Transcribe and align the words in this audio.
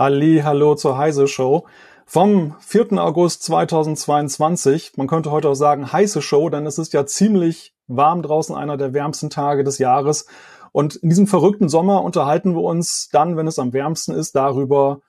Halli, 0.00 0.40
hallo 0.42 0.76
zur 0.76 0.96
Heise 0.96 1.28
Show 1.28 1.66
vom 2.06 2.56
4. 2.60 2.92
August 2.92 3.42
2022. 3.42 4.92
Man 4.96 5.06
könnte 5.06 5.30
heute 5.30 5.50
auch 5.50 5.54
sagen 5.54 5.92
heiße 5.92 6.22
Show, 6.22 6.48
denn 6.48 6.64
es 6.64 6.78
ist 6.78 6.94
ja 6.94 7.04
ziemlich 7.04 7.74
warm 7.86 8.22
draußen, 8.22 8.56
einer 8.56 8.78
der 8.78 8.94
wärmsten 8.94 9.28
Tage 9.28 9.62
des 9.62 9.76
Jahres. 9.76 10.24
Und 10.72 10.96
in 10.96 11.10
diesem 11.10 11.26
verrückten 11.26 11.68
Sommer 11.68 12.02
unterhalten 12.02 12.54
wir 12.54 12.62
uns 12.62 13.10
dann, 13.12 13.36
wenn 13.36 13.46
es 13.46 13.58
am 13.58 13.74
wärmsten 13.74 14.12
ist, 14.12 14.34
darüber, 14.34 15.02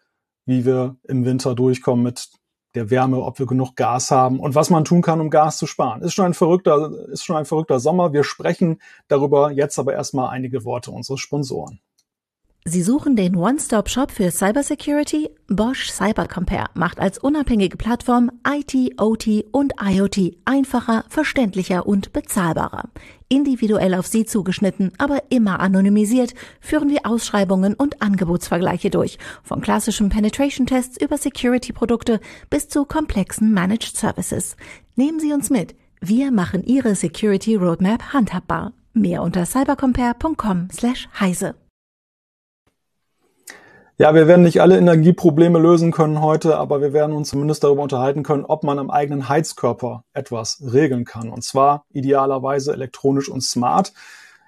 wie 0.46 0.66
wir 0.66 0.98
im 1.08 1.24
Winter 1.24 1.56
durchkommen 1.56 2.04
mit 2.04 2.28
der 2.76 2.90
Wärme, 2.90 3.22
ob 3.22 3.40
wir 3.40 3.46
genug 3.46 3.76
Gas 3.76 4.12
haben 4.12 4.40
und 4.40 4.56
was 4.56 4.70
man 4.70 4.86
tun 4.86 5.02
kann, 5.02 5.22
um 5.22 5.30
Gas 5.30 5.58
zu 5.58 5.68
sparen. 5.68 6.02
Ist 6.02 6.14
schon 6.14 6.26
ein 6.26 6.34
verrückter, 6.34 6.92
ist 7.10 7.26
schon 7.26 7.36
ein 7.36 7.46
verrückter 7.46 7.80
Sommer. 7.80 8.14
Wir 8.14 8.24
sprechen 8.24 8.82
darüber 9.08 9.52
jetzt 9.52 9.78
aber 9.78 9.94
erstmal 9.94 10.30
einige 10.30 10.64
Worte 10.64 10.92
unseres 10.92 11.20
Sponsoren. 11.20 11.82
Sie 12.64 12.84
suchen 12.84 13.16
den 13.16 13.36
One-Stop-Shop 13.36 14.12
für 14.12 14.30
Cybersecurity? 14.30 15.32
Bosch 15.48 15.90
CyberCompare 15.90 16.70
macht 16.76 17.00
als 17.00 17.18
unabhängige 17.18 17.76
Plattform 17.76 18.30
IT, 18.48 19.02
OT 19.02 19.46
und 19.52 19.74
IoT 19.82 20.38
einfacher, 20.46 21.04
verständlicher 21.10 21.88
und 21.88 22.14
bezahlbarer. 22.14 22.90
Individuell 23.30 23.96
auf 23.96 24.06
Sie 24.06 24.26
zugeschnitten, 24.26 24.92
aber 25.00 25.24
immer 25.30 25.60
anonymisiert, 25.60 26.36
führen 26.60 26.90
wir 26.90 27.08
Ausschreibungen 27.08 27.74
und 27.74 28.00
Angebotsvergleiche 28.04 28.92
durch. 28.92 29.18
Von 29.42 29.62
klassischen 29.62 30.10
Penetration-Tests 30.10 31.02
über 31.02 31.18
Security-Produkte 31.18 32.20
bis 32.52 32.68
zu 32.68 32.86
komplexen 32.86 33.52
Managed 33.54 33.98
Services. 33.98 34.56
Nehmen 34.96 35.20
Sie 35.20 35.34
uns 35.34 35.50
mit. 35.50 35.74
Wir 36.00 36.30
machen 36.32 36.64
Ihre 36.64 36.94
Security 36.94 37.56
Roadmap 37.56 38.14
handhabbar. 38.14 38.74
Mehr 38.94 39.24
unter 39.24 39.48
cybercompare.com 39.48 40.68
slash 40.72 41.10
heise. 41.20 41.56
Ja, 44.02 44.16
wir 44.16 44.28
werden 44.28 44.42
nicht 44.42 44.62
alle 44.62 44.80
Energieprobleme 44.80 45.60
lösen 45.60 45.92
können 45.92 46.24
heute, 46.24 46.58
aber 46.58 46.82
wir 46.82 46.92
werden 46.92 47.16
uns 47.16 47.30
zumindest 47.30 47.64
darüber 47.64 47.84
unterhalten 47.84 48.24
können, 48.24 48.46
ob 48.46 48.64
man 48.64 48.80
am 48.80 48.90
eigenen 48.90 49.30
Heizkörper 49.30 50.06
etwas 50.14 50.60
regeln 50.74 51.06
kann. 51.06 51.30
Und 51.30 51.44
zwar 51.44 51.86
idealerweise 51.92 52.74
elektronisch 52.74 53.30
und 53.30 53.42
smart. 53.42 53.94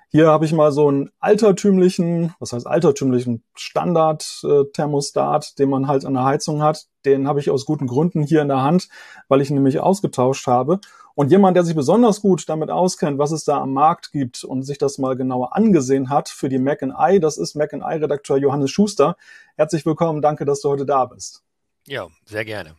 Hier 0.09 0.29
habe 0.29 0.45
ich 0.45 0.53
mal 0.53 0.71
so 0.71 0.87
einen 0.87 1.11
altertümlichen, 1.19 2.33
was 2.39 2.51
heißt 2.51 2.65
altertümlichen 2.65 3.43
Standard-Thermostat, 3.53 5.45
äh, 5.45 5.55
den 5.59 5.69
man 5.69 5.88
halt 5.88 6.05
an 6.05 6.15
der 6.15 6.23
Heizung 6.23 6.63
hat. 6.63 6.88
Den 7.05 7.27
habe 7.27 7.39
ich 7.39 7.51
aus 7.51 7.65
guten 7.65 7.85
Gründen 7.85 8.23
hier 8.23 8.41
in 8.41 8.47
der 8.47 8.63
Hand, 8.63 8.89
weil 9.27 9.39
ich 9.39 9.51
ihn 9.51 9.55
nämlich 9.55 9.79
ausgetauscht 9.79 10.47
habe. 10.47 10.79
Und 11.16 11.30
jemand, 11.30 11.56
der 11.56 11.64
sich 11.64 11.75
besonders 11.75 12.22
gut 12.22 12.50
damit 12.50 12.72
auskennt, 12.72 13.19
was 13.19 13.31
es 13.31 13.44
da 13.44 13.61
am 13.61 13.73
Markt 13.73 14.11
gibt 14.11 14.44
und 14.44 14.64
sich 14.64 14.80
das 14.80 14.97
mal 14.97 15.16
genauer 15.16 15.56
angesehen 15.56 16.09
hat 16.09 16.28
für 16.28 16.50
die 16.50 16.58
Mac 16.58 16.81
I, 16.81 17.19
das 17.19 17.38
ist 17.38 17.56
Mac 17.56 17.72
I-Redakteur 17.73 18.38
Johannes 18.38 18.72
Schuster. 18.72 19.16
Herzlich 19.56 19.86
willkommen, 19.86 20.22
danke, 20.23 20.45
dass 20.45 20.61
du 20.61 20.69
heute 20.69 20.86
da 20.86 21.06
bist. 21.06 21.44
Ja, 21.86 22.08
sehr 22.25 22.45
gerne. 22.45 22.75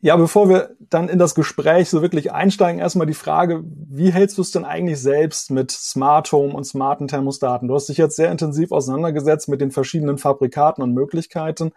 Ja, 0.00 0.16
bevor 0.16 0.50
wir 0.50 0.76
dann 0.78 1.08
in 1.08 1.18
das 1.18 1.34
Gespräch 1.34 1.88
so 1.88 2.02
wirklich 2.02 2.30
einsteigen, 2.30 2.78
erstmal 2.78 3.06
die 3.06 3.14
Frage, 3.14 3.62
wie 3.64 4.12
hältst 4.12 4.36
du 4.36 4.42
es 4.42 4.50
denn 4.50 4.66
eigentlich 4.66 5.00
selbst 5.00 5.50
mit 5.50 5.70
Smart 5.70 6.30
Home 6.30 6.52
und 6.52 6.64
smarten 6.64 7.08
Thermostaten? 7.08 7.68
Du 7.68 7.74
hast 7.74 7.88
dich 7.88 7.96
jetzt 7.96 8.16
sehr 8.16 8.30
intensiv 8.30 8.70
auseinandergesetzt 8.70 9.48
mit 9.48 9.62
den 9.62 9.70
verschiedenen 9.70 10.18
Fabrikaten 10.18 10.82
und 10.82 10.92
Möglichkeiten. 10.92 11.72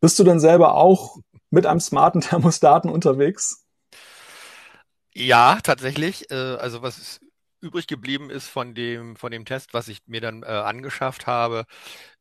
Bist 0.00 0.18
du 0.18 0.24
denn 0.24 0.40
selber 0.40 0.74
auch 0.74 1.18
mit 1.50 1.64
einem 1.64 1.78
smarten 1.78 2.20
Thermostaten 2.22 2.90
unterwegs? 2.90 3.63
Ja, 5.14 5.58
tatsächlich. 5.62 6.30
Äh, 6.30 6.34
also 6.34 6.82
was 6.82 7.20
übrig 7.60 7.86
geblieben 7.86 8.30
ist 8.30 8.48
von 8.48 8.74
dem, 8.74 9.16
von 9.16 9.30
dem 9.30 9.44
Test, 9.44 9.72
was 9.74 9.88
ich 9.88 10.00
mir 10.06 10.20
dann 10.20 10.42
äh, 10.42 10.46
angeschafft 10.46 11.26
habe, 11.26 11.64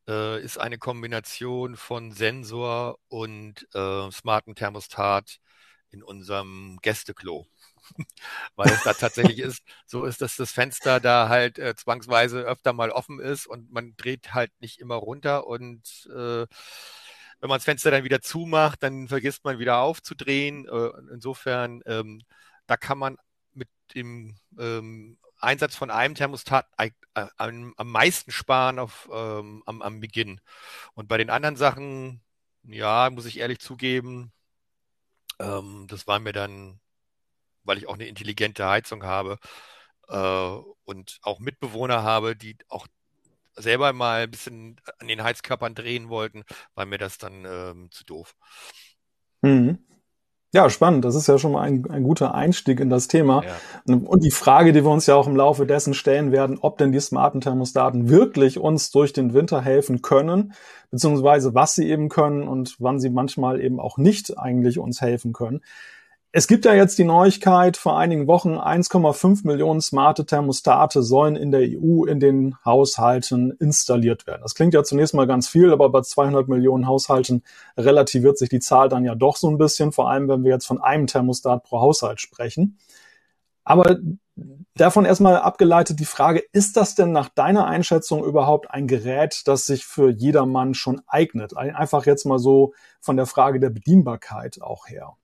äh, 0.07 0.41
ist 0.41 0.57
eine 0.59 0.77
Kombination 0.77 1.75
von 1.75 2.11
Sensor 2.11 2.97
und 3.09 3.67
smarten 4.11 4.55
Thermostat 4.55 5.39
in 5.91 6.03
unserem 6.03 6.77
Gästeklo. 6.81 7.47
Weil 8.55 8.71
es 8.71 8.83
da 8.83 8.93
tatsächlich 8.93 9.39
ist, 9.39 9.61
so 9.85 10.05
ist, 10.05 10.21
dass 10.21 10.35
das 10.37 10.51
Fenster 10.51 10.99
da 10.99 11.27
halt 11.29 11.57
zwangsweise 11.77 12.41
öfter 12.41 12.73
mal 12.73 12.91
offen 12.91 13.19
ist 13.19 13.45
und 13.47 13.71
man 13.71 13.95
dreht 13.97 14.33
halt 14.33 14.51
nicht 14.61 14.79
immer 14.79 14.95
runter 14.95 15.45
und 15.47 16.07
wenn 17.39 17.49
man 17.49 17.57
das 17.57 17.65
Fenster 17.65 17.91
dann 17.91 18.03
wieder 18.03 18.21
zumacht, 18.21 18.81
dann 18.83 19.07
vergisst 19.07 19.43
man 19.43 19.59
wieder 19.59 19.79
aufzudrehen. 19.79 20.67
Insofern 21.11 21.81
ähm, 21.85 22.21
da 22.73 22.77
kann 22.77 22.97
man 22.97 23.17
mit 23.53 23.69
dem 23.93 24.35
ähm, 24.57 25.19
Einsatz 25.37 25.75
von 25.75 25.91
einem 25.91 26.15
Thermostat 26.15 26.67
äh, 26.77 26.89
am, 27.37 27.75
am, 27.77 27.91
meisten 27.91 28.31
sparen 28.31 28.79
auf, 28.79 29.07
ähm, 29.13 29.61
am, 29.67 29.83
am 29.83 29.99
Beginn. 29.99 30.41
Und 30.95 31.07
bei 31.07 31.19
den 31.19 31.29
anderen 31.29 31.55
Sachen, 31.55 32.23
ja, 32.63 33.11
muss 33.11 33.25
ich 33.25 33.37
ehrlich 33.37 33.59
zugeben, 33.59 34.31
ähm, 35.37 35.85
das 35.87 36.07
war 36.07 36.17
mir 36.17 36.33
dann, 36.33 36.79
weil 37.63 37.77
ich 37.77 37.87
auch 37.87 37.93
eine 37.93 38.07
intelligente 38.07 38.65
Heizung 38.65 39.03
habe 39.03 39.37
äh, 40.07 40.57
und 40.83 41.19
auch 41.21 41.39
Mitbewohner 41.39 42.01
habe, 42.01 42.35
die 42.35 42.57
auch 42.69 42.87
selber 43.55 43.93
mal 43.93 44.23
ein 44.23 44.31
bisschen 44.31 44.81
an 44.97 45.07
den 45.09 45.21
Heizkörpern 45.21 45.75
drehen 45.75 46.09
wollten, 46.09 46.43
war 46.73 46.87
mir 46.87 46.97
das 46.97 47.19
dann 47.19 47.45
ähm, 47.45 47.91
zu 47.91 48.03
doof. 48.03 48.35
Mhm. 49.43 49.77
Ja, 50.53 50.69
spannend. 50.69 51.03
Das 51.03 51.15
ist 51.15 51.25
ja 51.25 51.39
schon 51.39 51.53
mal 51.53 51.61
ein, 51.61 51.89
ein 51.89 52.03
guter 52.03 52.35
Einstieg 52.35 52.79
in 52.79 52.91
das 52.91 53.07
Thema. 53.07 53.43
Ja. 53.87 53.95
Und 53.95 54.23
die 54.23 54.29
Frage, 54.29 54.71
die 54.71 54.83
wir 54.85 54.91
uns 54.91 55.07
ja 55.07 55.15
auch 55.15 55.25
im 55.25 55.35
Laufe 55.35 55.65
dessen 55.65 55.95
stellen 55.95 56.31
werden, 56.31 56.59
ob 56.61 56.77
denn 56.77 56.91
die 56.91 56.99
smarten 56.99 57.41
Thermostaten 57.41 58.07
wirklich 58.07 58.59
uns 58.59 58.91
durch 58.91 59.13
den 59.13 59.33
Winter 59.33 59.61
helfen 59.61 60.03
können, 60.03 60.53
beziehungsweise 60.91 61.55
was 61.55 61.73
sie 61.73 61.89
eben 61.89 62.07
können 62.07 62.47
und 62.47 62.75
wann 62.77 62.99
sie 62.99 63.09
manchmal 63.09 63.61
eben 63.61 63.79
auch 63.79 63.97
nicht 63.97 64.37
eigentlich 64.37 64.77
uns 64.77 65.01
helfen 65.01 65.33
können. 65.33 65.61
Es 66.35 66.47
gibt 66.47 66.65
ja 66.65 66.73
jetzt 66.73 66.97
die 66.97 67.03
Neuigkeit, 67.03 67.77
vor 67.77 67.95
einigen 67.99 68.25
Wochen 68.25 68.57
1,5 68.57 69.45
Millionen 69.45 69.81
smarte 69.81 70.25
Thermostate 70.25 71.03
sollen 71.03 71.35
in 71.35 71.51
der 71.51 71.61
EU 71.61 72.05
in 72.05 72.19
den 72.19 72.55
Haushalten 72.65 73.51
installiert 73.59 74.25
werden. 74.25 74.41
Das 74.41 74.55
klingt 74.55 74.73
ja 74.73 74.83
zunächst 74.83 75.13
mal 75.13 75.27
ganz 75.27 75.47
viel, 75.47 75.71
aber 75.71 75.89
bei 75.89 76.01
200 76.01 76.47
Millionen 76.47 76.87
Haushalten 76.87 77.43
relativiert 77.77 78.39
sich 78.39 78.49
die 78.49 78.61
Zahl 78.61 78.89
dann 78.89 79.05
ja 79.05 79.13
doch 79.13 79.37
so 79.37 79.47
ein 79.47 79.59
bisschen, 79.59 79.91
vor 79.91 80.09
allem 80.09 80.27
wenn 80.27 80.43
wir 80.43 80.49
jetzt 80.49 80.65
von 80.65 80.81
einem 80.81 81.05
Thermostat 81.05 81.65
pro 81.65 81.81
Haushalt 81.81 82.19
sprechen. 82.19 82.79
Aber 83.63 83.99
davon 84.73 85.05
erstmal 85.05 85.37
abgeleitet 85.37 85.99
die 85.99 86.05
Frage, 86.05 86.43
ist 86.51 86.77
das 86.77 86.95
denn 86.95 87.11
nach 87.11 87.29
deiner 87.29 87.67
Einschätzung 87.67 88.23
überhaupt 88.23 88.71
ein 88.71 88.87
Gerät, 88.87 89.43
das 89.45 89.67
sich 89.67 89.85
für 89.85 90.09
jedermann 90.09 90.73
schon 90.73 90.99
eignet? 91.05 91.55
Einfach 91.55 92.07
jetzt 92.07 92.25
mal 92.25 92.39
so 92.39 92.73
von 93.01 93.17
der 93.17 93.27
Frage 93.27 93.59
der 93.59 93.69
Bedienbarkeit 93.69 94.63
auch 94.63 94.87
her. 94.87 95.15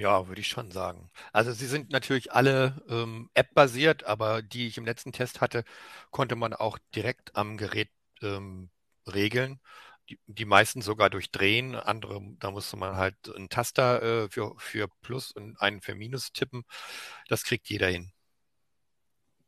Ja, 0.00 0.28
würde 0.28 0.40
ich 0.40 0.48
schon 0.48 0.70
sagen. 0.70 1.10
Also 1.30 1.52
sie 1.52 1.66
sind 1.66 1.90
natürlich 1.90 2.32
alle 2.32 2.82
ähm, 2.88 3.28
App-basiert, 3.34 4.04
aber 4.04 4.40
die 4.40 4.66
ich 4.66 4.78
im 4.78 4.86
letzten 4.86 5.12
Test 5.12 5.42
hatte, 5.42 5.62
konnte 6.10 6.36
man 6.36 6.54
auch 6.54 6.78
direkt 6.94 7.36
am 7.36 7.58
Gerät 7.58 7.90
ähm, 8.22 8.70
regeln. 9.06 9.60
Die, 10.08 10.18
die 10.26 10.46
meisten 10.46 10.80
sogar 10.80 11.10
durch 11.10 11.30
Drehen, 11.30 11.74
andere, 11.74 12.18
da 12.38 12.50
musste 12.50 12.78
man 12.78 12.96
halt 12.96 13.14
einen 13.36 13.50
Taster 13.50 14.24
äh, 14.24 14.30
für, 14.30 14.54
für 14.56 14.88
Plus 15.02 15.32
und 15.32 15.60
einen 15.60 15.82
für 15.82 15.94
Minus 15.94 16.32
tippen. 16.32 16.64
Das 17.28 17.44
kriegt 17.44 17.68
jeder 17.68 17.88
hin. 17.88 18.10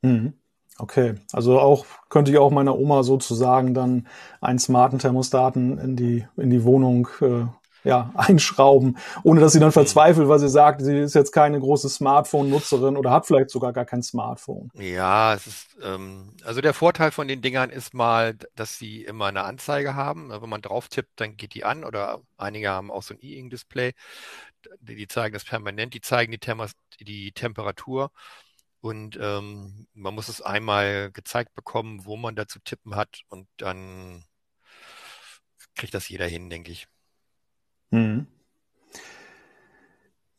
Mhm. 0.03 0.35
Okay, 0.79 1.15
also 1.33 1.61
auch 1.61 1.87
könnte 2.11 2.31
ich 2.31 2.39
auch 2.39 2.51
meiner 2.51 2.79
Oma 2.79 3.05
sozusagen 3.05 3.73
dann 3.73 4.07
einen 4.43 4.59
smarten 4.59 4.99
Thermostaten 4.99 5.79
in 5.79 5.97
die 5.97 6.27
in 6.37 6.51
die 6.51 6.65
Wohnung 6.65 7.09
äh, 7.23 7.47
ja, 7.85 8.11
einschrauben, 8.17 8.99
ohne 9.23 9.41
dass 9.41 9.53
sie 9.53 9.61
dann 9.61 9.73
verzweifelt, 9.73 10.29
weil 10.29 10.39
sie 10.39 10.49
sagt, 10.49 10.83
sie 10.83 10.99
ist 10.99 11.15
jetzt 11.15 11.33
keine 11.33 11.59
große 11.59 11.89
Smartphone-Nutzerin 11.89 12.97
oder 12.97 13.11
hat 13.11 13.27
vielleicht 13.27 13.51
sogar 13.51 13.73
gar 13.73 13.85
kein 13.85 14.03
Smartphone. 14.03 14.71
Ja, 14.75 15.35
es 15.35 15.47
ist, 15.47 15.77
ähm, 15.83 16.35
also 16.45 16.61
der 16.61 16.75
Vorteil 16.75 17.11
von 17.11 17.29
den 17.29 17.43
Dingern 17.43 17.71
ist 17.71 17.95
mal, 17.95 18.35
dass 18.55 18.79
sie 18.79 19.03
immer 19.05 19.27
eine 19.27 19.43
Anzeige 19.43 19.95
haben. 19.95 20.31
Wenn 20.31 20.49
man 20.49 20.63
drauf 20.63 20.89
tippt, 20.89 21.21
dann 21.21 21.37
geht 21.37 21.55
die 21.55 21.65
an 21.65 21.85
oder 21.85 22.21
einige 22.37 22.71
haben 22.71 22.91
auch 22.91 23.03
so 23.03 23.15
ein 23.15 23.21
E-Ink-Display. 23.21 23.93
Die 24.81 25.09
zeigen 25.09 25.35
das 25.35 25.45
permanent, 25.45 25.95
die 25.95 26.01
zeigen 26.01 26.31
die, 26.31 26.39
Thermos 26.39 26.73
die 27.01 27.33
Temperatur. 27.33 28.11
Und 28.81 29.17
ähm, 29.21 29.87
man 29.95 30.15
muss 30.15 30.29
es 30.29 30.43
einmal 30.43 31.13
gezeigt 31.13 31.55
bekommen, 31.55 32.05
wo 32.05 32.17
man 32.17 32.35
da 32.35 32.49
zu 32.49 32.59
tippen 32.61 32.97
hat 32.97 33.23
und 33.29 33.47
dann 33.57 34.25
kriegt 35.75 35.95
das 35.95 36.09
jeder 36.09 36.27
hin, 36.27 36.51
denke 36.51 36.73
ich. 36.73 36.89
Mhm. 37.93 38.27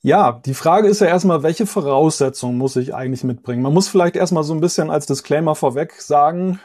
Ja, 0.06 0.42
die 0.46 0.54
Frage 0.54 0.90
ist 0.90 1.00
ja 1.00 1.08
erstmal, 1.08 1.44
welche 1.44 1.66
Voraussetzungen 1.66 2.58
muss 2.58 2.76
ich 2.76 2.94
eigentlich 2.94 3.24
mitbringen? 3.24 3.62
Man 3.62 3.74
muss 3.74 3.88
vielleicht 3.88 4.18
erstmal 4.18 4.44
so 4.44 4.54
ein 4.54 4.60
bisschen 4.60 4.90
als 4.90 5.06
Disclaimer 5.06 5.56
vorweg 5.56 5.94
sagen, 5.94 6.60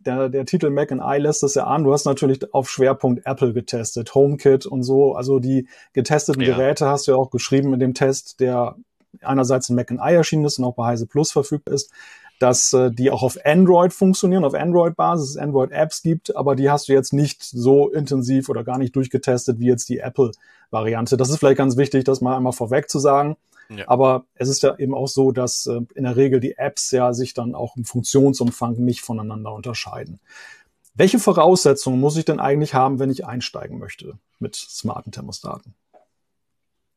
der, 0.00 0.28
der 0.28 0.44
Titel 0.44 0.70
Mac 0.70 0.90
and 0.90 1.00
I 1.04 1.18
lässt 1.18 1.44
es 1.44 1.54
ja 1.54 1.68
an, 1.68 1.84
du 1.84 1.92
hast 1.92 2.04
natürlich 2.04 2.52
auf 2.52 2.68
Schwerpunkt 2.68 3.24
Apple 3.26 3.52
getestet, 3.52 4.12
HomeKit 4.12 4.66
und 4.66 4.82
so, 4.82 5.14
also 5.14 5.38
die 5.38 5.68
getesteten 5.92 6.42
ja. 6.42 6.56
Geräte 6.56 6.86
hast 6.86 7.06
du 7.06 7.12
ja 7.12 7.16
auch 7.16 7.30
geschrieben 7.30 7.72
in 7.74 7.78
dem 7.78 7.94
Test, 7.94 8.40
der 8.40 8.74
einerseits 9.22 9.68
in 9.68 9.76
Mac 9.76 9.92
and 9.92 10.00
I 10.02 10.14
erschienen 10.14 10.44
ist 10.44 10.58
und 10.58 10.64
auch 10.64 10.74
bei 10.74 10.86
Heise 10.86 11.06
Plus 11.06 11.30
verfügbar 11.30 11.74
ist 11.74 11.92
dass 12.40 12.72
äh, 12.72 12.90
die 12.90 13.10
auch 13.10 13.22
auf 13.22 13.38
Android 13.44 13.92
funktionieren, 13.92 14.44
auf 14.44 14.54
Android-Basis, 14.54 15.36
Android-Apps 15.36 16.02
gibt, 16.02 16.34
aber 16.34 16.56
die 16.56 16.70
hast 16.70 16.88
du 16.88 16.94
jetzt 16.94 17.12
nicht 17.12 17.44
so 17.44 17.90
intensiv 17.90 18.48
oder 18.48 18.64
gar 18.64 18.78
nicht 18.78 18.96
durchgetestet 18.96 19.60
wie 19.60 19.66
jetzt 19.66 19.90
die 19.90 19.98
Apple-Variante. 19.98 21.18
Das 21.18 21.28
ist 21.28 21.38
vielleicht 21.38 21.58
ganz 21.58 21.76
wichtig, 21.76 22.04
das 22.04 22.22
mal 22.22 22.36
einmal 22.36 22.54
vorweg 22.54 22.88
zu 22.88 22.98
sagen. 22.98 23.36
Ja. 23.68 23.84
Aber 23.88 24.24
es 24.34 24.48
ist 24.48 24.62
ja 24.62 24.76
eben 24.78 24.94
auch 24.94 25.06
so, 25.06 25.32
dass 25.32 25.66
äh, 25.66 25.82
in 25.94 26.04
der 26.04 26.16
Regel 26.16 26.40
die 26.40 26.56
Apps 26.56 26.90
ja 26.92 27.12
sich 27.12 27.34
dann 27.34 27.54
auch 27.54 27.76
im 27.76 27.84
Funktionsumfang 27.84 28.76
nicht 28.76 29.02
voneinander 29.02 29.52
unterscheiden. 29.52 30.18
Welche 30.94 31.18
Voraussetzungen 31.18 32.00
muss 32.00 32.16
ich 32.16 32.24
denn 32.24 32.40
eigentlich 32.40 32.72
haben, 32.72 32.98
wenn 32.98 33.10
ich 33.10 33.26
einsteigen 33.26 33.78
möchte 33.78 34.18
mit 34.38 34.56
smarten 34.56 35.12
Thermostaten? 35.12 35.74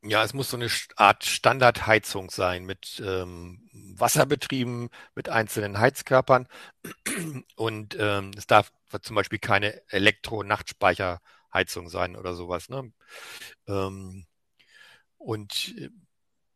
Ja, 0.05 0.23
es 0.23 0.33
muss 0.33 0.49
so 0.49 0.57
eine 0.57 0.67
Art 0.95 1.25
Standardheizung 1.25 2.29
sein 2.29 2.65
mit 2.65 3.01
ähm, 3.05 3.62
Wasserbetrieben, 3.99 4.89
mit 5.15 5.29
einzelnen 5.29 5.79
Heizkörpern. 5.79 6.47
Und 7.55 7.95
ähm, 7.99 8.31
es 8.37 8.47
darf 8.47 8.71
zum 9.01 9.15
Beispiel 9.15 9.39
keine 9.39 9.81
Elektro-Nachtspeicherheizung 9.89 11.89
sein 11.89 12.15
oder 12.15 12.33
sowas. 12.33 12.69
Ne? 12.69 12.91
Ähm, 13.67 14.25
und 15.17 15.75
äh, 15.77 15.89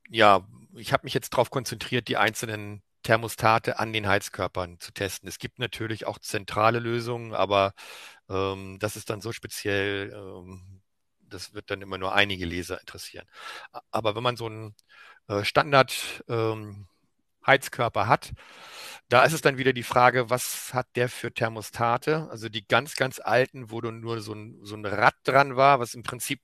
ja, 0.10 0.48
ich 0.76 0.94
habe 0.94 1.06
mich 1.06 1.14
jetzt 1.14 1.34
darauf 1.34 1.50
konzentriert, 1.50 2.08
die 2.08 2.18
einzelnen 2.18 2.84
Thermostate 3.04 3.80
an 3.80 3.94
den 3.94 4.08
Heizkörpern 4.08 4.80
zu 4.80 4.92
testen. 4.92 5.30
Es 5.30 5.40
gibt 5.40 5.60
natürlich 5.60 6.06
auch 6.06 6.20
zentrale 6.20 6.80
Lösungen, 6.80 7.34
aber 7.34 7.74
ähm, 8.30 8.78
das 8.80 8.96
ist 8.98 9.10
dann 9.10 9.22
so 9.22 9.32
speziell, 9.32 10.12
ähm, 10.14 10.82
das 11.22 11.54
wird 11.54 11.72
dann 11.72 11.82
immer 11.82 11.98
nur 11.98 12.14
einige 12.14 12.46
Leser 12.46 12.80
interessieren. 12.80 13.28
Aber 13.92 14.16
wenn 14.16 14.24
man 14.24 14.38
so 14.38 14.48
einen 14.48 14.76
äh, 15.28 15.44
Standard 15.46 16.24
ähm, 16.28 16.88
Heizkörper 17.48 18.08
hat, 18.08 18.34
da 19.10 19.24
ist 19.24 19.34
es 19.34 19.42
dann 19.42 19.58
wieder 19.58 19.74
die 19.74 19.84
Frage, 19.84 20.30
was 20.30 20.74
hat 20.74 20.88
der 20.96 21.10
für 21.10 21.34
Thermostate? 21.34 22.28
Also 22.30 22.50
die 22.50 22.68
ganz, 22.68 22.96
ganz 22.96 23.20
alten, 23.20 23.72
wo 23.72 23.80
nur 23.80 24.22
so 24.22 24.34
ein, 24.34 24.60
so 24.64 24.76
ein 24.76 24.86
Rad 24.86 25.16
dran 25.24 25.56
war, 25.56 25.80
was 25.80 25.94
im 25.94 26.04
Prinzip 26.04 26.42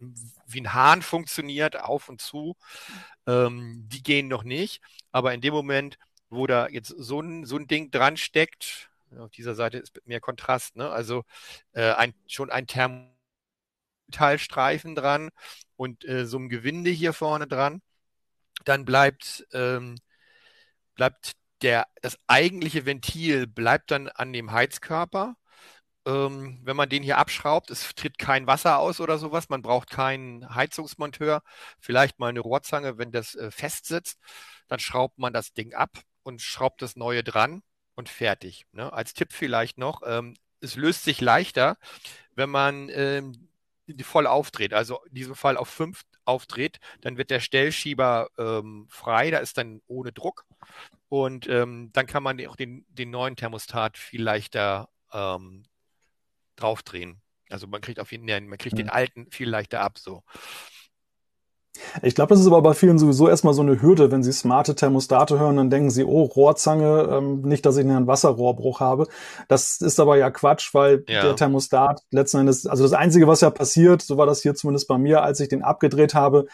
wie 0.48 0.62
ein 0.62 0.74
Hahn 0.74 1.02
funktioniert, 1.02 1.80
auf 1.80 2.10
und 2.10 2.22
zu, 2.22 2.56
ähm, 3.28 3.88
die 3.90 4.02
gehen 4.04 4.28
noch 4.30 4.44
nicht. 4.44 4.82
Aber 5.12 5.34
in 5.34 5.42
dem 5.42 5.54
Moment, 5.54 5.98
wo 6.30 6.48
da 6.48 6.68
jetzt 6.70 6.90
so 6.90 7.20
ein, 7.22 7.46
so 7.46 7.58
ein 7.58 7.68
Ding 7.68 7.92
dran 7.92 8.18
steckt, 8.18 8.90
auf 9.20 9.32
dieser 9.32 9.56
Seite 9.56 9.78
ist 9.78 10.02
mehr 10.06 10.22
Kontrast, 10.22 10.76
ne? 10.76 10.90
also 10.90 11.24
äh, 11.74 11.92
ein, 11.92 12.14
schon 12.28 12.50
ein 12.50 12.66
Thermostat, 12.66 13.14
Metallstreifen 14.14 14.96
dran 14.96 15.30
und 15.76 16.06
äh, 16.06 16.26
so 16.26 16.38
ein 16.38 16.50
Gewinde 16.50 16.92
hier 16.92 17.14
vorne 17.14 17.48
dran. 17.48 17.82
Dann 18.66 18.86
bleibt, 18.86 19.46
ähm, 19.54 19.98
bleibt 20.96 21.34
der, 21.62 21.88
das 22.02 22.18
eigentliche 22.28 22.86
Ventil 22.86 23.48
bleibt 23.48 23.92
dann 23.92 24.10
an 24.10 24.34
dem 24.34 24.52
Heizkörper. 24.52 25.36
Ähm, 26.06 26.60
wenn 26.64 26.76
man 26.76 26.90
den 26.90 27.04
hier 27.04 27.18
abschraubt, 27.18 27.70
es 27.72 27.96
tritt 27.96 28.18
kein 28.18 28.46
Wasser 28.48 28.80
aus 28.80 29.00
oder 29.00 29.18
sowas, 29.18 29.50
man 29.50 29.62
braucht 29.62 29.90
keinen 29.90 30.54
Heizungsmonteur, 30.54 31.42
vielleicht 31.80 32.20
mal 32.20 32.28
eine 32.30 32.42
Rohrzange, 32.42 32.98
wenn 32.98 33.12
das 33.14 33.36
äh, 33.36 33.52
fest 33.52 34.18
dann 34.68 34.80
schraubt 34.80 35.18
man 35.20 35.34
das 35.34 35.54
Ding 35.54 35.74
ab 35.74 35.92
und 36.24 36.42
schraubt 36.42 36.82
das 36.82 36.96
neue 36.98 37.24
dran 37.24 37.64
und 37.96 38.10
fertig. 38.10 38.66
Ne? 38.74 38.92
Als 38.92 39.14
Tipp 39.14 39.32
vielleicht 39.32 39.78
noch, 39.78 40.02
ähm, 40.06 40.36
es 40.60 40.76
löst 40.76 41.04
sich 41.04 41.22
leichter, 41.22 41.78
wenn 42.36 42.50
man 42.50 42.90
ähm, 42.90 43.50
voll 44.02 44.28
aufdreht, 44.28 44.74
also 44.74 45.04
in 45.06 45.16
diesem 45.16 45.36
Fall 45.36 45.58
auf 45.58 45.70
5 45.70 46.02
aufdreht, 46.26 46.80
dann 47.02 47.18
wird 47.18 47.30
der 47.30 47.40
Stellschieber 47.40 48.30
ähm, 48.38 48.88
frei, 48.90 49.32
da 49.32 49.40
ist 49.40 49.58
dann 49.58 49.82
ohne 49.88 50.12
Druck 50.12 50.46
und 51.10 51.48
ähm, 51.48 51.92
dann 51.94 52.08
kann 52.08 52.24
man 52.24 52.46
auch 52.48 52.56
den, 52.56 52.86
den 52.90 53.12
neuen 53.12 53.36
Thermostat 53.36 53.98
viel 53.98 54.24
leichter 54.24 54.90
ähm, 55.12 55.64
draufdrehen. 56.56 57.22
Also 57.50 57.68
man 57.68 57.82
kriegt 57.82 58.00
auf 58.00 58.12
jeden 58.12 58.28
Fall, 58.28 58.42
man 58.42 58.58
kriegt 58.58 58.74
mhm. 58.74 58.78
den 58.78 58.90
alten 58.90 59.30
viel 59.32 59.50
leichter 59.50 59.82
ab 59.82 59.98
so. 59.98 60.24
Ich 62.02 62.16
glaube, 62.16 62.30
das 62.30 62.40
ist 62.40 62.48
aber 62.48 62.62
bei 62.62 62.74
vielen 62.74 62.98
sowieso 62.98 63.30
erstmal 63.30 63.54
so 63.54 63.62
eine 63.62 63.82
Hürde, 63.82 64.12
wenn 64.12 64.24
sie 64.24 64.34
smarte 64.34 64.76
Thermostate 64.76 65.40
hören, 65.40 65.58
dann 65.58 65.70
denken 65.70 65.90
sie, 65.90 66.04
oh, 66.04 66.24
Rohrzange, 66.24 67.08
ähm, 67.12 67.42
nicht, 67.42 67.66
dass 67.66 67.78
ich 67.78 67.86
einen 67.86 68.08
Wasserrohrbruch 68.08 68.80
habe. 68.80 69.08
Das 69.48 69.82
ist 69.82 70.00
aber 70.00 70.18
ja 70.18 70.32
Quatsch, 70.32 70.74
weil 70.74 71.04
ja. 71.08 71.22
der 71.22 71.36
Thermostat 71.36 72.02
letzten 72.12 72.40
Endes, 72.40 72.66
also 72.66 72.84
das 72.84 72.94
Einzige, 72.94 73.28
was 73.28 73.42
ja 73.42 73.50
passiert, 73.50 74.02
so 74.02 74.18
war 74.18 74.26
das 74.26 74.42
hier 74.42 74.56
zumindest 74.56 74.88
bei 74.88 74.98
mir, 74.98 75.24
als 75.24 75.40
ich 75.40 75.50
den 75.50 75.62
abgedreht 75.62 76.14
habe, 76.14 76.48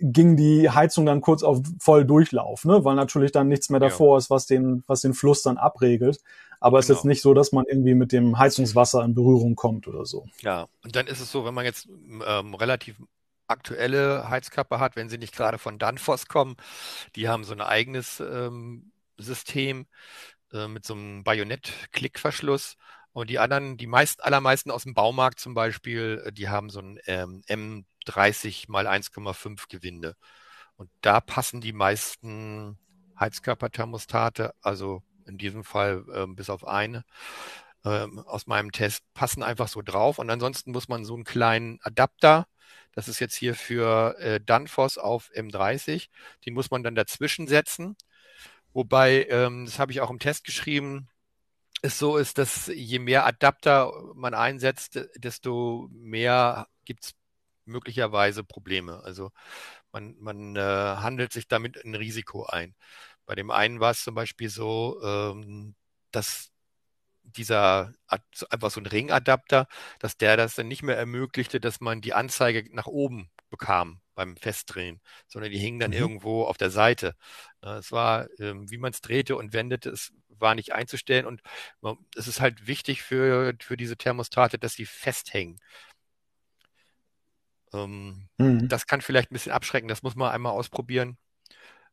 ging 0.00 0.36
die 0.36 0.70
Heizung 0.70 1.04
dann 1.04 1.20
kurz 1.20 1.42
auf 1.42 1.60
voll 1.78 2.04
Durchlauf, 2.04 2.64
ne? 2.64 2.84
weil 2.84 2.96
natürlich 2.96 3.32
dann 3.32 3.48
nichts 3.48 3.68
mehr 3.68 3.80
davor 3.80 4.16
ja. 4.16 4.18
ist, 4.18 4.30
was 4.30 4.46
den, 4.46 4.82
was 4.86 5.02
den 5.02 5.14
Fluss 5.14 5.42
dann 5.42 5.58
abregelt. 5.58 6.18
Aber 6.58 6.78
es 6.78 6.86
ist 6.86 6.88
jetzt 6.90 7.02
genau. 7.02 7.10
nicht 7.10 7.22
so, 7.22 7.34
dass 7.34 7.52
man 7.52 7.64
irgendwie 7.66 7.94
mit 7.94 8.12
dem 8.12 8.38
Heizungswasser 8.38 9.02
in 9.04 9.14
Berührung 9.14 9.56
kommt 9.56 9.88
oder 9.88 10.04
so. 10.04 10.26
Ja, 10.40 10.68
und 10.84 10.94
dann 10.94 11.06
ist 11.06 11.20
es 11.20 11.30
so, 11.30 11.44
wenn 11.44 11.54
man 11.54 11.64
jetzt 11.64 11.88
ähm, 12.26 12.54
relativ 12.54 12.96
aktuelle 13.50 14.28
Heizkörper 14.28 14.80
hat, 14.80 14.96
wenn 14.96 15.08
sie 15.08 15.18
nicht 15.18 15.34
gerade 15.34 15.58
von 15.58 15.78
Danfoss 15.78 16.26
kommen. 16.26 16.56
Die 17.16 17.28
haben 17.28 17.44
so 17.44 17.52
ein 17.52 17.60
eigenes 17.60 18.20
ähm, 18.20 18.92
System 19.18 19.86
äh, 20.52 20.68
mit 20.68 20.84
so 20.86 20.94
einem 20.94 21.24
Bajonett-Klickverschluss. 21.24 22.76
Und 23.12 23.28
die 23.30 23.38
anderen, 23.38 23.76
die 23.76 23.86
meisten, 23.86 24.22
allermeisten 24.22 24.70
aus 24.70 24.84
dem 24.84 24.94
Baumarkt 24.94 25.40
zum 25.40 25.54
Beispiel, 25.54 26.22
äh, 26.26 26.32
die 26.32 26.48
haben 26.48 26.70
so 26.70 26.80
ein 26.80 26.98
ähm, 27.06 27.42
M30 27.48 28.66
mal 28.70 28.86
1,5 28.86 29.64
Gewinde. 29.68 30.16
Und 30.76 30.90
da 31.02 31.20
passen 31.20 31.60
die 31.60 31.72
meisten 31.72 32.78
Heizkörperthermostate, 33.18 34.54
also 34.62 35.02
in 35.26 35.38
diesem 35.38 35.64
Fall 35.64 36.04
äh, 36.12 36.26
bis 36.26 36.50
auf 36.50 36.66
eine 36.66 37.04
äh, 37.84 38.06
aus 38.26 38.46
meinem 38.46 38.72
Test, 38.72 39.02
passen 39.14 39.42
einfach 39.42 39.68
so 39.68 39.82
drauf. 39.82 40.18
Und 40.18 40.30
ansonsten 40.30 40.72
muss 40.72 40.88
man 40.88 41.04
so 41.04 41.14
einen 41.14 41.24
kleinen 41.24 41.78
Adapter 41.82 42.46
das 42.92 43.08
ist 43.08 43.20
jetzt 43.20 43.34
hier 43.36 43.54
für 43.54 44.16
äh, 44.18 44.40
Danfoss 44.44 44.98
auf 44.98 45.30
M30. 45.34 46.08
Den 46.44 46.54
muss 46.54 46.70
man 46.70 46.82
dann 46.82 46.94
dazwischen 46.94 47.46
setzen. 47.46 47.96
Wobei, 48.72 49.26
ähm, 49.30 49.64
das 49.66 49.78
habe 49.78 49.92
ich 49.92 50.00
auch 50.00 50.10
im 50.10 50.18
Test 50.18 50.44
geschrieben, 50.44 51.08
es 51.82 51.98
so 51.98 52.16
ist, 52.16 52.38
dass 52.38 52.66
je 52.68 52.98
mehr 52.98 53.26
Adapter 53.26 53.92
man 54.14 54.34
einsetzt, 54.34 55.00
desto 55.16 55.88
mehr 55.92 56.68
gibt 56.84 57.04
es 57.04 57.14
möglicherweise 57.64 58.44
Probleme. 58.44 59.02
Also 59.04 59.30
man, 59.92 60.16
man 60.20 60.56
äh, 60.56 60.60
handelt 60.60 61.32
sich 61.32 61.48
damit 61.48 61.82
ein 61.84 61.94
Risiko 61.94 62.46
ein. 62.46 62.74
Bei 63.26 63.34
dem 63.34 63.50
einen 63.50 63.80
war 63.80 63.92
es 63.92 64.04
zum 64.04 64.14
Beispiel 64.14 64.50
so, 64.50 65.00
ähm, 65.02 65.74
dass 66.10 66.50
dieser 67.22 67.92
einfach 68.50 68.70
so 68.70 68.80
ein 68.80 68.86
Ringadapter, 68.86 69.66
dass 69.98 70.16
der 70.16 70.36
das 70.36 70.54
dann 70.54 70.68
nicht 70.68 70.82
mehr 70.82 70.96
ermöglichte, 70.96 71.60
dass 71.60 71.80
man 71.80 72.00
die 72.00 72.14
Anzeige 72.14 72.64
nach 72.74 72.86
oben 72.86 73.30
bekam 73.50 74.00
beim 74.14 74.36
Festdrehen, 74.36 75.00
sondern 75.28 75.50
die 75.50 75.58
hingen 75.58 75.80
dann 75.80 75.90
mhm. 75.90 75.96
irgendwo 75.96 76.44
auf 76.44 76.56
der 76.56 76.70
Seite. 76.70 77.14
Es 77.62 77.92
war, 77.92 78.28
ähm, 78.38 78.70
wie 78.70 78.78
man 78.78 78.92
es 78.92 79.00
drehte 79.00 79.36
und 79.36 79.52
wendete, 79.52 79.90
es 79.90 80.12
war 80.28 80.54
nicht 80.54 80.72
einzustellen 80.72 81.26
und 81.26 81.42
es 82.16 82.28
ist 82.28 82.40
halt 82.40 82.66
wichtig 82.66 83.02
für, 83.02 83.54
für 83.60 83.76
diese 83.76 83.96
Thermostate, 83.96 84.58
dass 84.58 84.74
sie 84.74 84.86
festhängen. 84.86 85.58
Ähm, 87.72 88.28
mhm. 88.38 88.68
Das 88.68 88.86
kann 88.86 89.00
vielleicht 89.00 89.30
ein 89.30 89.34
bisschen 89.34 89.52
abschrecken, 89.52 89.88
das 89.88 90.02
muss 90.02 90.16
man 90.16 90.30
einmal 90.30 90.52
ausprobieren 90.52 91.18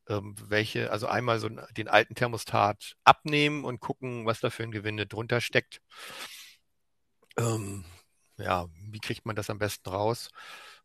welche, 0.08 0.90
also 0.90 1.06
einmal 1.06 1.38
so 1.38 1.48
den 1.48 1.88
alten 1.88 2.14
Thermostat 2.14 2.96
abnehmen 3.04 3.64
und 3.64 3.80
gucken, 3.80 4.26
was 4.26 4.40
da 4.40 4.50
für 4.50 4.62
ein 4.62 4.70
Gewinde 4.70 5.06
drunter 5.06 5.40
steckt. 5.40 5.80
Ähm, 7.36 7.84
ja, 8.38 8.66
wie 8.90 9.00
kriegt 9.00 9.26
man 9.26 9.36
das 9.36 9.50
am 9.50 9.58
besten 9.58 9.90
raus? 9.90 10.30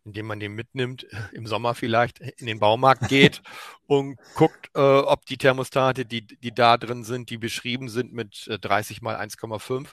Indem 0.05 0.25
man 0.25 0.39
den 0.39 0.53
mitnimmt, 0.53 1.05
im 1.31 1.47
Sommer 1.47 1.75
vielleicht 1.75 2.19
in 2.19 2.47
den 2.47 2.59
Baumarkt 2.59 3.07
geht 3.07 3.41
und 3.87 4.17
guckt, 4.35 4.69
äh, 4.75 4.79
ob 4.79 5.25
die 5.25 5.37
Thermostate, 5.37 6.05
die, 6.05 6.25
die 6.25 6.53
da 6.53 6.77
drin 6.77 7.03
sind, 7.03 7.29
die 7.29 7.37
beschrieben 7.37 7.89
sind 7.89 8.13
mit 8.13 8.47
30 8.61 8.97
äh, 8.97 9.03
mal 9.03 9.15
1,5, 9.15 9.91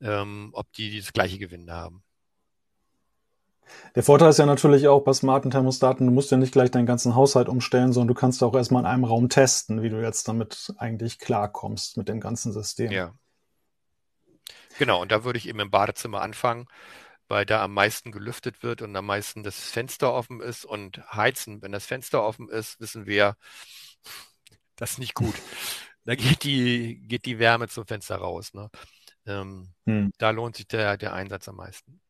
ähm, 0.00 0.50
ob 0.52 0.72
die 0.72 0.98
das 0.98 1.12
gleiche 1.12 1.38
Gewinde 1.38 1.72
haben. 1.72 2.02
Der 3.94 4.02
Vorteil 4.02 4.30
ist 4.30 4.38
ja 4.38 4.46
natürlich 4.46 4.88
auch 4.88 5.00
bei 5.00 5.12
smarten 5.12 5.50
Thermostaten, 5.50 6.06
du 6.06 6.12
musst 6.12 6.30
ja 6.30 6.36
nicht 6.36 6.52
gleich 6.52 6.70
deinen 6.70 6.86
ganzen 6.86 7.14
Haushalt 7.14 7.48
umstellen, 7.48 7.92
sondern 7.92 8.08
du 8.08 8.14
kannst 8.14 8.42
auch 8.42 8.54
erstmal 8.54 8.82
in 8.82 8.86
einem 8.86 9.04
Raum 9.04 9.28
testen, 9.28 9.82
wie 9.82 9.90
du 9.90 10.02
jetzt 10.02 10.28
damit 10.28 10.72
eigentlich 10.78 11.18
klarkommst 11.18 11.96
mit 11.96 12.08
dem 12.08 12.20
ganzen 12.20 12.52
System. 12.52 12.90
Ja. 12.92 13.14
Genau, 14.78 15.00
und 15.02 15.12
da 15.12 15.24
würde 15.24 15.38
ich 15.38 15.48
eben 15.48 15.60
im 15.60 15.70
Badezimmer 15.70 16.20
anfangen. 16.22 16.66
weil 17.28 17.46
da 17.46 17.64
am 17.64 17.72
meisten 17.72 18.12
gelüftet 18.12 18.62
wird 18.62 18.82
und 18.82 18.94
am 18.96 19.06
meisten 19.06 19.42
das 19.42 19.58
Fenster 19.70 20.12
offen 20.12 20.40
ist 20.40 20.64
und 20.64 21.00
heizen. 21.12 21.62
Wenn 21.62 21.72
das 21.72 21.86
Fenster 21.86 22.22
offen 22.22 22.48
ist, 22.48 22.80
wissen 22.80 23.06
wir, 23.06 23.36
das 24.76 24.92
ist 24.92 24.98
nicht 24.98 25.14
gut. 25.14 25.34
Da 26.04 26.14
geht 26.16 26.44
die, 26.44 26.98
geht 27.06 27.24
die 27.24 27.38
Wärme 27.38 27.68
zum 27.68 27.86
Fenster 27.86 28.16
raus. 28.16 28.52
Ne? 28.52 28.68
Ähm, 29.26 29.72
hm. 29.86 30.12
Da 30.18 30.30
lohnt 30.30 30.56
sich 30.56 30.66
der, 30.68 30.98
der 30.98 31.14
Einsatz 31.14 31.48
am 31.48 31.56
meisten. 31.56 32.00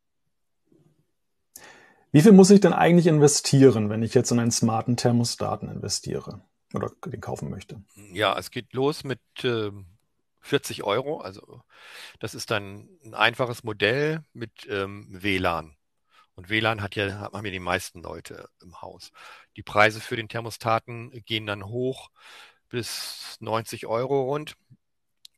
Wie 2.14 2.23
viel 2.23 2.30
muss 2.30 2.50
ich 2.50 2.61
denn 2.61 2.73
eigentlich 2.73 3.09
investieren, 3.09 3.90
wenn 3.90 4.04
ich 4.04 4.14
jetzt 4.14 4.30
in 4.30 4.38
einen 4.38 4.52
smarten 4.52 4.97
Thermostaten 4.97 5.68
investiere 5.68 6.42
oder 6.73 6.92
den 7.06 7.21
kaufen 7.21 7.50
möchte? 7.50 7.83
Ja, 8.12 8.38
es 8.38 8.52
geht 8.52 8.73
los 8.73 9.02
mit 9.02 9.18
äh, 9.42 9.73
40 10.38 10.85
Euro. 10.85 11.18
Also 11.23 11.64
das 12.21 12.37
ist 12.37 12.52
dann 12.52 12.88
ein 13.04 13.14
einfaches 13.14 13.64
Modell 13.64 14.23
mit 14.33 14.52
ähm, 14.71 15.09
WLAN. 15.11 15.75
Und 16.37 16.50
WLAN 16.50 16.83
hat 16.83 16.94
ja, 16.94 17.18
haben 17.18 17.47
ja 17.47 17.50
die 17.50 17.59
meisten 17.59 18.00
Leute 18.00 18.49
im 18.62 18.80
Haus. 18.80 19.11
Die 19.56 19.64
Preise 19.64 20.00
für 20.00 20.14
den 20.14 20.28
Thermostaten 20.28 21.11
gehen 21.26 21.47
dann 21.47 21.66
hoch 21.66 22.11
bis 22.68 23.38
90 23.40 23.88
Euro 23.88 24.23
rund. 24.23 24.54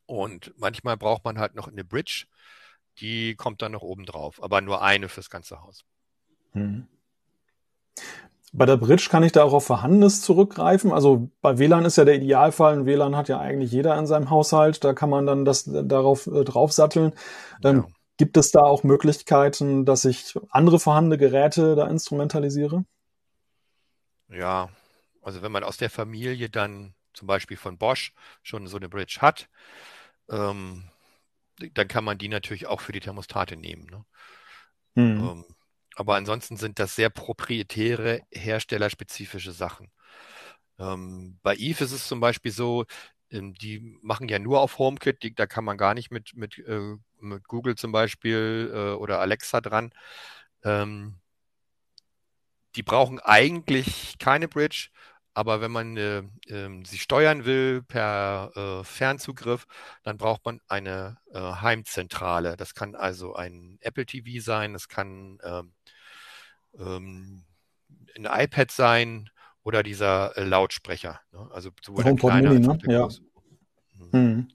Und 0.04 0.52
manchmal 0.58 0.98
braucht 0.98 1.24
man 1.24 1.38
halt 1.38 1.54
noch 1.54 1.68
eine 1.68 1.84
Bridge. 1.84 2.26
Die 2.98 3.34
kommt 3.34 3.62
dann 3.62 3.72
noch 3.72 3.82
oben 3.82 4.04
drauf, 4.04 4.42
aber 4.42 4.60
nur 4.60 4.82
eine 4.82 5.08
fürs 5.08 5.30
ganze 5.30 5.62
Haus. 5.62 5.86
Hm. 6.56 6.86
Bei 8.52 8.64
der 8.64 8.78
Bridge 8.78 9.08
kann 9.10 9.22
ich 9.22 9.32
da 9.32 9.42
auch 9.42 9.52
auf 9.52 9.66
Vorhandenes 9.66 10.22
zurückgreifen. 10.22 10.90
Also 10.90 11.30
bei 11.42 11.58
WLAN 11.58 11.84
ist 11.84 11.96
ja 11.96 12.06
der 12.06 12.14
Idealfall. 12.14 12.72
Ein 12.72 12.86
WLAN 12.86 13.14
hat 13.14 13.28
ja 13.28 13.38
eigentlich 13.38 13.70
jeder 13.70 13.98
in 13.98 14.06
seinem 14.06 14.30
Haushalt. 14.30 14.82
Da 14.82 14.94
kann 14.94 15.10
man 15.10 15.26
dann 15.26 15.44
das 15.44 15.64
darauf 15.64 16.26
äh, 16.26 16.42
draufsatteln. 16.42 17.12
Ähm, 17.62 17.76
ja. 17.76 17.86
Gibt 18.16 18.38
es 18.38 18.50
da 18.52 18.60
auch 18.60 18.82
Möglichkeiten, 18.82 19.84
dass 19.84 20.06
ich 20.06 20.34
andere 20.48 20.80
vorhandene 20.80 21.18
Geräte 21.18 21.76
da 21.76 21.86
instrumentalisiere? 21.86 22.86
Ja, 24.30 24.70
also 25.20 25.42
wenn 25.42 25.52
man 25.52 25.62
aus 25.62 25.76
der 25.76 25.90
Familie 25.90 26.48
dann 26.48 26.94
zum 27.12 27.26
Beispiel 27.26 27.58
von 27.58 27.76
Bosch 27.76 28.14
schon 28.42 28.66
so 28.68 28.78
eine 28.78 28.88
Bridge 28.88 29.18
hat, 29.20 29.50
ähm, 30.30 30.84
dann 31.74 31.88
kann 31.88 32.04
man 32.04 32.16
die 32.16 32.28
natürlich 32.28 32.66
auch 32.66 32.80
für 32.80 32.92
die 32.92 33.00
Thermostate 33.00 33.56
nehmen. 33.56 33.86
Ne? 33.90 34.04
Hm. 34.94 35.20
Ähm, 35.20 35.44
aber 35.96 36.16
ansonsten 36.16 36.56
sind 36.56 36.78
das 36.78 36.94
sehr 36.96 37.10
proprietäre, 37.10 38.22
herstellerspezifische 38.30 39.52
Sachen. 39.52 39.90
Ähm, 40.78 41.38
bei 41.42 41.56
Eve 41.56 41.84
ist 41.84 41.92
es 41.92 42.08
zum 42.08 42.20
Beispiel 42.20 42.52
so, 42.52 42.84
ähm, 43.30 43.54
die 43.54 43.98
machen 44.02 44.28
ja 44.28 44.38
nur 44.38 44.60
auf 44.60 44.78
HomeKit, 44.78 45.22
die, 45.22 45.34
da 45.34 45.46
kann 45.46 45.64
man 45.64 45.78
gar 45.78 45.94
nicht 45.94 46.10
mit, 46.10 46.34
mit, 46.36 46.58
äh, 46.58 46.96
mit 47.20 47.48
Google 47.48 47.76
zum 47.76 47.92
Beispiel 47.92 48.70
äh, 48.74 48.92
oder 48.94 49.20
Alexa 49.20 49.60
dran. 49.60 49.92
Ähm, 50.64 51.16
die 52.76 52.82
brauchen 52.82 53.18
eigentlich 53.20 54.18
keine 54.18 54.48
Bridge, 54.48 54.88
aber 55.34 55.60
wenn 55.60 55.70
man 55.72 55.96
äh, 55.96 56.18
äh, 56.48 56.84
sie 56.84 56.98
steuern 56.98 57.44
will 57.46 57.82
per 57.82 58.52
äh, 58.54 58.84
Fernzugriff, 58.84 59.66
dann 60.02 60.18
braucht 60.18 60.44
man 60.44 60.60
eine 60.68 61.18
äh, 61.32 61.40
Heimzentrale. 61.40 62.56
Das 62.56 62.74
kann 62.74 62.94
also 62.94 63.34
ein 63.34 63.78
Apple 63.80 64.06
TV 64.06 64.42
sein, 64.44 64.72
das 64.74 64.88
kann 64.88 65.38
ähm, 66.78 67.44
ein 68.16 68.24
iPad 68.24 68.70
sein 68.70 69.30
oder 69.62 69.82
dieser 69.82 70.36
äh, 70.36 70.44
Lautsprecher. 70.44 71.20
Ne? 71.32 71.48
Also 71.52 71.70
sowohl 71.82 72.04
der 72.04 72.14
kleine 72.14 72.50
als 72.50 72.68
auch 72.68 72.76
der 72.76 72.92
ja. 72.92 73.02
große. 73.02 73.22
Mhm. 73.94 74.12
Hm. 74.12 74.48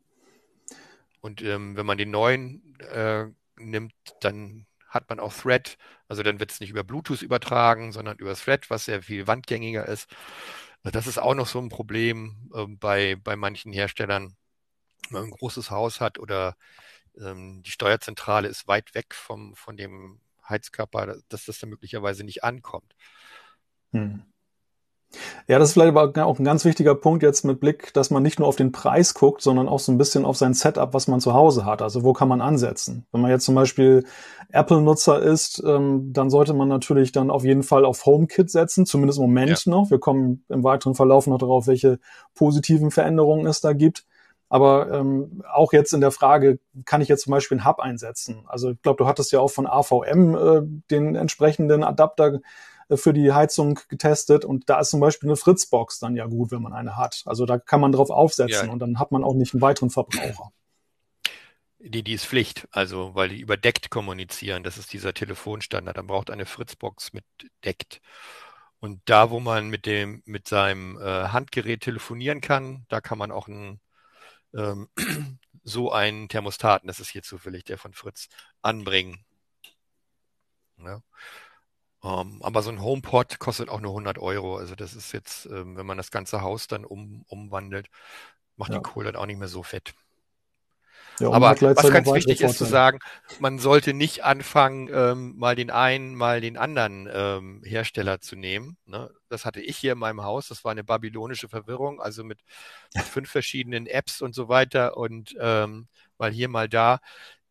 Und 1.22 1.42
ähm, 1.44 1.75
wenn 1.75 1.86
man 1.86 1.98
den 1.98 2.12
neuen 2.12 2.75
äh, 2.80 3.25
nimmt, 3.58 3.94
dann 4.22 4.66
hat 4.88 5.10
man 5.10 5.20
auch 5.20 5.34
Thread. 5.34 5.78
Also 6.08 6.24
dann 6.24 6.40
wird 6.40 6.51
es 6.51 6.60
nicht 6.60 6.70
über 6.70 6.84
Bluetooth 6.84 7.22
übertragen, 7.22 7.92
sondern 7.92 8.18
über 8.18 8.36
Thread, 8.36 8.70
was 8.70 8.86
sehr 8.86 9.04
viel 9.04 9.28
wandgängiger 9.28 9.88
ist. 9.88 10.10
Das 10.84 11.06
ist 11.06 11.20
auch 11.20 11.36
noch 11.36 11.48
so 11.48 11.60
ein 11.60 11.70
Problem 11.70 12.50
äh, 12.54 12.66
bei, 12.68 13.16
bei 13.16 13.36
manchen 13.36 13.72
Herstellern. 13.72 14.36
Wenn 15.10 15.22
man 15.22 15.24
ein 15.25 15.32
großes 15.32 15.72
Haus 15.72 16.01
hat 16.01 16.20
oder 16.20 16.56
ähm, 17.20 17.62
die 17.63 17.72
Steuerzentrale 17.72 18.48
ist 18.48 18.68
weit 18.68 18.96
weg 18.96 19.13
vom, 19.13 19.56
von 19.56 19.78
dem 19.78 20.22
Heizkörper, 20.51 21.15
dass 21.29 21.46
das 21.46 21.60
dann 21.60 21.72
möglicherweise 21.72 22.24
nicht 22.24 22.43
ankommt. 22.43 22.96
Hm. 23.91 24.22
Ja, 25.48 25.60
das 25.60 25.70
ist 25.70 25.74
vielleicht 25.74 25.96
aber 25.96 26.25
auch 26.25 26.39
ein 26.39 26.46
ganz 26.46 26.63
wichtiger 26.63 26.96
Punkt 26.96 27.24
jetzt 27.24 27.43
mit 27.43 27.60
Blick, 27.60 27.93
dass 27.93 28.12
man 28.12 28.24
nicht 28.24 28.39
nur 28.39 28.48
auf 28.48 28.55
den 28.55 28.72
Preis 28.72 29.13
guckt, 29.13 29.41
sondern 29.41 29.67
auch 29.67 29.79
so 29.79 29.91
ein 29.91 29.98
bisschen 29.98 30.24
auf 30.24 30.38
sein 30.38 30.53
Setup, 30.53 30.93
was 30.93 31.08
man 31.08 31.20
zu 31.20 31.34
Hause 31.34 31.65
hat. 31.65 31.81
Also 31.81 32.03
wo 32.03 32.13
kann 32.13 32.29
man 32.29 32.41
ansetzen? 32.41 33.05
Wenn 33.12 33.22
man 33.22 33.31
jetzt 33.31 33.46
zum 33.46 33.55
Beispiel 33.55 34.05
Apple-Nutzer 34.51 35.22
ist, 35.22 35.62
ähm, 35.65 36.13
dann 36.13 36.29
sollte 36.29 36.53
man 36.53 36.70
natürlich 36.70 37.12
dann 37.12 37.29
auf 37.29 37.43
jeden 37.43 37.63
Fall 37.63 37.84
auf 37.84 38.05
HomeKit 38.05 38.50
setzen, 38.50 38.86
zumindest 38.86 39.20
im 39.20 39.25
Moment 39.25 39.65
ja. 39.65 39.72
noch. 39.72 39.91
Wir 39.91 40.00
kommen 40.00 40.46
im 40.48 40.63
weiteren 40.63 40.96
Verlauf 40.96 41.27
noch 41.27 41.39
darauf, 41.39 41.67
welche 41.67 42.00
positiven 42.34 42.91
Veränderungen 42.91 43.46
es 43.48 43.60
da 43.60 43.74
gibt. 43.74 44.05
Aber 44.51 44.91
ähm, 44.91 45.46
auch 45.50 45.72
jetzt 45.72 45.93
in 45.93 46.01
der 46.01 46.12
Frage, 46.12 46.60
kann 46.84 47.00
ich 47.00 47.08
jetzt 47.08 47.24
zum 47.24 47.31
Beispiel 47.31 47.58
einen 47.58 47.65
Hub 47.65 47.79
einsetzen? 47.79 48.43
Also 48.48 48.72
ich 48.72 48.81
glaube, 48.81 48.98
du 48.98 49.08
hattest 49.08 49.31
ja 49.31 49.39
auch 49.39 49.48
von 49.48 49.65
AVM 49.65 50.36
äh, 50.36 50.62
den 50.91 51.15
entsprechenden 51.15 51.86
Adapter 51.86 52.41
äh, 52.89 52.98
für 52.98 53.13
die 53.13 53.31
Heizung 53.31 53.79
getestet 53.88 54.43
und 54.43 54.70
da 54.70 54.81
ist 54.81 54.89
zum 54.89 55.00
Beispiel 55.00 55.29
eine 55.29 55.38
Fritzbox 55.38 56.00
dann 56.00 56.17
ja 56.17 56.25
gut, 56.25 56.51
wenn 56.51 56.62
man 56.62 56.74
eine 56.74 56.98
hat. 56.98 57.24
Also 57.27 57.46
da 57.46 57.60
kann 57.60 57.79
man 57.79 57.93
drauf 57.93 58.10
aufsetzen 58.10 58.67
ja. 58.67 58.74
und 58.74 58.79
dann 58.79 59.00
hat 59.00 59.13
man 59.13 59.24
auch 59.24 59.36
nicht 59.36 59.53
einen 59.53 59.62
weiteren 59.62 59.89
Verbraucher. 59.89 60.51
Die, 61.79 62.03
die 62.03 62.12
ist 62.12 62.25
Pflicht, 62.25 62.67
also 62.72 63.15
weil 63.15 63.29
die 63.29 63.39
überdeckt 63.39 63.89
kommunizieren. 63.89 64.63
Das 64.63 64.77
ist 64.77 64.91
dieser 64.91 65.13
Telefonstandard. 65.13 65.98
Dann 65.98 66.08
braucht 66.08 66.29
eine 66.29 66.46
Fritzbox 66.46 67.13
mit 67.13 67.24
deckt. 67.63 68.01
Und 68.81 69.00
da, 69.05 69.29
wo 69.29 69.39
man 69.39 69.70
mit 69.70 69.86
dem, 69.86 70.24
mit 70.25 70.50
seinem 70.50 70.98
äh, 70.98 71.29
Handgerät 71.29 71.79
telefonieren 71.79 72.41
kann, 72.41 72.86
da 72.89 73.00
kann 73.00 73.17
man 73.17 73.31
auch 73.31 73.48
ein 73.48 73.79
ähm, 74.53 74.89
so 75.63 75.91
einen 75.91 76.29
Thermostaten, 76.29 76.88
das 76.88 77.00
ist 77.00 77.10
hier 77.10 77.24
zufällig 77.24 77.63
der 77.63 77.77
von 77.77 77.93
Fritz, 77.93 78.29
anbringen. 78.62 79.24
Ja. 80.77 81.01
Um, 82.03 82.34
ähm, 82.34 82.41
aber 82.41 82.63
so 82.63 82.72
ein 82.72 82.81
HomePod 82.81 83.38
kostet 83.38 83.70
auch 83.70 83.79
nur 83.79 83.91
100 83.91 84.17
Euro. 84.17 84.58
Also 84.58 84.75
das 84.75 84.96
ist 84.96 85.12
jetzt, 85.12 85.46
ähm, 85.46 85.77
wenn 85.77 85.86
man 85.86 85.98
das 85.98 86.10
ganze 86.10 86.41
Haus 86.41 86.67
dann 86.67 86.84
um, 86.84 87.24
umwandelt, 87.27 87.89
macht 88.55 88.72
ja. 88.72 88.79
die 88.79 88.84
Kohle 88.84 89.12
dann 89.12 89.22
auch 89.22 89.27
nicht 89.27 89.38
mehr 89.38 89.48
so 89.48 89.62
fett. 89.62 89.93
Ja, 91.22 91.32
Aber 91.32 91.56
was 91.62 91.92
ganz 91.92 92.12
wichtig 92.12 92.42
ist 92.42 92.58
zu 92.58 92.66
sagen, 92.66 93.00
man 93.40 93.60
sollte 93.60 93.94
nicht 93.94 94.24
anfangen, 94.24 94.90
ähm, 94.92 95.38
mal 95.38 95.56
den 95.56 95.70
einen, 95.70 96.16
mal 96.16 96.42
den 96.42 96.58
anderen 96.58 97.08
ähm, 97.12 97.62
Hersteller 97.63 98.22
zu 98.22 98.36
nehmen. 98.36 98.78
Ne? 98.86 99.12
Das 99.30 99.46
hatte 99.46 99.62
ich 99.62 99.78
hier 99.78 99.94
in 99.94 100.00
meinem 100.00 100.24
Haus. 100.24 100.48
Das 100.48 100.63
war 100.63 100.72
eine 100.72 100.84
babylonische 100.84 101.50
Verwirrung, 101.50 102.01
also 102.01 102.24
mit, 102.24 102.40
mit 102.96 103.04
fünf 103.04 103.30
verschiedenen 103.30 103.88
Apps 103.88 104.22
und 104.22 104.34
so 104.34 104.50
weiter 104.50 104.98
und 104.98 105.36
ähm, 105.40 105.88
mal 106.18 106.32
hier, 106.32 106.50
mal 106.50 106.68
da. 106.68 107.00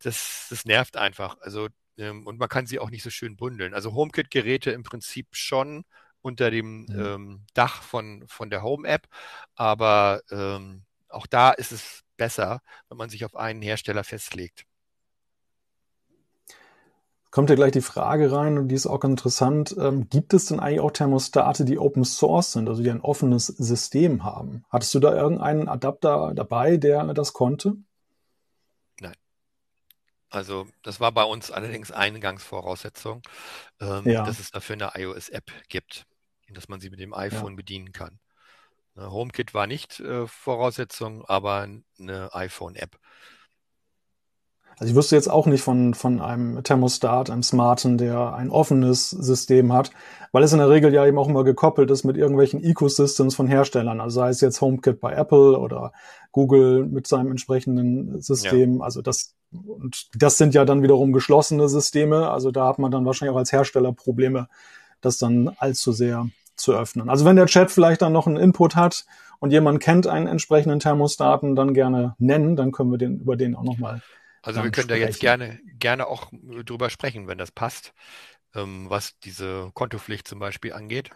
Das, 0.03 0.47
das 0.50 0.65
nervt 0.65 0.97
einfach. 0.97 1.39
Also 1.41 1.69
ähm, 1.99 2.27
und 2.27 2.39
man 2.39 2.49
kann 2.49 2.67
sie 2.67 2.79
auch 2.79 2.91
nicht 2.91 3.03
so 3.03 3.11
schön 3.11 3.37
bundeln. 3.37 3.75
Also 3.75 3.95
HomeKit-Geräte 3.95 4.71
im 4.71 4.83
Prinzip 4.83 5.29
schon 5.33 5.85
unter 6.23 6.50
dem 6.50 6.87
mhm. 6.87 7.00
ähm, 7.00 7.47
Dach 7.55 7.83
von, 7.83 8.25
von 8.27 8.50
der 8.50 8.62
Home-App, 8.62 9.07
aber 9.55 10.23
ähm, 10.31 10.83
auch 11.09 11.27
da 11.27 11.50
ist 11.50 11.73
es 11.73 12.03
besser, 12.21 12.61
wenn 12.91 12.99
man 12.99 13.09
sich 13.09 13.25
auf 13.25 13.35
einen 13.35 13.62
Hersteller 13.62 14.05
festlegt. 14.05 14.67
Kommt 17.31 17.49
ja 17.49 17.57
gleich 17.57 17.73
die 17.73 17.81
Frage 17.81 18.31
rein 18.31 18.59
und 18.59 18.69
die 18.69 18.75
ist 18.75 18.87
auch 18.87 19.05
interessant. 19.05 19.75
Ähm, 19.79 20.11
gibt 20.11 20.35
es 20.35 20.47
denn 20.47 20.61
eigentlich 20.61 20.81
auch 20.81 20.91
Thermostate, 20.91 21.65
die 21.65 21.79
Open 21.79 22.05
Source 22.05 22.53
sind, 22.53 22.69
also 22.69 22.83
die 22.83 22.91
ein 22.91 23.00
offenes 23.00 23.47
System 23.47 24.23
haben? 24.23 24.65
Hattest 24.69 24.95
du 24.95 25.00
da 25.00 25.15
irgendeinen 25.15 25.69
Adapter 25.69 26.35
dabei, 26.35 26.77
der 26.77 27.05
das 27.15 27.33
konnte? 27.33 27.77
Nein. 29.00 29.15
Also 30.29 30.67
das 30.83 31.00
war 31.00 31.12
bei 31.12 31.25
uns 31.25 31.50
allerdings 31.50 31.91
Eingangsvoraussetzung, 31.91 33.23
ähm, 33.81 34.07
ja. 34.07 34.27
dass 34.27 34.41
es 34.41 34.50
dafür 34.50 34.75
eine 34.75 34.91
iOS-App 34.95 35.50
gibt, 35.69 36.05
dass 36.50 36.69
man 36.69 36.81
sie 36.81 36.91
mit 36.91 37.00
dem 37.00 37.15
iPhone 37.15 37.53
ja. 37.53 37.57
bedienen 37.57 37.93
kann. 37.93 38.19
Ne, 38.95 39.11
HomeKit 39.11 39.55
war 39.55 39.67
nicht 39.67 40.01
äh, 40.01 40.27
Voraussetzung, 40.27 41.25
aber 41.27 41.69
eine 41.99 42.35
iPhone-App. 42.35 42.99
Also 44.81 44.93
ich 44.93 44.97
wüsste 44.97 45.15
jetzt 45.15 45.29
auch 45.29 45.45
nicht 45.45 45.61
von, 45.61 45.93
von 45.93 46.23
einem 46.23 46.65
Thermostat, 46.65 47.29
einem 47.29 47.43
smarten, 47.43 47.99
der 47.99 48.33
ein 48.33 48.49
offenes 48.49 49.11
System 49.11 49.75
hat, 49.75 49.91
weil 50.33 50.43
es 50.43 50.55
in 50.55 50.59
der 50.59 50.71
Regel 50.71 50.95
ja 50.95 51.05
eben 51.05 51.19
auch 51.19 51.29
immer 51.29 51.45
gekoppelt 51.45 51.91
ist 51.91 52.05
mit 52.05 52.17
irgendwelchen 52.17 52.65
Ecosystems 52.65 53.35
von 53.35 53.47
Herstellern. 53.47 54.01
Also 54.01 54.21
sei 54.21 54.31
es 54.31 54.41
jetzt 54.41 54.63
HomeKit 54.63 54.99
bei 54.99 55.13
Apple 55.13 55.59
oder 55.59 55.93
Google 56.33 56.87
mit 56.87 57.07
seinem 57.07 57.31
entsprechenden 57.31 58.23
System. 58.23 58.79
Ja. 58.79 58.85
Also 58.85 59.03
das, 59.03 59.35
und 59.51 60.09
das 60.15 60.39
sind 60.39 60.55
ja 60.55 60.65
dann 60.65 60.83
wiederum 60.83 61.13
geschlossene 61.13 61.69
Systeme. 61.69 62.31
Also 62.31 62.51
da 62.51 62.67
hat 62.67 62.79
man 62.79 62.91
dann 62.91 63.05
wahrscheinlich 63.05 63.35
auch 63.35 63.39
als 63.39 63.53
Hersteller 63.53 63.93
Probleme, 63.93 64.49
das 65.03 65.19
dann 65.19 65.51
allzu 65.59 65.93
sehr 65.93 66.27
zu 66.61 66.73
öffnen. 66.75 67.09
Also 67.11 67.25
wenn 67.25 67.37
der 67.37 67.47
Chat 67.47 67.71
vielleicht 67.71 68.02
dann 68.02 68.12
noch 68.12 68.26
einen 68.26 68.37
Input 68.37 68.76
hat 68.76 69.05
und 69.38 69.50
jemand 69.50 69.81
kennt 69.81 70.07
einen 70.07 70.26
entsprechenden 70.26 70.81
Thermostaten, 70.81 71.57
dann 71.57 71.75
gerne 71.75 72.14
nennen, 72.19 72.57
dann 72.57 72.73
können 72.73 72.90
wir 72.90 72.99
den 72.99 73.21
über 73.21 73.37
den 73.37 73.55
auch 73.55 73.64
nochmal 73.64 74.02
Also 74.43 74.62
wir 74.62 74.71
können 74.71 74.85
sprechen. 74.85 75.00
da 75.00 75.07
jetzt 75.07 75.21
gerne, 75.21 75.61
gerne 75.79 76.07
auch 76.07 76.31
drüber 76.64 76.90
sprechen, 76.90 77.26
wenn 77.29 77.38
das 77.38 77.50
passt, 77.50 77.93
ähm, 78.55 78.88
was 78.88 79.19
diese 79.21 79.71
Kontopflicht 79.75 80.29
zum 80.29 80.38
Beispiel 80.38 80.73
angeht. 80.73 81.11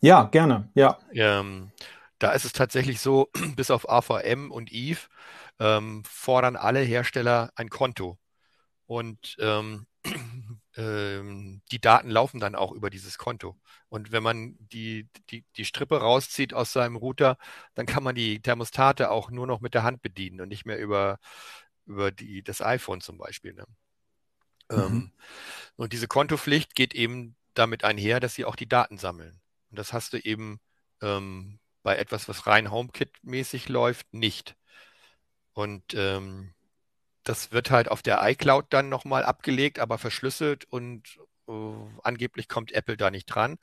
Ja, 0.00 0.24
gerne, 0.24 0.68
ja. 0.74 0.98
Ähm, 1.12 1.70
da 2.18 2.32
ist 2.32 2.44
es 2.44 2.52
tatsächlich 2.52 3.00
so, 3.00 3.30
bis 3.56 3.70
auf 3.70 3.88
AVM 3.88 4.50
und 4.50 4.72
Eve 4.72 5.00
ähm, 5.58 6.02
fordern 6.08 6.56
alle 6.56 6.80
Hersteller 6.80 7.50
ein 7.56 7.70
Konto. 7.70 8.18
Und 8.86 9.36
ähm, 9.40 9.86
ähm, 10.76 11.62
die 11.70 11.80
Daten 11.80 12.10
laufen 12.10 12.40
dann 12.40 12.54
auch 12.54 12.72
über 12.72 12.90
dieses 12.90 13.18
Konto. 13.18 13.56
Und 13.88 14.12
wenn 14.12 14.22
man 14.22 14.56
die, 14.58 15.08
die, 15.30 15.44
die 15.56 15.64
Strippe 15.64 16.00
rauszieht 16.00 16.54
aus 16.54 16.72
seinem 16.72 16.96
Router, 16.96 17.38
dann 17.74 17.86
kann 17.86 18.02
man 18.02 18.14
die 18.14 18.40
Thermostate 18.40 19.10
auch 19.10 19.30
nur 19.30 19.46
noch 19.46 19.60
mit 19.60 19.74
der 19.74 19.84
Hand 19.84 20.02
bedienen 20.02 20.40
und 20.40 20.48
nicht 20.48 20.66
mehr 20.66 20.78
über, 20.78 21.18
über 21.86 22.10
die, 22.10 22.42
das 22.42 22.60
iPhone 22.60 23.00
zum 23.00 23.18
Beispiel. 23.18 23.54
Ne? 23.54 23.66
Mhm. 24.70 24.78
Ähm, 24.78 25.12
und 25.76 25.92
diese 25.92 26.08
Kontopflicht 26.08 26.74
geht 26.74 26.94
eben 26.94 27.36
damit 27.54 27.84
einher, 27.84 28.20
dass 28.20 28.34
sie 28.34 28.44
auch 28.44 28.56
die 28.56 28.68
Daten 28.68 28.98
sammeln. 28.98 29.40
Und 29.70 29.78
das 29.78 29.92
hast 29.92 30.12
du 30.12 30.18
eben 30.18 30.60
ähm, 31.00 31.60
bei 31.82 31.96
etwas, 31.96 32.28
was 32.28 32.46
rein 32.46 32.70
HomeKit-mäßig 32.70 33.68
läuft, 33.68 34.12
nicht. 34.12 34.56
Und 35.52 35.94
ähm, 35.94 36.54
das 37.24 37.52
wird 37.52 37.70
halt 37.70 37.90
auf 37.90 38.02
der 38.02 38.20
iCloud 38.22 38.66
dann 38.70 38.88
nochmal 38.88 39.24
abgelegt, 39.24 39.78
aber 39.78 39.98
verschlüsselt 39.98 40.66
und 40.66 41.18
äh, 41.48 41.52
angeblich 42.02 42.48
kommt 42.48 42.72
Apple 42.72 42.96
da 42.96 43.10
nicht 43.10 43.26
dran. 43.26 43.56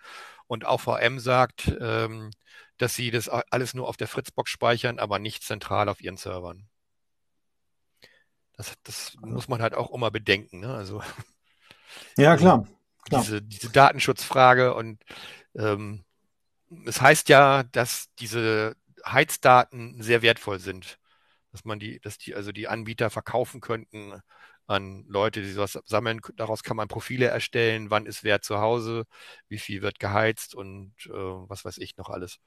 Und 0.48 0.66
auch 0.66 0.82
VM 0.82 1.20
sagt, 1.20 1.72
ähm, 1.80 2.32
dass 2.78 2.96
sie 2.96 3.12
das 3.12 3.30
alles 3.30 3.74
nur 3.74 3.88
auf 3.88 3.96
der 3.96 4.08
Fritzbox 4.08 4.50
speichern, 4.50 5.00
aber 5.00 5.20
nicht 5.20 5.44
zentral 5.44 5.88
auf 5.88 6.02
ihren 6.02 6.18
Servern. 6.18 6.68
Das, 8.58 8.74
das 8.84 9.16
muss 9.22 9.48
man 9.48 9.62
halt 9.62 9.76
auch 9.76 9.92
immer 9.92 10.12
bedenken. 10.12 10.60
Ne? 10.60 10.74
Also, 10.74 11.02
ja, 12.18 12.36
klar. 12.36 12.68
klar. 13.06 13.22
Diese, 13.22 13.42
diese 13.42 13.70
Datenschutzfrage 13.70 14.74
und 14.74 15.04
ähm, 15.56 16.04
es 16.86 17.02
heißt 17.02 17.30
ja, 17.30 17.64
dass 17.64 18.10
diese 18.20 18.76
Heizdaten 19.06 20.02
sehr 20.02 20.22
wertvoll 20.22 20.60
sind 20.60 21.00
dass 21.52 21.66
man 21.66 21.80
die, 21.80 22.00
dass 22.00 22.18
die, 22.18 22.36
also 22.36 22.52
die 22.52 22.68
Anbieter 22.68 23.10
verkaufen 23.10 23.62
könnten 23.62 24.14
an 24.68 25.04
Leute, 25.08 25.42
die 25.42 25.52
sowas 25.52 25.78
sammeln. 25.86 26.22
Daraus 26.36 26.64
kann 26.64 26.78
man 26.78 26.88
Profile 26.88 27.28
erstellen, 27.28 27.90
wann 27.90 28.06
ist 28.06 28.24
wer 28.24 28.42
zu 28.42 28.60
Hause, 28.60 29.06
wie 29.50 29.58
viel 29.58 29.82
wird 29.82 30.00
geheizt 30.00 30.56
und 30.56 30.94
äh, 31.08 31.12
was 31.12 31.66
weiß 31.66 31.78
ich 31.78 31.98
noch 31.98 32.10
alles. 32.10 32.40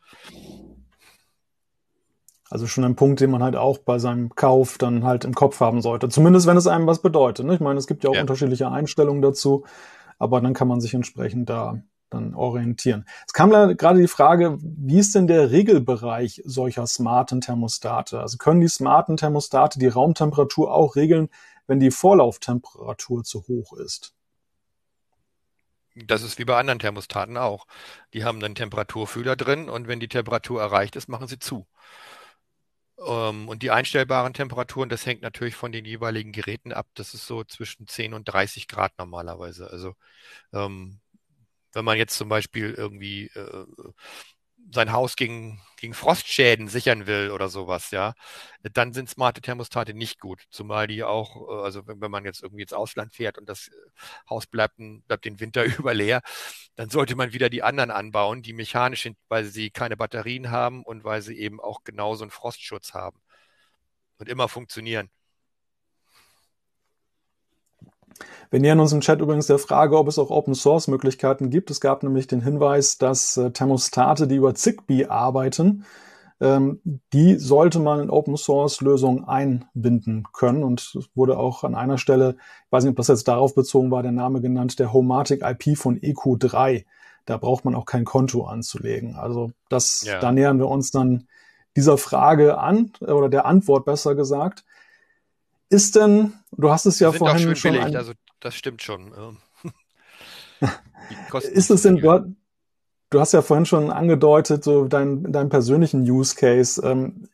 Also 2.50 2.66
schon 2.66 2.84
ein 2.84 2.96
Punkt, 2.96 3.20
den 3.20 3.30
man 3.30 3.42
halt 3.42 3.56
auch 3.56 3.78
bei 3.78 3.98
seinem 3.98 4.34
Kauf 4.34 4.78
dann 4.78 5.04
halt 5.04 5.24
im 5.24 5.34
Kopf 5.34 5.60
haben 5.60 5.80
sollte. 5.80 6.08
Zumindest 6.08 6.46
wenn 6.46 6.56
es 6.56 6.66
einem 6.66 6.86
was 6.86 7.02
bedeutet. 7.02 7.46
Ne? 7.46 7.54
Ich 7.54 7.60
meine, 7.60 7.78
es 7.78 7.86
gibt 7.86 8.04
ja 8.04 8.10
auch 8.10 8.14
ja. 8.14 8.20
unterschiedliche 8.20 8.70
Einstellungen 8.70 9.22
dazu, 9.22 9.64
aber 10.18 10.40
dann 10.40 10.54
kann 10.54 10.68
man 10.68 10.80
sich 10.80 10.94
entsprechend 10.94 11.50
da 11.50 11.82
dann 12.10 12.34
orientieren. 12.34 13.04
Es 13.26 13.32
kam 13.32 13.50
gerade 13.50 14.00
die 14.00 14.08
Frage, 14.08 14.58
wie 14.60 14.98
ist 14.98 15.14
denn 15.14 15.26
der 15.26 15.50
Regelbereich 15.50 16.42
solcher 16.44 16.86
smarten 16.86 17.40
Thermostate? 17.40 18.20
Also 18.20 18.38
können 18.38 18.60
die 18.60 18.68
smarten 18.68 19.16
Thermostate 19.16 19.78
die 19.78 19.88
Raumtemperatur 19.88 20.72
auch 20.72 20.96
regeln, 20.96 21.28
wenn 21.66 21.80
die 21.80 21.90
Vorlauftemperatur 21.90 23.24
zu 23.24 23.46
hoch 23.48 23.72
ist? 23.74 24.14
Das 25.96 26.22
ist 26.22 26.38
wie 26.38 26.44
bei 26.44 26.58
anderen 26.58 26.80
Thermostaten 26.80 27.36
auch. 27.36 27.66
Die 28.14 28.24
haben 28.24 28.42
einen 28.42 28.56
Temperaturfühler 28.56 29.36
drin 29.36 29.68
und 29.68 29.86
wenn 29.86 30.00
die 30.00 30.08
Temperatur 30.08 30.60
erreicht 30.60 30.96
ist, 30.96 31.08
machen 31.08 31.28
sie 31.28 31.38
zu. 31.38 31.66
Ähm, 32.98 33.48
und 33.48 33.62
die 33.62 33.70
einstellbaren 33.70 34.34
Temperaturen, 34.34 34.88
das 34.88 35.06
hängt 35.06 35.22
natürlich 35.22 35.54
von 35.56 35.72
den 35.72 35.84
jeweiligen 35.84 36.32
Geräten 36.32 36.72
ab. 36.72 36.86
Das 36.94 37.14
ist 37.14 37.26
so 37.26 37.44
zwischen 37.44 37.86
10 37.86 38.14
und 38.14 38.24
30 38.24 38.68
Grad 38.68 38.92
normalerweise. 38.98 39.70
Also 39.70 39.94
ähm, 40.52 41.00
wenn 41.74 41.84
man 41.84 41.98
jetzt 41.98 42.16
zum 42.16 42.28
Beispiel 42.28 42.72
irgendwie 42.74 43.26
äh, 43.34 43.66
sein 44.72 44.92
Haus 44.92 45.16
gegen, 45.16 45.60
gegen 45.76 45.94
Frostschäden 45.94 46.68
sichern 46.68 47.06
will 47.06 47.30
oder 47.30 47.48
sowas, 47.48 47.90
ja, 47.90 48.14
dann 48.62 48.92
sind 48.92 49.10
smarte 49.10 49.40
Thermostate 49.42 49.94
nicht 49.94 50.20
gut. 50.20 50.44
Zumal 50.50 50.86
die 50.86 51.04
auch, 51.04 51.48
äh, 51.48 51.62
also 51.64 51.86
wenn, 51.86 52.00
wenn 52.00 52.10
man 52.10 52.24
jetzt 52.24 52.42
irgendwie 52.42 52.62
ins 52.62 52.72
Ausland 52.72 53.12
fährt 53.14 53.38
und 53.38 53.48
das 53.48 53.70
Haus 54.28 54.46
bleibt, 54.46 54.76
bleibt 55.06 55.24
den 55.24 55.40
Winter 55.40 55.64
über 55.78 55.94
leer, 55.94 56.22
dann 56.76 56.90
sollte 56.90 57.14
man 57.16 57.32
wieder 57.32 57.50
die 57.50 57.62
anderen 57.62 57.90
anbauen, 57.90 58.42
die 58.42 58.52
mechanisch 58.54 59.02
sind, 59.02 59.16
weil 59.28 59.44
sie 59.44 59.70
keine 59.70 59.96
Batterien 59.96 60.50
haben 60.50 60.82
und 60.84 61.04
weil 61.04 61.22
sie 61.22 61.38
eben 61.38 61.60
auch 61.60 61.84
genauso 61.84 62.24
einen 62.24 62.30
Frostschutz 62.30 62.94
haben 62.94 63.20
und 64.18 64.28
immer 64.28 64.48
funktionieren. 64.48 65.10
Wir 68.50 68.60
nähern 68.60 68.80
uns 68.80 68.92
im 68.92 69.00
Chat 69.00 69.20
übrigens 69.20 69.46
der 69.46 69.58
Frage, 69.58 69.98
ob 69.98 70.08
es 70.08 70.18
auch 70.18 70.30
Open 70.30 70.54
Source 70.54 70.88
Möglichkeiten 70.88 71.50
gibt. 71.50 71.70
Es 71.70 71.80
gab 71.80 72.02
nämlich 72.02 72.26
den 72.26 72.40
Hinweis, 72.40 72.98
dass 72.98 73.36
äh, 73.36 73.50
Thermostate, 73.50 74.26
die 74.26 74.36
über 74.36 74.54
Zigbee 74.54 75.06
arbeiten, 75.06 75.84
ähm, 76.40 76.80
die 77.12 77.36
sollte 77.36 77.78
man 77.78 78.00
in 78.00 78.10
Open 78.10 78.36
Source 78.36 78.80
Lösungen 78.80 79.24
einbinden 79.24 80.24
können. 80.32 80.62
Und 80.62 80.80
es 80.80 81.08
wurde 81.14 81.38
auch 81.38 81.64
an 81.64 81.74
einer 81.74 81.98
Stelle, 81.98 82.36
ich 82.66 82.72
weiß 82.72 82.84
nicht, 82.84 82.90
ob 82.90 82.96
das 82.96 83.08
jetzt 83.08 83.28
darauf 83.28 83.54
bezogen 83.54 83.90
war, 83.90 84.02
der 84.02 84.12
Name 84.12 84.40
genannt, 84.40 84.78
der 84.78 84.92
Homatic 84.92 85.42
IP 85.42 85.76
von 85.76 85.98
EQ3. 85.98 86.84
Da 87.26 87.38
braucht 87.38 87.64
man 87.64 87.74
auch 87.74 87.86
kein 87.86 88.04
Konto 88.04 88.44
anzulegen. 88.44 89.16
Also 89.16 89.52
das, 89.68 90.04
ja. 90.04 90.18
da 90.18 90.32
nähern 90.32 90.58
wir 90.58 90.68
uns 90.68 90.90
dann 90.90 91.26
dieser 91.76 91.98
Frage 91.98 92.58
an, 92.58 92.92
oder 93.00 93.28
der 93.28 93.46
Antwort 93.46 93.84
besser 93.84 94.14
gesagt. 94.14 94.64
Ist 95.74 95.96
denn, 95.96 96.34
du 96.52 96.70
hast 96.70 96.86
es 96.86 97.00
ja 97.00 97.10
sind 97.10 97.18
vorhin 97.18 97.38
schön 97.40 97.56
schon. 97.56 97.72
Billig, 97.72 97.96
also 97.96 98.12
das 98.38 98.54
stimmt 98.54 98.80
schon. 98.80 99.12
ist 101.42 101.70
es 101.70 101.82
denn, 101.82 101.96
du, 101.96 102.36
du, 103.10 103.20
hast 103.20 103.32
ja 103.32 103.42
vorhin 103.42 103.66
schon 103.66 103.90
angedeutet, 103.90 104.62
so 104.62 104.86
dein, 104.86 105.32
deinen 105.32 105.48
persönlichen 105.48 106.08
Use 106.08 106.36
Case. 106.36 106.80
Ähm, 106.86 107.28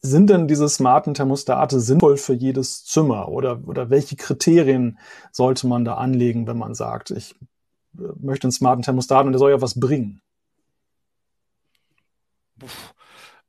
sind 0.00 0.30
denn 0.30 0.46
diese 0.46 0.68
smarten 0.68 1.14
Thermostate 1.14 1.80
sinnvoll 1.80 2.18
für 2.18 2.34
jedes 2.34 2.84
Zimmer 2.84 3.28
oder, 3.28 3.66
oder 3.66 3.90
welche 3.90 4.14
Kriterien 4.14 5.00
sollte 5.32 5.66
man 5.66 5.84
da 5.84 5.94
anlegen, 5.94 6.46
wenn 6.46 6.58
man 6.58 6.74
sagt, 6.74 7.10
ich 7.10 7.34
äh, 7.98 8.02
möchte 8.20 8.44
einen 8.44 8.52
smarten 8.52 8.82
Thermostat 8.82 9.26
und 9.26 9.32
der 9.32 9.40
soll 9.40 9.50
ja 9.50 9.60
was 9.60 9.80
bringen? 9.80 10.20
Puh. 12.60 12.68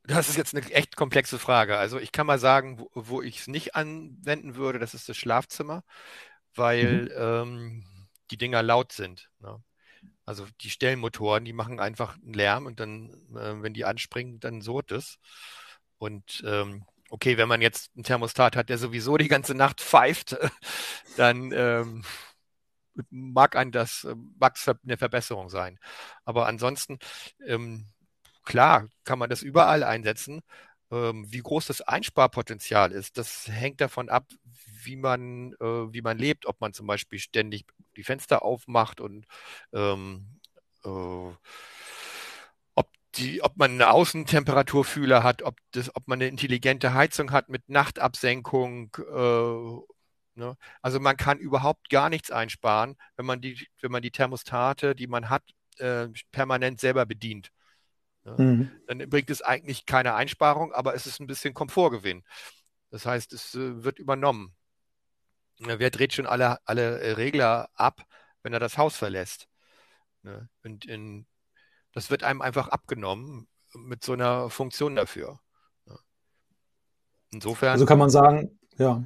Das 0.08 0.30
ist 0.30 0.36
jetzt 0.36 0.54
eine 0.54 0.64
echt 0.72 0.96
komplexe 0.96 1.38
Frage. 1.38 1.76
Also 1.76 1.98
ich 1.98 2.12
kann 2.12 2.26
mal 2.26 2.38
sagen, 2.38 2.78
wo, 2.78 2.90
wo 2.94 3.22
ich 3.22 3.40
es 3.40 3.46
nicht 3.46 3.74
anwenden 3.74 4.56
würde, 4.56 4.78
das 4.78 4.94
ist 4.94 5.06
das 5.08 5.18
Schlafzimmer, 5.18 5.84
weil 6.54 7.02
mhm. 7.02 7.10
ähm, 7.14 8.08
die 8.30 8.38
Dinger 8.38 8.62
laut 8.62 8.92
sind. 8.92 9.28
Ne? 9.40 9.62
Also 10.24 10.46
die 10.62 10.70
Stellmotoren, 10.70 11.44
die 11.44 11.52
machen 11.52 11.78
einfach 11.78 12.16
einen 12.16 12.32
Lärm 12.32 12.64
und 12.64 12.80
dann, 12.80 13.10
äh, 13.36 13.62
wenn 13.62 13.74
die 13.74 13.84
anspringen, 13.84 14.40
dann 14.40 14.62
surrt 14.62 14.92
es. 14.92 15.18
Und 15.98 16.42
ähm, 16.46 16.86
okay, 17.10 17.36
wenn 17.36 17.48
man 17.48 17.60
jetzt 17.60 17.90
einen 17.94 18.04
Thermostat 18.04 18.56
hat, 18.56 18.70
der 18.70 18.78
sowieso 18.78 19.18
die 19.18 19.28
ganze 19.28 19.54
Nacht 19.54 19.82
pfeift, 19.82 20.38
dann 21.18 21.52
ähm, 21.52 22.02
mag 23.10 23.56
ein 23.56 23.72
das, 23.72 24.06
mag 24.38 24.56
es 24.56 24.66
eine 24.68 24.96
Verbesserung 24.96 25.50
sein. 25.50 25.78
Aber 26.24 26.46
ansonsten 26.46 26.98
ähm, 27.46 27.88
klar 28.48 28.88
kann 29.04 29.18
man 29.18 29.30
das 29.30 29.42
überall 29.42 29.84
einsetzen. 29.84 30.42
Ähm, 30.90 31.26
wie 31.30 31.40
groß 31.40 31.66
das 31.66 31.82
Einsparpotenzial 31.82 32.92
ist, 32.92 33.18
das 33.18 33.46
hängt 33.48 33.80
davon 33.80 34.08
ab, 34.08 34.26
wie 34.84 34.96
man, 34.96 35.52
äh, 35.60 35.92
wie 35.92 36.00
man 36.02 36.18
lebt, 36.18 36.46
ob 36.46 36.60
man 36.60 36.72
zum 36.72 36.86
Beispiel 36.86 37.18
ständig 37.18 37.66
die 37.96 38.04
Fenster 38.04 38.42
aufmacht 38.42 39.00
und 39.00 39.26
ähm, 39.74 40.40
äh, 40.84 40.88
ob, 42.74 42.88
die, 43.16 43.42
ob 43.42 43.56
man 43.58 43.72
einen 43.72 43.82
Außentemperaturfühler 43.82 45.22
hat, 45.22 45.42
ob, 45.42 45.56
das, 45.72 45.94
ob 45.94 46.08
man 46.08 46.18
eine 46.18 46.28
intelligente 46.28 46.94
Heizung 46.94 47.32
hat 47.32 47.50
mit 47.50 47.68
Nachtabsenkung. 47.68 48.96
Äh, 48.96 50.40
ne? 50.40 50.56
Also 50.82 51.00
man 51.00 51.16
kann 51.18 51.38
überhaupt 51.38 51.90
gar 51.90 52.08
nichts 52.08 52.30
einsparen, 52.30 52.96
wenn 53.16 53.26
man 53.26 53.40
die, 53.42 53.68
wenn 53.82 53.92
man 53.92 54.02
die 54.02 54.10
Thermostate, 54.10 54.94
die 54.94 55.06
man 55.06 55.28
hat, 55.28 55.42
äh, 55.78 56.08
permanent 56.32 56.80
selber 56.80 57.06
bedient. 57.06 57.52
Mhm. 58.36 58.70
Dann 58.86 58.98
bringt 59.08 59.30
es 59.30 59.42
eigentlich 59.42 59.86
keine 59.86 60.14
Einsparung, 60.14 60.72
aber 60.72 60.94
es 60.94 61.06
ist 61.06 61.20
ein 61.20 61.26
bisschen 61.26 61.54
Komfortgewinn. 61.54 62.24
Das 62.90 63.06
heißt, 63.06 63.32
es 63.32 63.54
äh, 63.54 63.84
wird 63.84 63.98
übernommen. 63.98 64.54
Wer 65.58 65.90
dreht 65.90 66.12
schon 66.12 66.26
alle, 66.26 66.58
alle 66.66 67.00
äh, 67.00 67.12
Regler 67.12 67.68
ab, 67.74 68.02
wenn 68.42 68.52
er 68.52 68.60
das 68.60 68.78
Haus 68.78 68.96
verlässt? 68.96 69.48
Ne? 70.22 70.48
Und 70.62 70.84
in, 70.84 71.26
das 71.92 72.10
wird 72.10 72.22
einem 72.22 72.42
einfach 72.42 72.68
abgenommen 72.68 73.48
mit 73.74 74.04
so 74.04 74.12
einer 74.12 74.50
Funktion 74.50 74.96
dafür. 74.96 75.40
Insofern. 77.30 77.70
Also 77.72 77.86
kann 77.86 77.98
man 77.98 78.10
sagen, 78.10 78.58
ja, 78.78 79.02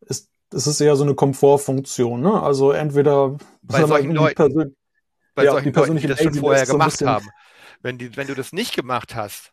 ist, 0.00 0.30
es 0.52 0.66
ist 0.66 0.80
eher 0.80 0.96
so 0.96 1.04
eine 1.04 1.14
Komfortfunktion. 1.14 2.20
Ne? 2.20 2.42
Also 2.42 2.72
entweder 2.72 3.36
bei 3.62 3.84
solchen 3.84 4.12
Leuten, 4.12 4.76
bei 5.34 5.44
ja, 5.44 5.52
solchen 5.52 5.72
die, 5.72 5.78
Leuten, 5.78 5.96
die 5.96 6.06
das 6.06 6.22
schon 6.22 6.34
vorher 6.34 6.66
gemacht 6.66 7.00
haben. 7.02 7.28
Wenn, 7.84 7.98
die, 7.98 8.16
wenn 8.16 8.26
du 8.26 8.34
das 8.34 8.54
nicht 8.54 8.74
gemacht 8.74 9.14
hast, 9.14 9.52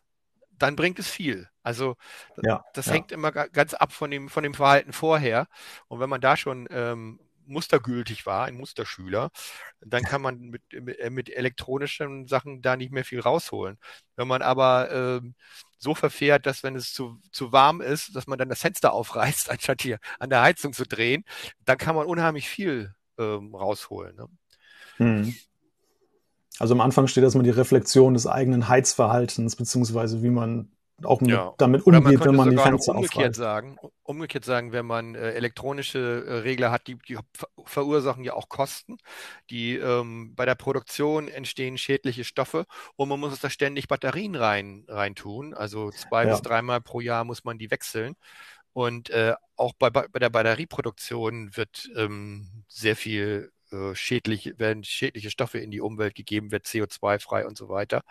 dann 0.58 0.74
bringt 0.74 0.98
es 0.98 1.06
viel. 1.06 1.50
Also 1.62 1.96
ja, 2.42 2.64
das 2.72 2.86
ja. 2.86 2.94
hängt 2.94 3.12
immer 3.12 3.30
ganz 3.30 3.74
ab 3.74 3.92
von 3.92 4.10
dem, 4.10 4.30
von 4.30 4.42
dem 4.42 4.54
Verhalten 4.54 4.94
vorher. 4.94 5.48
Und 5.86 6.00
wenn 6.00 6.08
man 6.08 6.22
da 6.22 6.34
schon 6.38 6.66
ähm, 6.70 7.20
mustergültig 7.44 8.24
war, 8.24 8.46
ein 8.46 8.56
Musterschüler, 8.56 9.30
dann 9.82 10.02
kann 10.02 10.22
man 10.22 10.38
mit, 10.38 10.62
mit, 10.72 10.98
äh, 10.98 11.10
mit, 11.10 11.28
elektronischen 11.28 12.26
Sachen 12.26 12.62
da 12.62 12.74
nicht 12.76 12.90
mehr 12.90 13.04
viel 13.04 13.20
rausholen. 13.20 13.78
Wenn 14.16 14.28
man 14.28 14.40
aber 14.40 14.90
ähm, 14.90 15.34
so 15.76 15.94
verfährt, 15.94 16.46
dass 16.46 16.62
wenn 16.62 16.74
es 16.74 16.94
zu, 16.94 17.20
zu 17.32 17.52
warm 17.52 17.82
ist, 17.82 18.16
dass 18.16 18.26
man 18.26 18.38
dann 18.38 18.48
das 18.48 18.60
Fenster 18.60 18.94
aufreißt, 18.94 19.50
anstatt 19.50 19.82
hier 19.82 19.98
an 20.18 20.30
der 20.30 20.40
Heizung 20.40 20.72
zu 20.72 20.86
drehen, 20.86 21.24
dann 21.66 21.76
kann 21.76 21.96
man 21.96 22.06
unheimlich 22.06 22.48
viel 22.48 22.94
ähm, 23.18 23.54
rausholen. 23.54 24.16
Ne? 24.16 24.28
Hm. 24.96 25.34
Also 26.62 26.74
am 26.74 26.80
Anfang 26.80 27.08
steht 27.08 27.24
erstmal 27.24 27.42
die 27.42 27.50
Reflexion 27.50 28.14
des 28.14 28.28
eigenen 28.28 28.68
Heizverhaltens, 28.68 29.56
beziehungsweise 29.56 30.22
wie 30.22 30.30
man 30.30 30.70
auch 31.02 31.20
mit, 31.20 31.30
ja. 31.30 31.52
damit 31.58 31.84
umgeht, 31.84 32.20
man 32.20 32.24
wenn 32.24 32.36
man 32.36 32.50
die 32.50 32.56
Fenster 32.56 32.94
umgekehrt 32.94 33.34
sagen, 33.34 33.78
umgekehrt 34.04 34.44
sagen, 34.44 34.70
wenn 34.70 34.86
man 34.86 35.16
äh, 35.16 35.32
elektronische 35.32 36.24
äh, 36.24 36.34
Regler 36.34 36.70
hat, 36.70 36.86
die, 36.86 36.98
die, 37.08 37.18
verursachen 37.64 38.22
ja 38.22 38.34
auch 38.34 38.48
Kosten, 38.48 38.98
die 39.50 39.74
ähm, 39.74 40.36
bei 40.36 40.46
der 40.46 40.54
Produktion 40.54 41.26
entstehen 41.26 41.78
schädliche 41.78 42.22
Stoffe 42.22 42.66
und 42.94 43.08
man 43.08 43.18
muss 43.18 43.40
da 43.40 43.50
ständig 43.50 43.88
Batterien 43.88 44.36
rein 44.36 44.84
rein 44.86 45.16
tun, 45.16 45.54
also 45.54 45.90
zwei 45.90 46.26
ja. 46.26 46.30
bis 46.30 46.42
dreimal 46.42 46.80
pro 46.80 47.00
Jahr 47.00 47.24
muss 47.24 47.42
man 47.42 47.58
die 47.58 47.72
wechseln 47.72 48.14
und 48.72 49.10
äh, 49.10 49.34
auch 49.56 49.72
bei, 49.80 49.90
bei 49.90 50.06
der 50.20 50.30
Batterieproduktion 50.30 51.56
wird 51.56 51.90
ähm, 51.96 52.62
sehr 52.68 52.94
viel 52.94 53.50
äh, 53.72 53.94
schädlich, 53.94 54.54
werden 54.58 54.84
schädliche 54.84 55.30
Stoffe 55.30 55.58
in 55.58 55.70
die 55.70 55.80
Umwelt 55.80 56.14
gegeben, 56.14 56.52
wird 56.52 56.66
CO2-frei 56.66 57.46
und 57.46 57.56
so 57.56 57.68
weiter. 57.68 58.02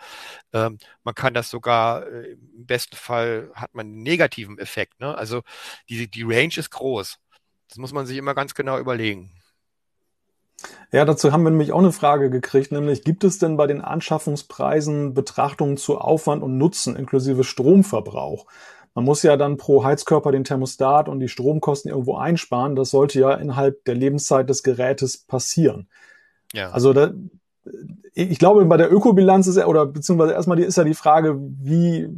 Ähm, 0.52 0.78
man 1.04 1.14
kann 1.14 1.34
das 1.34 1.50
sogar, 1.50 2.06
äh, 2.06 2.32
im 2.32 2.66
besten 2.66 2.96
Fall 2.96 3.50
hat 3.54 3.74
man 3.74 3.86
einen 3.86 4.02
negativen 4.02 4.58
Effekt. 4.58 5.00
Ne? 5.00 5.16
Also 5.16 5.42
die, 5.88 6.10
die 6.10 6.22
Range 6.22 6.54
ist 6.56 6.70
groß. 6.70 7.18
Das 7.68 7.78
muss 7.78 7.92
man 7.92 8.06
sich 8.06 8.18
immer 8.18 8.34
ganz 8.34 8.54
genau 8.54 8.78
überlegen. 8.78 9.30
Ja, 10.92 11.04
dazu 11.04 11.32
haben 11.32 11.42
wir 11.42 11.50
nämlich 11.50 11.72
auch 11.72 11.78
eine 11.78 11.92
Frage 11.92 12.30
gekriegt, 12.30 12.70
nämlich 12.70 13.02
gibt 13.02 13.24
es 13.24 13.38
denn 13.38 13.56
bei 13.56 13.66
den 13.66 13.80
Anschaffungspreisen 13.80 15.14
Betrachtungen 15.14 15.76
zu 15.76 15.98
Aufwand 15.98 16.42
und 16.42 16.58
Nutzen 16.58 16.96
inklusive 16.96 17.44
Stromverbrauch? 17.44 18.46
Man 18.94 19.04
muss 19.04 19.22
ja 19.22 19.36
dann 19.36 19.56
pro 19.56 19.84
Heizkörper 19.84 20.32
den 20.32 20.44
Thermostat 20.44 21.08
und 21.08 21.20
die 21.20 21.28
Stromkosten 21.28 21.90
irgendwo 21.90 22.16
einsparen. 22.16 22.76
Das 22.76 22.90
sollte 22.90 23.20
ja 23.20 23.32
innerhalb 23.32 23.84
der 23.84 23.94
Lebenszeit 23.94 24.50
des 24.50 24.62
Gerätes 24.62 25.18
passieren. 25.18 25.88
Ja. 26.52 26.70
Also 26.70 26.92
da, 26.92 27.12
ich 28.14 28.38
glaube, 28.38 28.64
bei 28.66 28.76
der 28.76 28.92
Ökobilanz 28.92 29.46
ist 29.46 29.56
ja, 29.56 29.66
oder 29.66 29.86
beziehungsweise 29.86 30.34
erstmal 30.34 30.58
die, 30.58 30.64
ist 30.64 30.76
ja 30.76 30.84
die 30.84 30.94
Frage, 30.94 31.38
wie 31.38 32.08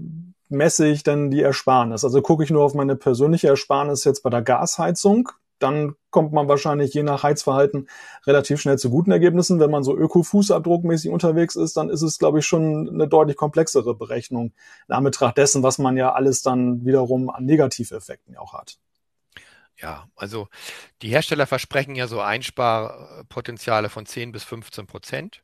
messe 0.49 0.87
ich 0.87 1.05
denn 1.05 1.31
die 1.31 1.43
Ersparnis? 1.43 2.05
Also 2.05 2.21
gucke 2.23 2.43
ich 2.43 2.51
nur 2.51 2.65
auf 2.65 2.75
meine 2.75 2.97
persönliche 2.97 3.49
Ersparnis 3.49 4.05
jetzt 4.05 4.23
bei 4.23 4.31
der 4.31 4.43
Gasheizung, 4.43 5.29
dann 5.59 5.95
kommt 6.11 6.33
man 6.33 6.49
wahrscheinlich 6.49 6.95
je 6.95 7.03
nach 7.03 7.23
Heizverhalten 7.23 7.89
relativ 8.27 8.61
schnell 8.61 8.79
zu 8.79 8.91
guten 8.91 9.11
Ergebnissen. 9.11 9.61
Wenn 9.61 9.71
man 9.71 9.85
so 9.85 9.97
öko-fußabdruckmäßig 9.97 11.11
unterwegs 11.11 11.57
ist, 11.57 11.77
dann 11.77 11.91
ist 11.91 12.03
es, 12.03 12.19
glaube 12.19 12.41
ich, 12.41 12.47
schon 12.47 12.89
eine 12.89 13.09
deutlich 13.09 13.37
komplexere 13.37 13.95
Berechnung 13.95 14.53
in 14.89 14.95
Anbetracht 14.95 15.39
dessen, 15.39 15.63
was 15.63 15.79
man 15.79 15.97
ja 15.97 16.13
alles 16.13 16.43
dann 16.43 16.85
wiederum 16.85 17.31
an 17.31 17.45
Negativeffekten 17.45 18.37
auch 18.37 18.53
hat. 18.53 18.79
Ja, 19.77 20.09
also 20.15 20.49
die 21.03 21.09
Hersteller 21.09 21.47
versprechen 21.47 21.97
ja 21.97 22.07
so 22.07 22.21
Einsparpotenziale 22.21 23.89
von 23.89 24.07
10 24.07 24.33
bis 24.33 24.45
15 24.45 24.87
Prozent. 24.87 25.43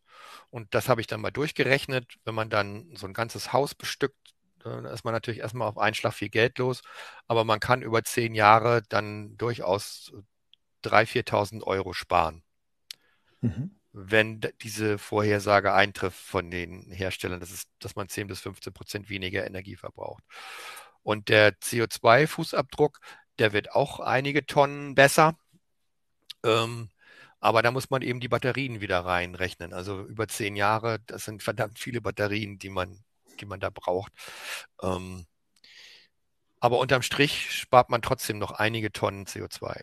Und 0.50 0.74
das 0.74 0.88
habe 0.88 1.00
ich 1.00 1.06
dann 1.06 1.20
mal 1.20 1.30
durchgerechnet. 1.30 2.18
Wenn 2.24 2.34
man 2.34 2.50
dann 2.50 2.90
so 2.94 3.06
ein 3.06 3.12
ganzes 3.12 3.52
Haus 3.52 3.74
bestückt, 3.74 4.34
da 4.62 4.90
ist 4.90 5.04
man 5.04 5.14
natürlich 5.14 5.40
erstmal 5.40 5.68
auf 5.68 5.78
einen 5.78 5.94
Schlag 5.94 6.14
viel 6.14 6.28
Geld 6.28 6.58
los, 6.58 6.82
aber 7.26 7.44
man 7.44 7.60
kann 7.60 7.82
über 7.82 8.04
zehn 8.04 8.34
Jahre 8.34 8.82
dann 8.88 9.36
durchaus 9.36 10.12
3.000, 10.84 11.24
4.000 11.28 11.62
Euro 11.64 11.92
sparen. 11.92 12.42
Mhm. 13.40 13.76
Wenn 13.92 14.40
diese 14.62 14.98
Vorhersage 14.98 15.72
eintrifft 15.72 16.18
von 16.18 16.50
den 16.50 16.90
Herstellern, 16.92 17.40
das 17.40 17.50
ist, 17.50 17.68
dass 17.80 17.96
man 17.96 18.08
10 18.08 18.28
bis 18.28 18.40
15 18.40 18.72
Prozent 18.72 19.10
weniger 19.10 19.46
Energie 19.46 19.76
verbraucht. 19.76 20.22
Und 21.02 21.28
der 21.28 21.58
CO2-Fußabdruck, 21.58 23.00
der 23.38 23.52
wird 23.52 23.72
auch 23.72 24.00
einige 24.00 24.46
Tonnen 24.46 24.94
besser. 24.94 25.36
Ähm, 26.44 26.90
aber 27.40 27.62
da 27.62 27.70
muss 27.70 27.90
man 27.90 28.02
eben 28.02 28.20
die 28.20 28.28
Batterien 28.28 28.80
wieder 28.80 29.00
reinrechnen. 29.00 29.72
Also 29.72 30.04
über 30.04 30.28
zehn 30.28 30.56
Jahre, 30.56 31.00
das 31.06 31.24
sind 31.24 31.42
verdammt 31.42 31.78
viele 31.78 32.00
Batterien, 32.00 32.58
die 32.58 32.68
man 32.68 33.02
die 33.40 33.46
man 33.46 33.60
da 33.60 33.70
braucht. 33.70 34.12
Ähm, 34.82 35.26
aber 36.60 36.78
unterm 36.78 37.02
Strich 37.02 37.52
spart 37.52 37.90
man 37.90 38.02
trotzdem 38.02 38.38
noch 38.38 38.52
einige 38.52 38.92
Tonnen 38.92 39.26
CO2. 39.26 39.82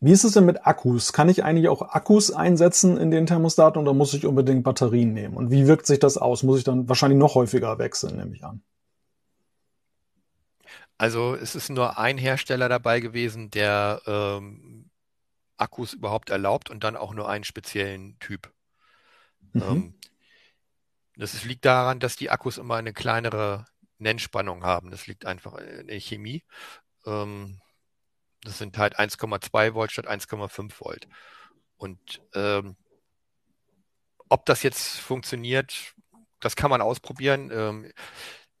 Wie 0.00 0.12
ist 0.12 0.24
es 0.24 0.32
denn 0.32 0.46
mit 0.46 0.64
Akkus? 0.66 1.12
Kann 1.12 1.28
ich 1.28 1.44
eigentlich 1.44 1.68
auch 1.68 1.82
Akkus 1.82 2.30
einsetzen 2.30 2.96
in 2.96 3.10
den 3.10 3.26
Thermostaten 3.26 3.82
oder 3.82 3.92
muss 3.94 4.14
ich 4.14 4.26
unbedingt 4.26 4.62
Batterien 4.62 5.12
nehmen? 5.12 5.36
Und 5.36 5.50
wie 5.50 5.66
wirkt 5.66 5.86
sich 5.86 5.98
das 5.98 6.16
aus? 6.16 6.44
Muss 6.44 6.58
ich 6.58 6.64
dann 6.64 6.88
wahrscheinlich 6.88 7.18
noch 7.18 7.34
häufiger 7.34 7.78
wechseln, 7.78 8.16
nehme 8.16 8.34
ich 8.34 8.44
an. 8.44 8.62
Also 10.98 11.34
es 11.34 11.54
ist 11.54 11.70
nur 11.70 11.98
ein 11.98 12.16
Hersteller 12.16 12.68
dabei 12.68 13.00
gewesen, 13.00 13.50
der 13.50 14.00
ähm, 14.06 14.90
Akkus 15.56 15.94
überhaupt 15.94 16.30
erlaubt 16.30 16.70
und 16.70 16.84
dann 16.84 16.96
auch 16.96 17.12
nur 17.12 17.28
einen 17.28 17.44
speziellen 17.44 18.18
Typ. 18.20 18.52
Mhm. 19.52 19.62
Ähm, 19.62 19.94
das 21.18 21.44
liegt 21.44 21.64
daran, 21.64 22.00
dass 22.00 22.16
die 22.16 22.30
Akkus 22.30 22.58
immer 22.58 22.76
eine 22.76 22.92
kleinere 22.92 23.66
Nennspannung 23.98 24.64
haben. 24.64 24.90
Das 24.90 25.06
liegt 25.06 25.26
einfach 25.26 25.54
in 25.54 25.88
der 25.88 26.00
Chemie. 26.00 26.44
Ähm, 27.06 27.60
das 28.42 28.58
sind 28.58 28.78
halt 28.78 28.98
1,2 28.98 29.74
Volt 29.74 29.90
statt 29.90 30.06
1,5 30.06 30.80
Volt. 30.80 31.08
Und 31.76 32.22
ähm, 32.34 32.76
ob 34.28 34.46
das 34.46 34.62
jetzt 34.62 34.98
funktioniert, 35.00 35.94
das 36.40 36.54
kann 36.54 36.70
man 36.70 36.80
ausprobieren. 36.80 37.50
Ähm, 37.52 37.92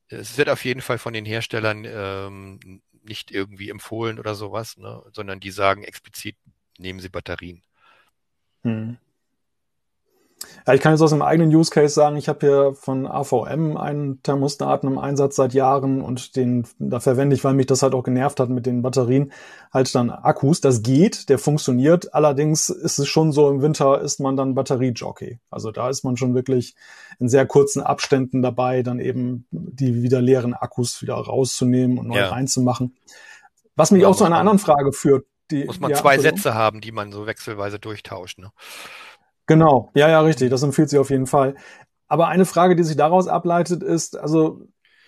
es 0.08 0.36
wird 0.36 0.48
auf 0.48 0.64
jeden 0.64 0.80
Fall 0.80 0.98
von 0.98 1.12
den 1.12 1.24
Herstellern 1.24 1.84
ähm, 1.86 2.82
nicht 3.02 3.30
irgendwie 3.30 3.70
empfohlen 3.70 4.18
oder 4.18 4.34
sowas, 4.34 4.76
ne? 4.76 5.02
sondern 5.12 5.40
die 5.40 5.50
sagen 5.50 5.84
explizit, 5.84 6.36
nehmen 6.78 7.00
Sie 7.00 7.08
Batterien. 7.08 7.62
Hm. 8.64 8.98
Ja, 10.66 10.74
ich 10.74 10.80
kann 10.80 10.92
jetzt 10.92 11.00
aus 11.00 11.12
einem 11.12 11.22
eigenen 11.22 11.54
Use 11.54 11.70
Case 11.70 11.94
sagen, 11.94 12.16
ich 12.16 12.28
habe 12.28 12.46
hier 12.46 12.74
von 12.74 13.06
AVM 13.06 13.76
einen 13.76 14.22
Thermostaten 14.22 14.88
im 14.88 14.98
Einsatz 14.98 15.36
seit 15.36 15.54
Jahren 15.54 16.02
und 16.02 16.36
den, 16.36 16.66
da 16.78 17.00
verwende 17.00 17.34
ich, 17.34 17.42
weil 17.42 17.54
mich 17.54 17.66
das 17.66 17.82
halt 17.82 17.94
auch 17.94 18.02
genervt 18.02 18.38
hat 18.38 18.48
mit 18.50 18.66
den 18.66 18.82
Batterien, 18.82 19.32
halt 19.72 19.94
dann 19.94 20.10
Akkus. 20.10 20.60
Das 20.60 20.82
geht, 20.82 21.28
der 21.28 21.38
funktioniert. 21.38 22.14
Allerdings 22.14 22.68
ist 22.68 22.98
es 22.98 23.08
schon 23.08 23.32
so, 23.32 23.48
im 23.50 23.62
Winter 23.62 24.00
ist 24.00 24.20
man 24.20 24.36
dann 24.36 24.54
Batteriejockey. 24.54 25.38
Also 25.50 25.72
da 25.72 25.88
ist 25.88 26.04
man 26.04 26.16
schon 26.16 26.34
wirklich 26.34 26.74
in 27.18 27.28
sehr 27.28 27.46
kurzen 27.46 27.82
Abständen 27.82 28.42
dabei, 28.42 28.82
dann 28.82 29.00
eben 29.00 29.46
die 29.50 30.02
wieder 30.02 30.20
leeren 30.20 30.54
Akkus 30.54 31.02
wieder 31.02 31.14
rauszunehmen 31.14 31.98
und 31.98 32.08
neu 32.08 32.18
ja. 32.18 32.28
reinzumachen. 32.28 32.96
Was 33.74 33.90
mich 33.90 34.02
ja, 34.02 34.08
auch 34.08 34.16
zu 34.16 34.24
einer 34.24 34.38
anderen 34.38 34.58
Frage 34.58 34.92
führt. 34.92 35.24
Die, 35.50 35.64
muss 35.64 35.80
man 35.80 35.92
ja, 35.92 35.96
zwei 35.96 36.18
Sätze 36.18 36.52
haben, 36.54 36.82
die 36.82 36.92
man 36.92 37.10
so 37.10 37.26
wechselweise 37.26 37.78
durchtauscht. 37.78 38.38
Ne? 38.38 38.50
Genau, 39.48 39.90
ja, 39.94 40.08
ja, 40.08 40.20
richtig. 40.20 40.50
Das 40.50 40.62
empfiehlt 40.62 40.90
sich 40.90 40.98
auf 40.98 41.10
jeden 41.10 41.26
Fall. 41.26 41.56
Aber 42.06 42.28
eine 42.28 42.44
Frage, 42.44 42.76
die 42.76 42.84
sich 42.84 42.96
daraus 42.96 43.28
ableitet, 43.28 43.82
ist, 43.82 44.16
also 44.16 44.60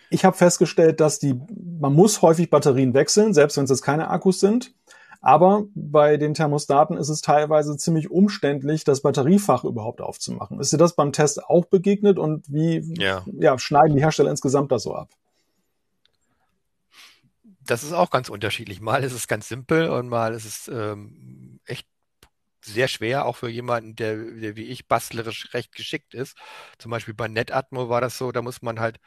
ich 0.09 0.25
habe 0.25 0.37
festgestellt, 0.37 0.99
dass 0.99 1.19
die, 1.19 1.39
man 1.79 1.93
muss 1.93 2.23
häufig 2.23 2.51
Batterien 2.51 2.95
wechseln, 2.95 3.33
selbst 3.35 3.57
wenn 3.57 3.65
es 3.65 3.71
jetzt 3.71 3.83
keine 3.83 4.09
Akkus 4.09 4.41
sind. 4.41 4.75
Aber 5.21 5.65
bei 5.75 6.17
den 6.17 6.33
Thermostaten 6.33 6.97
ist 6.97 7.11
es 7.11 7.21
teilweise 7.21 7.77
ziemlich 7.77 8.11
umständlich, 8.11 8.85
das 8.85 9.03
Batteriefach 9.03 9.65
überhaupt 9.65 10.01
aufzumachen. 10.01 10.59
Ist 10.59 10.73
dir 10.73 10.79
das 10.79 10.97
beim 10.97 11.13
Test 11.13 11.45
auch 11.45 11.67
begegnet 11.67 12.19
und 12.19 12.51
wie 12.51 12.95
ja. 12.99 13.23
ja 13.39 13.59
schneiden 13.59 13.95
die 13.95 14.03
Hersteller 14.03 14.31
insgesamt 14.31 14.73
das 14.73 14.85
so 14.85 14.95
ab? 14.95 15.11
Das 17.67 17.83
ist 17.83 17.93
auch 17.93 18.09
ganz 18.09 18.31
unterschiedlich. 18.31 18.81
Mal 18.81 19.05
ist 19.05 19.13
es 19.13 19.29
ganz 19.29 19.49
simpel 19.49 19.91
und 19.91 20.09
mal 20.09 20.33
ist 20.33 20.47
es 20.47 20.69
ähm, 20.73 21.61
echt 21.67 21.87
sehr 22.65 22.89
schwer, 22.89 23.27
auch 23.27 23.37
für 23.37 23.49
jemanden, 23.49 23.97
der, 23.97 24.17
der 24.17 24.57
wie 24.57 24.65
ich 24.65 24.87
bastlerisch 24.87 25.53
recht 25.55 25.75
geschickt 25.75 26.15
ist. 26.15 26.37
Zum 26.79 26.91
Beispiel 26.91 27.15
bei 27.15 27.29
NetAtmo 27.29 27.89
war 27.89 28.01
das 28.01 28.19
so, 28.19 28.33
da 28.33 28.43
muss 28.43 28.63
man 28.63 28.81
halt 28.81 29.01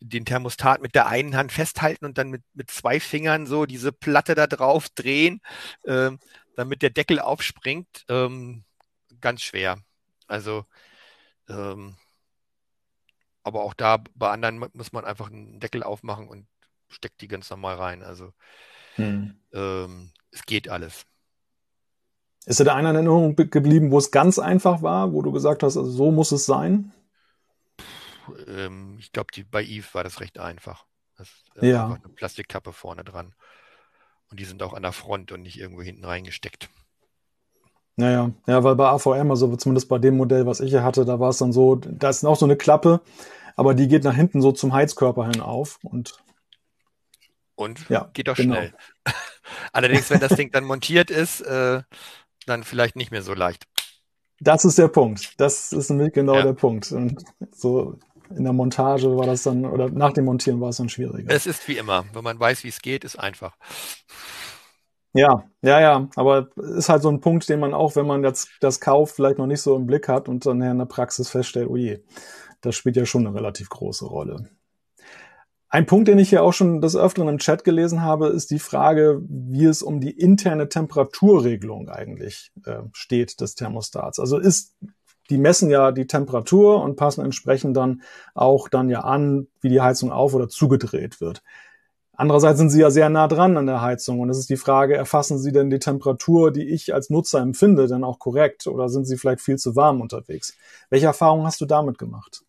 den 0.00 0.24
Thermostat 0.24 0.82
mit 0.82 0.94
der 0.94 1.06
einen 1.06 1.36
Hand 1.36 1.52
festhalten 1.52 2.04
und 2.04 2.18
dann 2.18 2.30
mit, 2.30 2.42
mit 2.54 2.70
zwei 2.70 3.00
Fingern 3.00 3.46
so 3.46 3.66
diese 3.66 3.92
Platte 3.92 4.34
da 4.34 4.46
drauf 4.46 4.88
drehen, 4.90 5.40
ähm, 5.86 6.18
damit 6.56 6.82
der 6.82 6.90
Deckel 6.90 7.20
aufspringt. 7.20 8.04
Ähm, 8.08 8.64
ganz 9.20 9.42
schwer. 9.42 9.78
Also, 10.26 10.64
ähm, 11.48 11.96
aber 13.42 13.62
auch 13.62 13.74
da 13.74 13.98
bei 14.14 14.30
anderen 14.30 14.58
muss 14.74 14.92
man 14.92 15.04
einfach 15.04 15.30
einen 15.30 15.60
Deckel 15.60 15.82
aufmachen 15.82 16.28
und 16.28 16.46
steckt 16.88 17.20
die 17.20 17.28
ganz 17.28 17.48
normal 17.50 17.76
rein. 17.76 18.02
Also, 18.02 18.32
hm. 18.96 19.40
ähm, 19.52 20.12
es 20.30 20.44
geht 20.44 20.68
alles. 20.68 21.06
Ist 22.46 22.60
dir 22.60 22.64
da 22.64 22.74
einer 22.74 22.90
in 22.90 22.96
Erinnerung 22.96 23.36
geblieben, 23.36 23.90
wo 23.90 23.98
es 23.98 24.10
ganz 24.10 24.38
einfach 24.38 24.82
war, 24.82 25.12
wo 25.12 25.22
du 25.22 25.30
gesagt 25.30 25.62
hast, 25.62 25.76
also 25.76 25.90
so 25.90 26.10
muss 26.10 26.32
es 26.32 26.46
sein? 26.46 26.92
ähm, 28.48 28.96
ich 28.98 29.12
glaube, 29.12 29.28
bei 29.50 29.62
Eve 29.62 29.86
war 29.92 30.04
das 30.04 30.20
recht 30.20 30.38
einfach. 30.38 30.86
Das 31.16 31.28
ist 31.28 31.62
äh, 31.62 31.70
ja. 31.70 31.84
einfach 31.84 32.04
eine 32.04 32.12
Plastikkappe 32.12 32.72
vorne 32.72 33.04
dran. 33.04 33.34
Und 34.30 34.40
die 34.40 34.44
sind 34.44 34.62
auch 34.62 34.74
an 34.74 34.82
der 34.82 34.92
Front 34.92 35.32
und 35.32 35.42
nicht 35.42 35.58
irgendwo 35.58 35.82
hinten 35.82 36.04
reingesteckt. 36.04 36.68
Naja, 37.96 38.30
ja, 38.46 38.64
weil 38.64 38.76
bei 38.76 38.88
AVM, 38.88 39.30
also 39.30 39.54
zumindest 39.56 39.88
bei 39.88 39.98
dem 39.98 40.16
Modell, 40.16 40.46
was 40.46 40.60
ich 40.60 40.70
hier 40.70 40.84
hatte, 40.84 41.04
da 41.04 41.20
war 41.20 41.30
es 41.30 41.38
dann 41.38 41.52
so, 41.52 41.76
da 41.76 42.08
ist 42.08 42.24
auch 42.24 42.36
so 42.36 42.46
eine 42.46 42.56
Klappe, 42.56 43.00
aber 43.56 43.74
die 43.74 43.88
geht 43.88 44.04
nach 44.04 44.14
hinten 44.14 44.40
so 44.40 44.52
zum 44.52 44.72
Heizkörper 44.72 45.26
hin 45.26 45.40
auf 45.40 45.78
und 45.82 46.22
und 47.56 47.90
ja, 47.90 48.08
geht 48.14 48.28
doch 48.28 48.36
genau. 48.36 48.54
schnell. 48.54 48.74
Allerdings, 49.72 50.08
wenn 50.08 50.20
das 50.20 50.34
Ding 50.34 50.50
dann 50.50 50.64
montiert 50.64 51.10
ist, 51.10 51.42
äh, 51.42 51.82
dann 52.46 52.64
vielleicht 52.64 52.96
nicht 52.96 53.10
mehr 53.10 53.22
so 53.22 53.34
leicht. 53.34 53.64
Das 54.40 54.64
ist 54.64 54.78
der 54.78 54.88
Punkt. 54.88 55.38
Das 55.38 55.72
ist 55.72 55.90
nämlich 55.90 56.12
genau 56.12 56.34
ja. 56.34 56.42
der 56.42 56.52
Punkt. 56.54 56.90
Und 56.92 57.22
so 57.52 57.98
in 58.34 58.44
der 58.44 58.52
Montage 58.52 59.16
war 59.16 59.26
das 59.26 59.42
dann, 59.42 59.64
oder 59.64 59.90
nach 59.90 60.12
dem 60.12 60.24
Montieren 60.24 60.60
war 60.60 60.70
es 60.70 60.76
dann 60.76 60.88
schwieriger. 60.88 61.32
Es 61.32 61.46
ist 61.46 61.66
wie 61.68 61.76
immer. 61.76 62.04
Wenn 62.12 62.24
man 62.24 62.38
weiß, 62.38 62.64
wie 62.64 62.68
es 62.68 62.80
geht, 62.80 63.04
ist 63.04 63.18
einfach. 63.18 63.56
Ja, 65.12 65.44
ja, 65.60 65.80
ja, 65.80 66.08
aber 66.14 66.48
ist 66.56 66.88
halt 66.88 67.02
so 67.02 67.08
ein 67.08 67.20
Punkt, 67.20 67.48
den 67.48 67.58
man 67.58 67.74
auch, 67.74 67.96
wenn 67.96 68.06
man 68.06 68.22
jetzt 68.22 68.48
das 68.60 68.80
kauft, 68.80 69.16
vielleicht 69.16 69.38
noch 69.38 69.46
nicht 69.46 69.60
so 69.60 69.74
im 69.74 69.86
Blick 69.86 70.06
hat 70.06 70.28
und 70.28 70.46
dann 70.46 70.62
in 70.62 70.78
der 70.78 70.84
Praxis 70.84 71.28
feststellt, 71.28 71.68
oh 71.68 71.76
je, 71.76 72.04
das 72.60 72.76
spielt 72.76 72.96
ja 72.96 73.04
schon 73.04 73.26
eine 73.26 73.34
relativ 73.34 73.68
große 73.68 74.06
Rolle. 74.06 74.48
Ein 75.72 75.86
Punkt, 75.86 76.08
den 76.08 76.18
ich 76.18 76.30
hier 76.30 76.42
auch 76.42 76.52
schon 76.52 76.80
des 76.80 76.96
Öfteren 76.96 77.28
im 77.28 77.38
Chat 77.38 77.62
gelesen 77.62 78.02
habe, 78.02 78.26
ist 78.26 78.50
die 78.50 78.58
Frage, 78.58 79.22
wie 79.28 79.66
es 79.66 79.84
um 79.84 80.00
die 80.00 80.10
interne 80.10 80.68
Temperaturregelung 80.68 81.88
eigentlich 81.88 82.50
äh, 82.66 82.82
steht 82.92 83.40
des 83.40 83.54
Thermostats. 83.54 84.18
Also 84.18 84.36
ist, 84.38 84.74
die 85.30 85.38
messen 85.38 85.70
ja 85.70 85.92
die 85.92 86.08
Temperatur 86.08 86.82
und 86.82 86.96
passen 86.96 87.24
entsprechend 87.24 87.76
dann 87.76 88.02
auch 88.34 88.68
dann 88.68 88.90
ja 88.90 89.02
an, 89.02 89.46
wie 89.60 89.68
die 89.68 89.80
Heizung 89.80 90.10
auf 90.10 90.34
oder 90.34 90.48
zugedreht 90.48 91.20
wird. 91.20 91.40
Andererseits 92.14 92.58
sind 92.58 92.70
sie 92.70 92.80
ja 92.80 92.90
sehr 92.90 93.08
nah 93.08 93.28
dran 93.28 93.56
an 93.56 93.66
der 93.66 93.80
Heizung 93.80 94.18
und 94.18 94.28
es 94.28 94.38
ist 94.38 94.50
die 94.50 94.56
Frage, 94.56 94.96
erfassen 94.96 95.38
sie 95.38 95.52
denn 95.52 95.70
die 95.70 95.78
Temperatur, 95.78 96.50
die 96.50 96.68
ich 96.68 96.92
als 96.92 97.10
Nutzer 97.10 97.38
empfinde, 97.38 97.86
denn 97.86 98.02
auch 98.02 98.18
korrekt 98.18 98.66
oder 98.66 98.88
sind 98.88 99.06
sie 99.06 99.16
vielleicht 99.16 99.40
viel 99.40 99.56
zu 99.56 99.76
warm 99.76 100.00
unterwegs? 100.00 100.56
Welche 100.90 101.06
Erfahrungen 101.06 101.46
hast 101.46 101.60
du 101.60 101.64
damit 101.64 101.96
gemacht? 101.96 102.42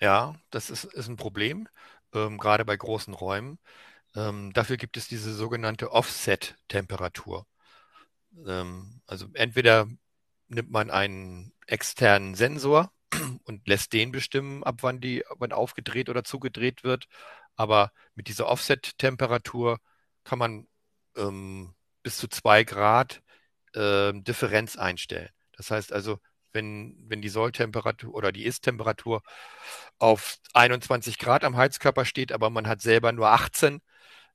Ja, 0.00 0.34
das 0.50 0.70
ist, 0.70 0.84
ist 0.84 1.08
ein 1.08 1.16
Problem 1.16 1.68
ähm, 2.16 2.38
gerade 2.38 2.64
bei 2.64 2.76
großen 2.76 3.14
Räumen. 3.14 3.58
Ähm, 4.16 4.52
dafür 4.52 4.76
gibt 4.78 4.96
es 4.96 5.08
diese 5.08 5.34
sogenannte 5.34 5.92
Offset-Temperatur. 5.92 7.46
Ähm, 8.46 9.00
also 9.06 9.26
entweder 9.34 9.88
nimmt 10.48 10.70
man 10.70 10.90
einen 10.90 11.52
externen 11.66 12.34
Sensor 12.34 12.92
und 13.44 13.66
lässt 13.68 13.92
den 13.92 14.12
bestimmen, 14.12 14.64
ab 14.64 14.78
wann 14.82 15.00
die, 15.00 15.24
wann 15.38 15.52
aufgedreht 15.52 16.08
oder 16.08 16.24
zugedreht 16.24 16.84
wird. 16.84 17.06
Aber 17.56 17.92
mit 18.14 18.28
dieser 18.28 18.46
Offset-Temperatur 18.48 19.78
kann 20.24 20.38
man 20.38 20.68
ähm, 21.16 21.74
bis 22.02 22.18
zu 22.18 22.28
zwei 22.28 22.64
Grad 22.64 23.22
äh, 23.74 24.12
Differenz 24.14 24.76
einstellen. 24.76 25.30
Das 25.52 25.70
heißt 25.70 25.92
also, 25.92 26.18
wenn, 26.52 26.96
wenn 27.08 27.22
die 27.22 27.28
Solltemperatur 27.28 28.14
oder 28.14 28.32
die 28.32 28.44
Ist-Temperatur 28.44 29.22
auf 29.98 30.38
21 30.54 31.18
Grad 31.18 31.44
am 31.44 31.56
Heizkörper 31.56 32.04
steht, 32.04 32.32
aber 32.32 32.50
man 32.50 32.66
hat 32.66 32.80
selber 32.80 33.12
nur 33.12 33.28
18, 33.28 33.80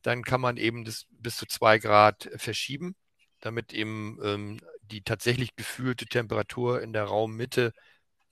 dann 0.02 0.24
kann 0.24 0.42
man 0.42 0.58
eben 0.58 0.86
das 0.86 1.06
bis 1.10 1.38
zu 1.38 1.46
zwei 1.46 1.80
Grad 1.80 2.30
verschieben, 2.36 2.96
damit 3.40 3.74
eben 3.74 4.20
ähm, 4.24 4.60
die 4.84 5.02
tatsächlich 5.04 5.56
gefühlte 5.56 6.06
Temperatur 6.06 6.82
in 6.82 6.94
der 6.94 7.06
Raummitte 7.06 7.74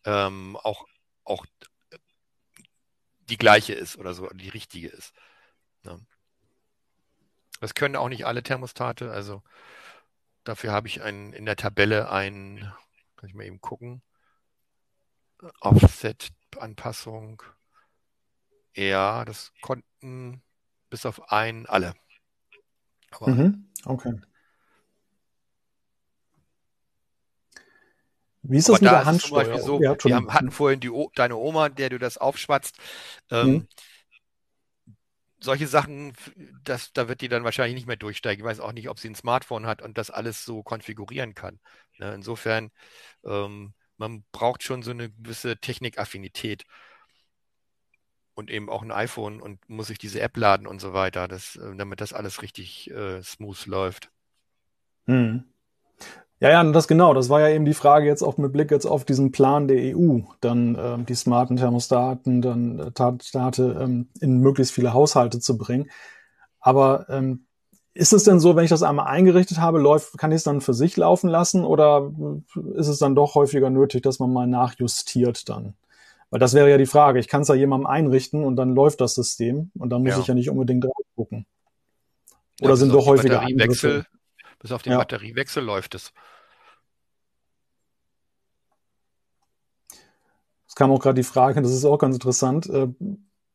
ähm, 0.05 0.57
auch, 0.57 0.85
auch 1.23 1.45
die 3.29 3.37
gleiche 3.37 3.73
ist 3.73 3.97
oder 3.97 4.13
so, 4.13 4.27
die 4.29 4.49
richtige 4.49 4.89
ist. 4.89 5.13
Ja. 5.83 5.99
Das 7.61 7.75
können 7.75 7.95
auch 7.95 8.09
nicht 8.09 8.25
alle 8.25 8.43
Thermostate, 8.43 9.11
also 9.11 9.43
dafür 10.43 10.71
habe 10.71 10.87
ich 10.87 11.01
ein, 11.01 11.33
in 11.33 11.45
der 11.45 11.55
Tabelle 11.55 12.09
ein 12.09 12.71
kann 13.19 13.27
ich 13.27 13.35
mal 13.35 13.43
eben 13.45 13.59
gucken. 13.59 14.01
Offset-Anpassung. 15.59 17.43
Ja, 18.73 19.25
das 19.25 19.51
konnten 19.61 20.41
bis 20.89 21.05
auf 21.05 21.29
einen 21.29 21.65
alle. 21.65 21.95
Aber 23.11 23.27
mhm, 23.27 23.69
okay. 23.85 24.13
Wie 28.41 28.57
ist 28.57 28.69
das 28.69 28.79
mit 28.79 28.89
da 28.89 28.99
der 28.99 29.05
Handsteuerung? 29.05 29.61
So, 29.61 29.81
ja, 29.81 29.97
wir 30.01 30.15
haben, 30.15 30.33
hatten 30.33 30.51
vorhin 30.51 30.79
die, 30.79 30.89
deine 31.15 31.35
Oma, 31.35 31.67
der 31.67 31.89
du 31.89 31.99
das 31.99 32.17
aufschwatzt. 32.17 32.77
Ähm, 33.31 33.47
mhm. 33.47 33.67
Solche 35.41 35.67
Sachen, 35.67 36.13
das, 36.63 36.91
da 36.91 37.07
wird 37.07 37.21
die 37.21 37.29
dann 37.29 37.43
wahrscheinlich 37.45 37.75
nicht 37.75 37.87
mehr 37.87 37.95
durchsteigen. 37.95 38.43
Ich 38.43 38.49
weiß 38.49 38.59
auch 38.59 38.73
nicht, 38.73 38.89
ob 38.89 38.99
sie 38.99 39.09
ein 39.09 39.15
Smartphone 39.15 39.65
hat 39.65 39.81
und 39.81 39.97
das 39.97 40.11
alles 40.11 40.43
so 40.43 40.63
konfigurieren 40.63 41.33
kann. 41.33 41.59
Ne? 41.97 42.13
Insofern, 42.13 42.71
ähm, 43.25 43.73
man 43.97 44.23
braucht 44.31 44.63
schon 44.63 44.83
so 44.83 44.91
eine 44.91 45.09
gewisse 45.11 45.57
Technikaffinität 45.57 46.65
und 48.33 48.49
eben 48.49 48.69
auch 48.69 48.81
ein 48.81 48.91
iPhone 48.91 49.41
und 49.41 49.67
muss 49.69 49.87
sich 49.87 49.97
diese 49.97 50.21
App 50.21 50.35
laden 50.37 50.67
und 50.67 50.79
so 50.79 50.93
weiter, 50.93 51.27
das, 51.27 51.55
äh, 51.57 51.75
damit 51.75 52.01
das 52.01 52.13
alles 52.13 52.41
richtig 52.41 52.89
äh, 52.91 53.21
smooth 53.21 53.65
läuft. 53.65 54.11
Hm. 55.07 55.43
Ja, 56.41 56.49
ja, 56.51 56.63
das 56.71 56.87
genau. 56.87 57.13
Das 57.13 57.29
war 57.29 57.41
ja 57.41 57.49
eben 57.49 57.65
die 57.65 57.73
Frage 57.73 58.05
jetzt 58.05 58.23
auch 58.23 58.37
mit 58.37 58.53
Blick 58.53 58.71
jetzt 58.71 58.85
auf 58.85 59.03
diesen 59.03 59.31
Plan 59.31 59.67
der 59.67 59.95
EU, 59.95 60.19
dann 60.39 60.77
ähm, 60.79 61.05
die 61.05 61.15
smarten 61.15 61.57
Thermostaten, 61.57 62.41
dann 62.41 62.79
äh, 62.79 62.91
Thermostate 62.91 63.77
ähm, 63.81 64.07
in 64.21 64.39
möglichst 64.39 64.73
viele 64.73 64.93
Haushalte 64.93 65.39
zu 65.39 65.57
bringen. 65.57 65.89
Aber 66.61 67.07
ähm, 67.09 67.45
ist 67.93 68.13
es 68.13 68.23
denn 68.23 68.39
so, 68.39 68.55
wenn 68.55 68.63
ich 68.63 68.69
das 68.69 68.83
einmal 68.83 69.07
eingerichtet 69.07 69.59
habe, 69.59 69.79
läuft, 69.79 70.17
kann 70.17 70.31
ich 70.31 70.37
es 70.37 70.43
dann 70.43 70.61
für 70.61 70.73
sich 70.73 70.95
laufen 70.95 71.29
lassen 71.29 71.65
oder 71.65 72.11
ist 72.75 72.87
es 72.87 72.99
dann 72.99 73.15
doch 73.15 73.35
häufiger 73.35 73.69
nötig, 73.69 74.03
dass 74.03 74.19
man 74.19 74.31
mal 74.31 74.47
nachjustiert 74.47 75.49
dann? 75.49 75.73
Weil 76.29 76.39
das 76.39 76.53
wäre 76.53 76.69
ja 76.69 76.77
die 76.77 76.85
Frage. 76.85 77.19
Ich 77.19 77.27
kann 77.27 77.41
es 77.41 77.47
ja 77.49 77.55
jemandem 77.55 77.87
einrichten 77.87 78.43
und 78.45 78.55
dann 78.55 78.75
läuft 78.75 79.01
das 79.01 79.15
System 79.15 79.71
und 79.77 79.89
dann 79.89 80.03
muss 80.03 80.13
ja. 80.13 80.19
ich 80.19 80.27
ja 80.27 80.33
nicht 80.33 80.49
unbedingt 80.49 80.85
drauf 80.85 80.93
gucken. 81.15 81.45
Oder 82.61 82.71
ja, 82.71 82.75
sind 82.75 82.93
doch 82.93 83.05
häufiger 83.05 83.39
Batteriewechsel, 83.39 84.05
Bis 84.59 84.71
auf 84.71 84.81
den 84.81 84.93
ja. 84.93 84.97
Batteriewechsel 84.97 85.63
läuft 85.63 85.95
es. 85.95 86.13
Es 90.67 90.75
kam 90.75 90.91
auch 90.91 90.99
gerade 90.99 91.15
die 91.15 91.23
Frage, 91.23 91.61
das 91.61 91.71
ist 91.71 91.85
auch 91.85 91.97
ganz 91.97 92.15
interessant. 92.15 92.67
Äh, 92.67 92.89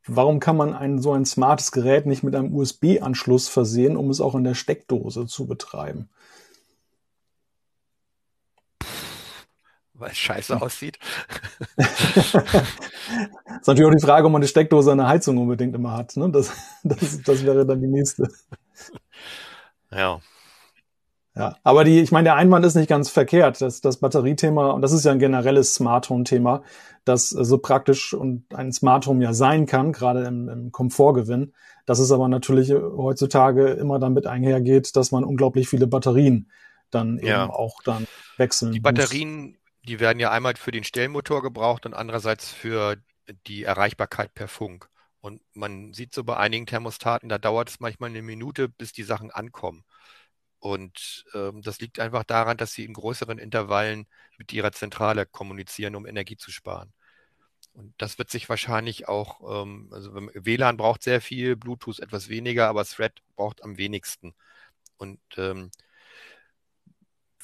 Warum 0.07 0.39
kann 0.39 0.57
man 0.57 0.75
ein 0.75 1.01
so 1.01 1.13
ein 1.15 1.25
smartes 1.25 1.73
Gerät 1.73 2.05
nicht 2.05 2.23
mit 2.23 2.35
einem 2.35 2.55
USB-Anschluss 2.55 3.49
versehen, 3.49 3.97
um 3.97 4.11
es 4.11 4.21
auch 4.21 4.35
in 4.35 4.45
der 4.45 4.55
Steckdose 4.55 5.27
zu 5.27 5.47
betreiben? 5.47 6.11
Weil 9.95 10.11
es 10.11 10.19
scheiße 10.19 10.61
aussieht. 10.61 10.99
ist 11.77 12.35
natürlich 13.67 13.87
auch 13.87 13.95
die 13.97 14.05
Frage, 14.05 14.27
ob 14.27 14.33
man 14.33 14.43
die 14.43 14.49
Steckdose 14.49 14.93
an 14.93 14.99
der 14.99 15.09
Heizung 15.09 15.39
unbedingt 15.39 15.75
immer 15.75 15.93
hat. 15.93 16.17
Ne? 16.17 16.31
Das, 16.31 16.53
das, 16.83 17.23
das 17.23 17.45
wäre 17.45 17.65
dann 17.65 17.81
die 17.81 17.87
nächste. 17.89 18.29
Ja. 19.91 20.21
Ja, 21.37 21.57
aber 21.65 21.83
die, 21.83 22.01
ich 22.01 22.13
meine, 22.13 22.25
der 22.25 22.37
Einwand 22.37 22.65
ist 22.65 22.77
nicht 22.77 22.89
ganz 22.89 23.11
verkehrt. 23.11 23.61
Das, 23.61 23.81
das 23.81 23.99
Batteriethema, 23.99 24.71
und 24.71 24.83
das 24.83 24.93
ist 24.93 25.05
ja 25.05 25.11
ein 25.11 25.19
generelles 25.19 25.75
Smart 25.75 26.09
Home-Thema, 26.09 26.63
das 27.05 27.29
so 27.29 27.59
praktisch 27.59 28.15
und 28.15 28.47
ein 28.55 28.73
Smart 28.73 29.07
Home 29.07 29.23
ja 29.23 29.33
sein 29.35 29.67
kann, 29.67 29.93
gerade 29.93 30.25
im, 30.25 30.49
im 30.49 30.73
Komfortgewinn, 30.73 31.53
dass 31.87 31.99
es 31.99 32.13
aber 32.13 32.29
natürlich 32.29 32.73
heutzutage 32.73 33.71
immer 33.71 33.99
damit 33.99 34.27
einhergeht, 34.27 34.95
dass 34.95 35.11
man 35.11 35.25
unglaublich 35.25 35.69
viele 35.69 35.89
Batterien 35.89 36.51
dann 36.91 37.19
eben 37.19 37.27
ja. 37.27 37.51
auch 37.51 37.83
dann 37.83 38.07
wechseln 38.37 38.73
Die 38.73 38.81
Batterien, 38.81 39.47
muss. 39.47 39.55
die 39.89 39.99
werden 39.99 40.21
ja 40.21 40.31
einmal 40.31 40.55
für 40.57 40.71
den 40.71 40.85
Stellmotor 40.85 41.43
gebraucht 41.43 41.85
und 41.85 41.95
andererseits 41.95 42.51
für 42.51 42.97
die 43.49 43.65
Erreichbarkeit 43.65 44.35
per 44.35 44.47
Funk. 44.47 44.89
Und 45.21 45.41
man 45.55 45.95
sieht 45.95 46.15
so 46.15 46.23
bei 46.23 46.37
einigen 46.37 46.67
Thermostaten, 46.67 47.29
da 47.29 47.39
dauert 47.39 47.71
es 47.71 47.81
manchmal 47.81 48.11
eine 48.11 48.23
Minute, 48.23 48.69
bis 48.69 48.93
die 48.93 49.03
Sachen 49.03 49.31
ankommen. 49.31 49.83
Und 50.65 51.27
ähm, 51.35 51.61
das 51.61 51.79
liegt 51.81 52.01
einfach 52.01 52.25
daran, 52.25 52.57
dass 52.57 52.73
sie 52.73 52.87
in 52.87 52.95
größeren 52.95 53.39
Intervallen 53.39 54.07
mit 54.39 54.51
ihrer 54.55 54.73
Zentrale 54.73 55.27
kommunizieren, 55.27 55.95
um 55.95 56.07
Energie 56.07 56.39
zu 56.39 56.51
sparen. 56.51 56.95
Und 57.75 57.95
das 57.99 58.17
wird 58.17 58.31
sich 58.31 58.49
wahrscheinlich 58.49 59.07
auch, 59.07 59.63
ähm, 59.63 59.91
also 59.93 60.15
WLAN 60.15 60.79
braucht 60.79 61.03
sehr 61.03 61.21
viel, 61.21 61.57
Bluetooth 61.57 62.01
etwas 62.01 62.31
weniger, 62.31 62.67
aber 62.69 62.87
Thread 62.87 63.13
braucht 63.37 63.63
am 63.63 63.77
wenigsten. 63.77 64.35
Und 64.97 65.21
ähm, 65.37 65.71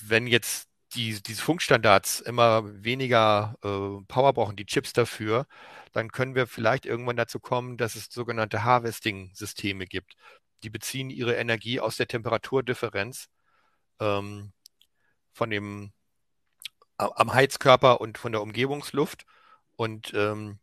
wenn 0.01 0.27
jetzt 0.27 0.71
die, 0.95 1.23
diese 1.23 1.43
Funkstandards 1.43 2.21
immer 2.21 2.63
weniger 2.83 3.57
äh, 3.63 4.03
Power 4.09 4.33
brauchen, 4.33 4.57
die 4.57 4.65
Chips 4.65 4.95
dafür, 4.95 5.47
dann 5.93 6.11
können 6.11 6.35
wir 6.35 6.47
vielleicht 6.47 6.87
irgendwann 6.87 7.17
dazu 7.17 7.39
kommen, 7.39 7.77
dass 7.77 7.97
es 7.97 8.07
sogenannte 8.11 8.65
Harvesting-Systeme 8.65 9.87
gibt 9.87 10.17
die 10.63 10.71
beziehen 10.71 11.11
ihre 11.11 11.37
Energie 11.37 11.81
aus 11.81 11.97
der 11.97 12.09
Temperaturdifferenz 12.09 13.29
ähm, 14.01 14.53
von 15.33 15.51
dem 15.51 15.93
am 16.97 17.33
Heizkörper 17.33 18.01
und 18.01 18.19
von 18.19 18.33
der 18.33 18.43
Umgebungsluft. 18.43 19.25
Und 19.77 20.13
ähm, 20.15 20.59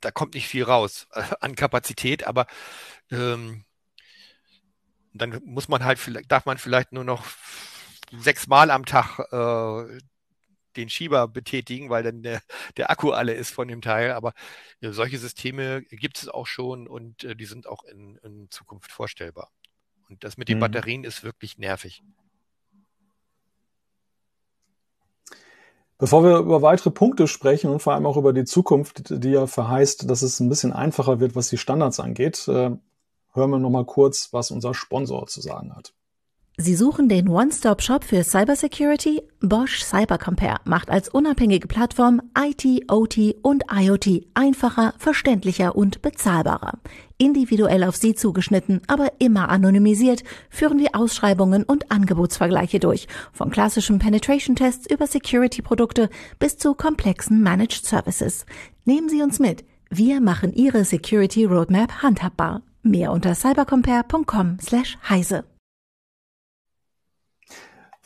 da 0.00 0.10
kommt 0.10 0.34
nicht 0.34 0.48
viel 0.48 0.64
raus 0.64 1.06
an 1.40 1.54
Kapazität, 1.54 2.26
aber 2.26 2.46
ähm, 3.10 3.64
dann 5.12 5.42
muss 5.44 5.68
man 5.68 5.84
halt, 5.84 6.00
darf 6.30 6.46
man 6.46 6.56
vielleicht 6.56 6.92
nur 6.92 7.04
noch 7.04 7.26
sechsmal 8.12 8.70
am 8.70 8.86
Tag 8.86 9.18
äh, 9.32 9.98
den 10.76 10.88
Schieber 10.88 11.28
betätigen, 11.28 11.90
weil 11.90 12.02
dann 12.02 12.22
der, 12.22 12.40
der 12.76 12.90
Akku 12.90 13.10
alle 13.10 13.34
ist 13.34 13.50
von 13.50 13.68
dem 13.68 13.80
Teil. 13.80 14.12
Aber 14.12 14.32
äh, 14.80 14.90
solche 14.90 15.18
Systeme 15.18 15.82
gibt 15.82 16.18
es 16.18 16.28
auch 16.28 16.46
schon 16.46 16.86
und 16.86 17.24
äh, 17.24 17.36
die 17.36 17.46
sind 17.46 17.66
auch 17.66 17.84
in, 17.84 18.16
in, 18.22 18.50
Zukunft 18.50 18.92
vorstellbar. 18.92 19.50
Und 20.08 20.24
das 20.24 20.36
mit 20.36 20.48
den 20.48 20.58
mhm. 20.58 20.62
Batterien 20.62 21.04
ist 21.04 21.24
wirklich 21.24 21.58
nervig. 21.58 22.02
Bevor 25.98 26.24
wir 26.24 26.38
über 26.38 26.62
weitere 26.62 26.90
Punkte 26.90 27.28
sprechen 27.28 27.70
und 27.70 27.80
vor 27.80 27.94
allem 27.94 28.06
auch 28.06 28.16
über 28.16 28.32
die 28.32 28.44
Zukunft, 28.44 29.04
die 29.08 29.30
ja 29.30 29.46
verheißt, 29.46 30.10
dass 30.10 30.22
es 30.22 30.40
ein 30.40 30.48
bisschen 30.48 30.72
einfacher 30.72 31.20
wird, 31.20 31.36
was 31.36 31.48
die 31.48 31.58
Standards 31.58 32.00
angeht, 32.00 32.48
äh, 32.48 32.76
hören 33.34 33.50
wir 33.50 33.58
nochmal 33.58 33.84
kurz, 33.84 34.32
was 34.32 34.50
unser 34.50 34.74
Sponsor 34.74 35.26
zu 35.28 35.40
sagen 35.40 35.74
hat. 35.76 35.94
Sie 36.58 36.74
suchen 36.76 37.08
den 37.08 37.28
One-Stop-Shop 37.28 38.04
für 38.04 38.22
Cybersecurity? 38.22 39.22
Bosch 39.40 39.82
Cybercompare 39.82 40.60
macht 40.64 40.90
als 40.90 41.08
unabhängige 41.08 41.66
Plattform 41.66 42.20
IT, 42.38 42.92
OT 42.92 43.36
und 43.40 43.64
IoT 43.72 44.26
einfacher, 44.34 44.92
verständlicher 44.98 45.74
und 45.74 46.02
bezahlbarer. 46.02 46.78
Individuell 47.16 47.84
auf 47.84 47.96
Sie 47.96 48.14
zugeschnitten, 48.14 48.82
aber 48.86 49.12
immer 49.18 49.48
anonymisiert, 49.48 50.24
führen 50.50 50.78
wir 50.78 50.90
Ausschreibungen 50.92 51.64
und 51.64 51.90
Angebotsvergleiche 51.90 52.80
durch. 52.80 53.08
Von 53.32 53.50
klassischen 53.50 53.98
Penetration-Tests 53.98 54.90
über 54.90 55.06
Security-Produkte 55.06 56.10
bis 56.38 56.58
zu 56.58 56.74
komplexen 56.74 57.42
Managed 57.42 57.86
Services. 57.86 58.44
Nehmen 58.84 59.08
Sie 59.08 59.22
uns 59.22 59.38
mit. 59.38 59.64
Wir 59.88 60.20
machen 60.20 60.52
Ihre 60.52 60.84
Security 60.84 61.46
Roadmap 61.46 62.02
handhabbar. 62.02 62.60
Mehr 62.82 63.10
unter 63.10 63.34
cybercompare.com 63.34 64.58
slash 64.60 64.98
heise. 65.08 65.44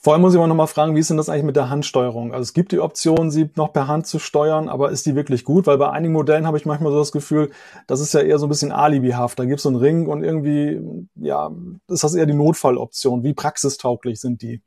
Vor 0.06 0.12
allem 0.12 0.22
muss 0.22 0.34
ich 0.34 0.38
aber 0.38 0.46
nochmal 0.46 0.68
fragen, 0.68 0.94
wie 0.94 1.00
ist 1.00 1.10
denn 1.10 1.16
das 1.16 1.28
eigentlich 1.28 1.42
mit 1.42 1.56
der 1.56 1.68
Handsteuerung? 1.68 2.32
Also 2.32 2.42
es 2.42 2.54
gibt 2.54 2.70
die 2.70 2.78
Option, 2.78 3.32
sie 3.32 3.50
noch 3.56 3.72
per 3.72 3.88
Hand 3.88 4.06
zu 4.06 4.20
steuern, 4.20 4.68
aber 4.68 4.92
ist 4.92 5.04
die 5.04 5.16
wirklich 5.16 5.42
gut? 5.42 5.66
Weil 5.66 5.78
bei 5.78 5.90
einigen 5.90 6.12
Modellen 6.12 6.46
habe 6.46 6.56
ich 6.56 6.64
manchmal 6.64 6.92
so 6.92 7.00
das 7.00 7.10
Gefühl, 7.10 7.50
das 7.88 7.98
ist 7.98 8.14
ja 8.14 8.20
eher 8.20 8.38
so 8.38 8.46
ein 8.46 8.48
bisschen 8.48 8.70
alibihaft. 8.70 9.36
Da 9.36 9.44
gibt 9.44 9.56
es 9.56 9.64
so 9.64 9.68
einen 9.68 9.78
Ring 9.78 10.06
und 10.06 10.22
irgendwie, 10.22 10.80
ja, 11.16 11.50
ist 11.88 12.04
das 12.04 12.14
eher 12.14 12.26
die 12.26 12.34
Notfalloption. 12.34 13.24
Wie 13.24 13.34
praxistauglich 13.34 14.20
sind 14.20 14.42
die? 14.42 14.62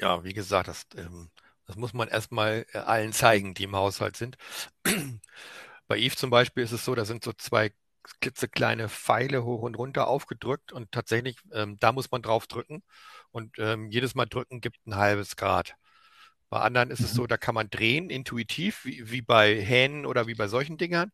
Ja, 0.00 0.24
wie 0.24 0.32
gesagt, 0.32 0.68
das, 0.68 0.86
ähm, 0.96 1.28
das 1.66 1.76
muss 1.76 1.92
man 1.92 2.08
erstmal 2.08 2.64
äh, 2.72 2.78
allen 2.78 3.12
zeigen, 3.12 3.52
die 3.52 3.64
im 3.64 3.76
Haushalt 3.76 4.16
sind. 4.16 4.38
Bei 5.86 5.98
Eve 5.98 6.16
zum 6.16 6.30
Beispiel 6.30 6.64
ist 6.64 6.72
es 6.72 6.82
so, 6.82 6.94
da 6.94 7.04
sind 7.04 7.22
so 7.22 7.34
zwei 7.34 7.72
klitzekleine 8.20 8.88
Pfeile 8.88 9.44
hoch 9.44 9.62
und 9.62 9.76
runter 9.76 10.08
aufgedrückt 10.08 10.72
und 10.72 10.92
tatsächlich, 10.92 11.36
ähm, 11.52 11.76
da 11.80 11.92
muss 11.92 12.10
man 12.10 12.22
drauf 12.22 12.46
drücken 12.46 12.82
und 13.30 13.58
ähm, 13.58 13.90
jedes 13.90 14.14
Mal 14.14 14.26
drücken 14.26 14.60
gibt 14.60 14.86
ein 14.86 14.96
halbes 14.96 15.36
Grad. 15.36 15.76
Bei 16.50 16.60
anderen 16.60 16.90
ist 16.90 17.00
mhm. 17.00 17.06
es 17.06 17.14
so, 17.14 17.26
da 17.26 17.36
kann 17.36 17.54
man 17.54 17.70
drehen, 17.70 18.10
intuitiv, 18.10 18.84
wie, 18.84 19.10
wie 19.10 19.22
bei 19.22 19.60
Hähnen 19.60 20.06
oder 20.06 20.26
wie 20.26 20.34
bei 20.34 20.48
solchen 20.48 20.78
Dingern. 20.78 21.12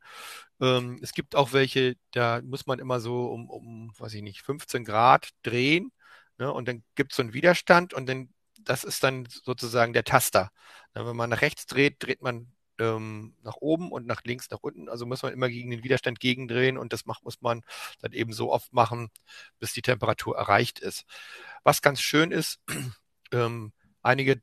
Ähm, 0.61 0.99
es 1.03 1.13
gibt 1.13 1.35
auch 1.37 1.53
welche, 1.53 1.97
da 2.13 2.41
muss 2.43 2.67
man 2.67 2.79
immer 2.79 3.01
so 3.01 3.27
um, 3.27 3.51
um 3.51 3.93
weiß 3.99 4.15
ich 4.15 4.23
nicht, 4.23 4.43
15 4.43 4.85
Grad 4.85 5.31
drehen 5.43 5.93
ne, 6.39 6.53
und 6.53 6.69
dann 6.69 6.85
gibt 6.95 7.13
es 7.13 7.17
so 7.17 7.23
einen 7.23 7.35
Widerstand 7.35 7.95
und 7.95 8.09
dann, 8.09 8.31
das 8.61 8.85
ist 8.85 9.03
dann 9.05 9.27
sozusagen 9.29 9.93
der 9.93 10.05
Taster. 10.05 10.51
Ne, 10.95 11.07
wenn 11.07 11.17
man 11.17 11.31
nach 11.31 11.43
rechts 11.43 11.67
dreht, 11.67 11.97
dreht 12.03 12.23
man 12.23 12.54
ähm, 12.79 13.35
nach 13.43 13.57
oben 13.57 13.93
und 13.93 14.07
nach 14.07 14.23
links, 14.25 14.51
nach 14.51 14.61
unten. 14.61 14.89
Also 14.89 15.07
muss 15.07 15.23
man 15.23 15.33
immer 15.33 15.49
gegen 15.49 15.71
den 15.71 15.85
Widerstand 15.85 16.21
gegendrehen 16.21 16.79
und 16.79 16.93
das 16.93 17.07
macht, 17.07 17.25
muss 17.25 17.41
man 17.41 17.63
dann 18.01 18.13
eben 18.13 18.33
so 18.33 18.53
oft 18.53 18.73
machen, 18.73 19.11
bis 19.59 19.73
die 19.73 19.83
Temperatur 19.83 20.37
erreicht 20.37 20.81
ist. 20.81 21.05
Was 21.63 21.83
ganz 21.83 22.01
schön 22.01 22.31
ist, 22.31 22.61
ähm, 23.33 23.73
einige 24.03 24.43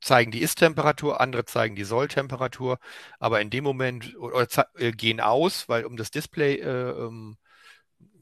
zeigen 0.00 0.30
die 0.30 0.42
Ist-Temperatur, 0.42 1.20
andere 1.20 1.44
zeigen 1.46 1.74
die 1.74 1.84
Soll-Temperatur, 1.84 2.78
aber 3.18 3.40
in 3.40 3.50
dem 3.50 3.64
Moment 3.64 4.16
oder, 4.16 4.46
äh, 4.76 4.92
gehen 4.92 5.20
aus, 5.20 5.68
weil 5.68 5.84
um 5.84 5.96
das 5.96 6.10
Display 6.10 6.56
äh, 6.56 6.90
ähm, 6.90 7.36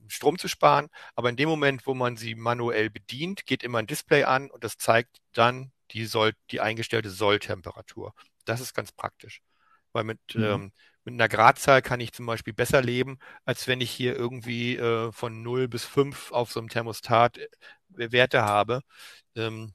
Strom 0.09 0.39
zu 0.39 0.49
sparen, 0.49 0.89
aber 1.15 1.31
in 1.31 1.37
dem 1.37 1.49
Moment, 1.49 1.87
wo 1.87 1.95
man 1.95 2.17
sie 2.17 2.35
manuell 2.35 2.91
bedient, 2.91 3.47
geht 3.47 3.63
immer 3.63 3.79
ein 3.79 3.87
Display 3.87 4.25
an 4.25 4.51
und 4.51 4.65
das 4.65 4.77
zeigt 4.79 5.19
dann 5.33 5.73
die, 5.91 6.07
Soll, 6.07 6.35
die 6.51 6.61
eingestellte 6.61 7.11
Solltemperatur. 7.11 8.15
Das 8.45 8.61
ist 8.61 8.75
ganz 8.75 8.93
praktisch. 8.93 9.43
Weil 9.93 10.05
mit, 10.05 10.19
mhm. 10.35 10.45
ähm, 10.45 10.73
mit 11.05 11.15
einer 11.15 11.29
Gradzahl 11.29 11.83
kann 11.83 12.01
ich 12.01 12.13
zum 12.13 12.27
Beispiel 12.27 12.53
besser 12.53 12.83
leben, 12.83 13.19
als 13.45 13.69
wenn 13.69 13.81
ich 13.81 13.91
hier 13.91 14.17
irgendwie 14.17 14.77
äh, 14.77 15.13
von 15.13 15.43
0 15.43 15.69
bis 15.69 15.85
5 15.85 16.33
auf 16.33 16.53
so 16.53 16.61
einem 16.61 16.69
Thermostat 16.69 17.39
äh, 17.39 17.49
Werte 17.89 18.43
habe. 18.43 18.81
Ähm, 19.37 19.73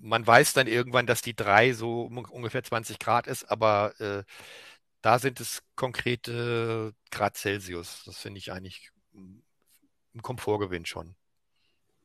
man 0.00 0.26
weiß 0.26 0.52
dann 0.52 0.66
irgendwann, 0.66 1.06
dass 1.06 1.22
die 1.22 1.34
3 1.34 1.72
so 1.72 2.04
ungefähr 2.04 2.62
20 2.62 2.98
Grad 2.98 3.26
ist, 3.26 3.44
aber 3.50 3.98
äh, 4.00 4.22
da 5.02 5.18
sind 5.18 5.40
es 5.40 5.62
konkrete 5.76 6.94
Grad 7.10 7.36
Celsius. 7.36 8.02
Das 8.04 8.18
finde 8.18 8.38
ich 8.38 8.52
eigentlich 8.52 8.90
ein 9.14 10.22
Komfortgewinn 10.22 10.86
schon. 10.86 11.14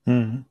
Mhm. 0.06 0.46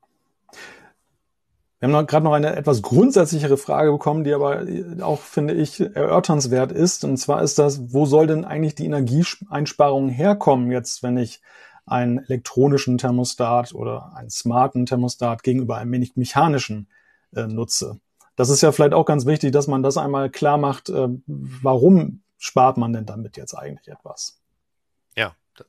Wir 1.84 1.94
haben 1.94 2.06
gerade 2.06 2.24
noch 2.24 2.32
eine 2.32 2.56
etwas 2.56 2.80
grundsätzlichere 2.80 3.58
Frage 3.58 3.92
bekommen, 3.92 4.24
die 4.24 4.32
aber 4.32 4.64
auch, 5.02 5.20
finde 5.20 5.52
ich, 5.52 5.80
erörternswert 5.80 6.72
ist. 6.72 7.04
Und 7.04 7.18
zwar 7.18 7.42
ist 7.42 7.58
das, 7.58 7.92
wo 7.92 8.06
soll 8.06 8.26
denn 8.26 8.46
eigentlich 8.46 8.74
die 8.74 8.86
Energieeinsparung 8.86 10.08
herkommen 10.08 10.70
jetzt, 10.70 11.02
wenn 11.02 11.18
ich 11.18 11.42
einen 11.84 12.20
elektronischen 12.20 12.96
Thermostat 12.96 13.74
oder 13.74 14.16
einen 14.16 14.30
smarten 14.30 14.86
Thermostat 14.86 15.42
gegenüber 15.42 15.76
einem 15.76 15.92
wenig 15.92 16.16
mechanischen 16.16 16.88
äh, 17.36 17.46
nutze? 17.46 18.00
Das 18.34 18.48
ist 18.48 18.62
ja 18.62 18.72
vielleicht 18.72 18.94
auch 18.94 19.04
ganz 19.04 19.26
wichtig, 19.26 19.52
dass 19.52 19.66
man 19.66 19.82
das 19.82 19.98
einmal 19.98 20.30
klar 20.30 20.56
macht, 20.56 20.88
äh, 20.88 21.08
warum 21.26 22.22
spart 22.38 22.78
man 22.78 22.94
denn 22.94 23.04
damit 23.04 23.36
jetzt 23.36 23.52
eigentlich 23.52 23.88
etwas? 23.88 24.40
Ja, 25.16 25.36
das, 25.54 25.66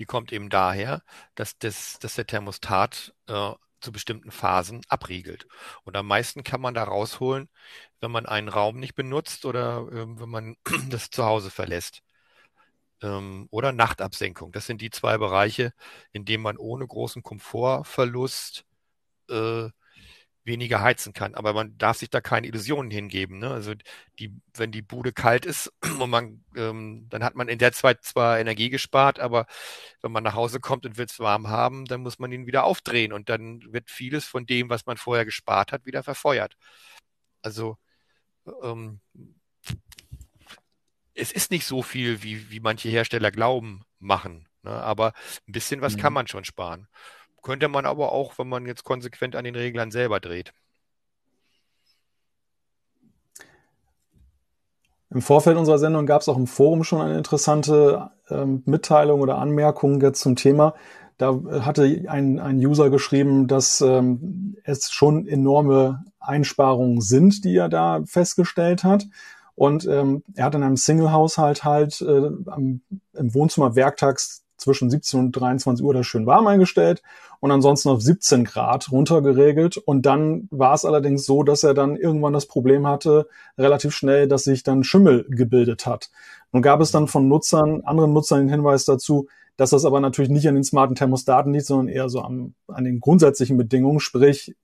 die 0.00 0.06
kommt 0.06 0.32
eben 0.32 0.50
daher, 0.50 1.02
dass, 1.36 1.56
das, 1.58 2.00
dass 2.00 2.16
der 2.16 2.26
Thermostat 2.26 3.14
äh, 3.28 3.52
zu 3.82 3.92
bestimmten 3.92 4.30
Phasen 4.30 4.82
abriegelt. 4.88 5.46
Und 5.84 5.96
am 5.96 6.06
meisten 6.06 6.44
kann 6.44 6.60
man 6.60 6.74
da 6.74 6.84
rausholen, 6.84 7.48
wenn 8.00 8.10
man 8.10 8.26
einen 8.26 8.48
Raum 8.48 8.78
nicht 8.78 8.94
benutzt 8.94 9.44
oder 9.44 9.88
äh, 9.92 10.06
wenn 10.20 10.28
man 10.28 10.56
das 10.90 11.10
Zuhause 11.10 11.50
verlässt. 11.50 12.02
Ähm, 13.02 13.48
oder 13.50 13.72
Nachtabsenkung. 13.72 14.52
Das 14.52 14.66
sind 14.66 14.80
die 14.80 14.90
zwei 14.90 15.18
Bereiche, 15.18 15.72
in 16.12 16.24
denen 16.24 16.42
man 16.42 16.56
ohne 16.56 16.86
großen 16.86 17.22
Komfortverlust 17.22 18.64
äh, 19.30 19.68
weniger 20.44 20.80
heizen 20.80 21.12
kann. 21.12 21.34
Aber 21.34 21.52
man 21.52 21.76
darf 21.78 21.98
sich 21.98 22.10
da 22.10 22.20
keine 22.20 22.46
Illusionen 22.46 22.90
hingeben. 22.90 23.38
Ne? 23.38 23.50
Also 23.50 23.74
die, 24.18 24.34
wenn 24.54 24.72
die 24.72 24.82
Bude 24.82 25.12
kalt 25.12 25.46
ist 25.46 25.72
und 26.00 26.10
man, 26.10 26.44
ähm, 26.56 27.06
dann 27.10 27.24
hat 27.24 27.34
man 27.34 27.48
in 27.48 27.58
der 27.58 27.72
Zeit 27.72 28.02
zwar 28.04 28.38
Energie 28.38 28.70
gespart, 28.70 29.20
aber 29.20 29.46
wenn 30.00 30.12
man 30.12 30.24
nach 30.24 30.34
Hause 30.34 30.60
kommt 30.60 30.86
und 30.86 30.98
will 30.98 31.06
es 31.06 31.18
warm 31.18 31.48
haben, 31.48 31.84
dann 31.84 32.02
muss 32.02 32.18
man 32.18 32.32
ihn 32.32 32.46
wieder 32.46 32.64
aufdrehen 32.64 33.12
und 33.12 33.28
dann 33.28 33.60
wird 33.72 33.90
vieles 33.90 34.24
von 34.24 34.46
dem, 34.46 34.68
was 34.68 34.86
man 34.86 34.96
vorher 34.96 35.24
gespart 35.24 35.72
hat, 35.72 35.86
wieder 35.86 36.02
verfeuert. 36.02 36.56
Also 37.42 37.76
ähm, 38.62 39.00
es 41.14 41.32
ist 41.32 41.50
nicht 41.50 41.66
so 41.66 41.82
viel, 41.82 42.22
wie, 42.22 42.50
wie 42.50 42.60
manche 42.60 42.88
Hersteller 42.88 43.30
glauben, 43.30 43.82
machen. 43.98 44.48
Ne? 44.62 44.70
Aber 44.70 45.12
ein 45.46 45.52
bisschen 45.52 45.80
was 45.80 45.96
mhm. 45.96 46.00
kann 46.00 46.12
man 46.12 46.26
schon 46.26 46.44
sparen. 46.44 46.88
Könnte 47.42 47.68
man 47.68 47.86
aber 47.86 48.12
auch, 48.12 48.38
wenn 48.38 48.48
man 48.48 48.66
jetzt 48.66 48.84
konsequent 48.84 49.36
an 49.36 49.44
den 49.44 49.56
Reglern 49.56 49.90
selber 49.90 50.20
dreht. 50.20 50.52
Im 55.10 55.20
Vorfeld 55.20 55.58
unserer 55.58 55.78
Sendung 55.78 56.06
gab 56.06 56.22
es 56.22 56.28
auch 56.28 56.38
im 56.38 56.46
Forum 56.46 56.84
schon 56.84 57.02
eine 57.02 57.18
interessante 57.18 58.10
ähm, 58.30 58.62
Mitteilung 58.64 59.20
oder 59.20 59.36
Anmerkung 59.36 60.00
jetzt 60.00 60.22
zum 60.22 60.36
Thema. 60.36 60.74
Da 61.18 61.38
hatte 61.60 62.04
ein, 62.08 62.38
ein 62.38 62.56
User 62.56 62.88
geschrieben, 62.88 63.46
dass 63.46 63.82
ähm, 63.82 64.56
es 64.64 64.90
schon 64.90 65.26
enorme 65.26 66.04
Einsparungen 66.18 67.00
sind, 67.02 67.44
die 67.44 67.56
er 67.56 67.68
da 67.68 68.02
festgestellt 68.06 68.84
hat. 68.84 69.04
Und 69.54 69.86
ähm, 69.86 70.22
er 70.34 70.46
hat 70.46 70.54
in 70.54 70.62
einem 70.62 70.78
Single-Haushalt 70.78 71.62
halt 71.62 72.00
äh, 72.00 72.30
am, 72.46 72.80
im 73.12 73.34
Wohnzimmer 73.34 73.76
werktags 73.76 74.41
zwischen 74.62 74.90
17 74.90 75.20
und 75.20 75.32
23 75.32 75.84
Uhr 75.84 75.94
das 75.94 76.06
schön 76.06 76.26
warm 76.26 76.46
eingestellt 76.46 77.02
und 77.40 77.50
ansonsten 77.50 77.88
auf 77.88 78.00
17 78.00 78.44
Grad 78.44 78.90
runtergeregelt. 78.90 79.76
Und 79.76 80.06
dann 80.06 80.48
war 80.50 80.74
es 80.74 80.84
allerdings 80.84 81.24
so, 81.24 81.42
dass 81.42 81.64
er 81.64 81.74
dann 81.74 81.96
irgendwann 81.96 82.32
das 82.32 82.46
Problem 82.46 82.86
hatte, 82.86 83.28
relativ 83.58 83.94
schnell, 83.94 84.28
dass 84.28 84.44
sich 84.44 84.62
dann 84.62 84.84
Schimmel 84.84 85.26
gebildet 85.28 85.86
hat. 85.86 86.10
Nun 86.52 86.62
gab 86.62 86.80
es 86.80 86.90
dann 86.90 87.08
von 87.08 87.28
Nutzern, 87.28 87.82
anderen 87.82 88.12
Nutzern 88.12 88.40
den 88.40 88.48
Hinweis 88.48 88.84
dazu, 88.84 89.28
dass 89.56 89.70
das 89.70 89.84
aber 89.84 90.00
natürlich 90.00 90.30
nicht 90.30 90.48
an 90.48 90.54
den 90.54 90.64
smarten 90.64 90.94
Thermostaten 90.94 91.52
liegt, 91.52 91.66
sondern 91.66 91.88
eher 91.88 92.08
so 92.08 92.22
am, 92.22 92.54
an 92.68 92.84
den 92.84 93.00
grundsätzlichen 93.00 93.56
Bedingungen, 93.56 94.00
sprich 94.00 94.54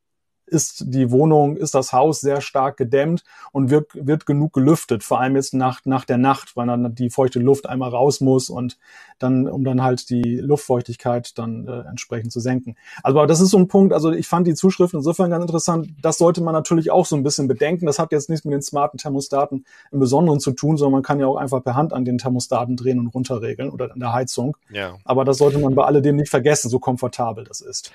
ist 0.49 0.85
die 0.87 1.11
Wohnung, 1.11 1.57
ist 1.57 1.75
das 1.75 1.93
Haus 1.93 2.21
sehr 2.21 2.41
stark 2.41 2.77
gedämmt 2.77 3.25
und 3.53 3.71
wird, 3.71 3.91
wird 3.95 4.27
genug 4.27 4.53
gelüftet, 4.53 5.05
vor 5.05 5.21
allem 5.21 5.37
jetzt 5.37 5.55
nach, 5.55 5.81
nach 5.85 6.05
der 6.05 6.19
Nacht, 6.19 6.57
weil 6.57 6.67
dann 6.67 6.95
die 6.95 7.11
feuchte 7.11 7.39
Luft 7.39 7.69
einmal 7.69 7.91
raus 7.91 8.21
muss 8.21 8.51
und 8.51 8.79
dann, 9.19 9.47
um 9.49 9.65
dann 9.65 9.83
halt 9.83 10.11
die 10.11 10.37
Luftfeuchtigkeit 10.37 11.37
dann 11.39 11.67
äh, 11.67 11.81
entsprechend 11.89 12.33
zu 12.33 12.41
senken. 12.41 12.77
Also 13.03 13.19
aber 13.19 13.27
das 13.27 13.41
ist 13.41 13.51
so 13.51 13.59
ein 13.59 13.69
Punkt, 13.69 13.93
also 13.93 14.13
ich 14.13 14.29
fand 14.29 14.47
die 14.47 14.55
Zuschrift 14.55 14.95
insofern 14.95 15.31
ganz 15.31 15.43
interessant, 15.43 15.89
das 16.01 16.19
sollte 16.19 16.41
man 16.41 16.55
natürlich 16.55 16.91
auch 16.91 17.05
so 17.05 17.17
ein 17.17 17.23
bisschen 17.23 17.49
bedenken. 17.49 17.87
Das 17.87 17.99
hat 17.99 18.13
jetzt 18.13 18.31
nichts 18.31 18.45
mit 18.45 18.55
den 18.55 18.63
smarten 18.63 18.99
Thermostaten 18.99 19.65
im 19.91 19.99
Besonderen 19.99 20.41
zu 20.41 20.53
tun, 20.53 20.77
sondern 20.77 20.93
man 20.93 21.03
kann 21.03 21.19
ja 21.19 21.27
auch 21.27 21.37
einfach 21.37 21.63
per 21.63 21.75
Hand 21.75 21.93
an 21.93 22.05
den 22.05 22.19
Thermostaten 22.19 22.77
drehen 22.77 23.01
und 23.01 23.09
runterregeln 23.09 23.71
oder 23.71 23.93
an 23.93 24.01
der 24.01 24.13
Heizung. 24.13 24.57
Ja. 24.71 24.97
Aber 25.05 25.25
das 25.25 25.39
sollte 25.39 25.59
man 25.59 25.75
bei 25.75 25.85
alledem 25.85 26.17
nicht 26.17 26.31
vergessen, 26.31 26.69
so 26.69 26.79
komfortabel 26.79 27.45
das 27.45 27.61
ist 27.61 27.93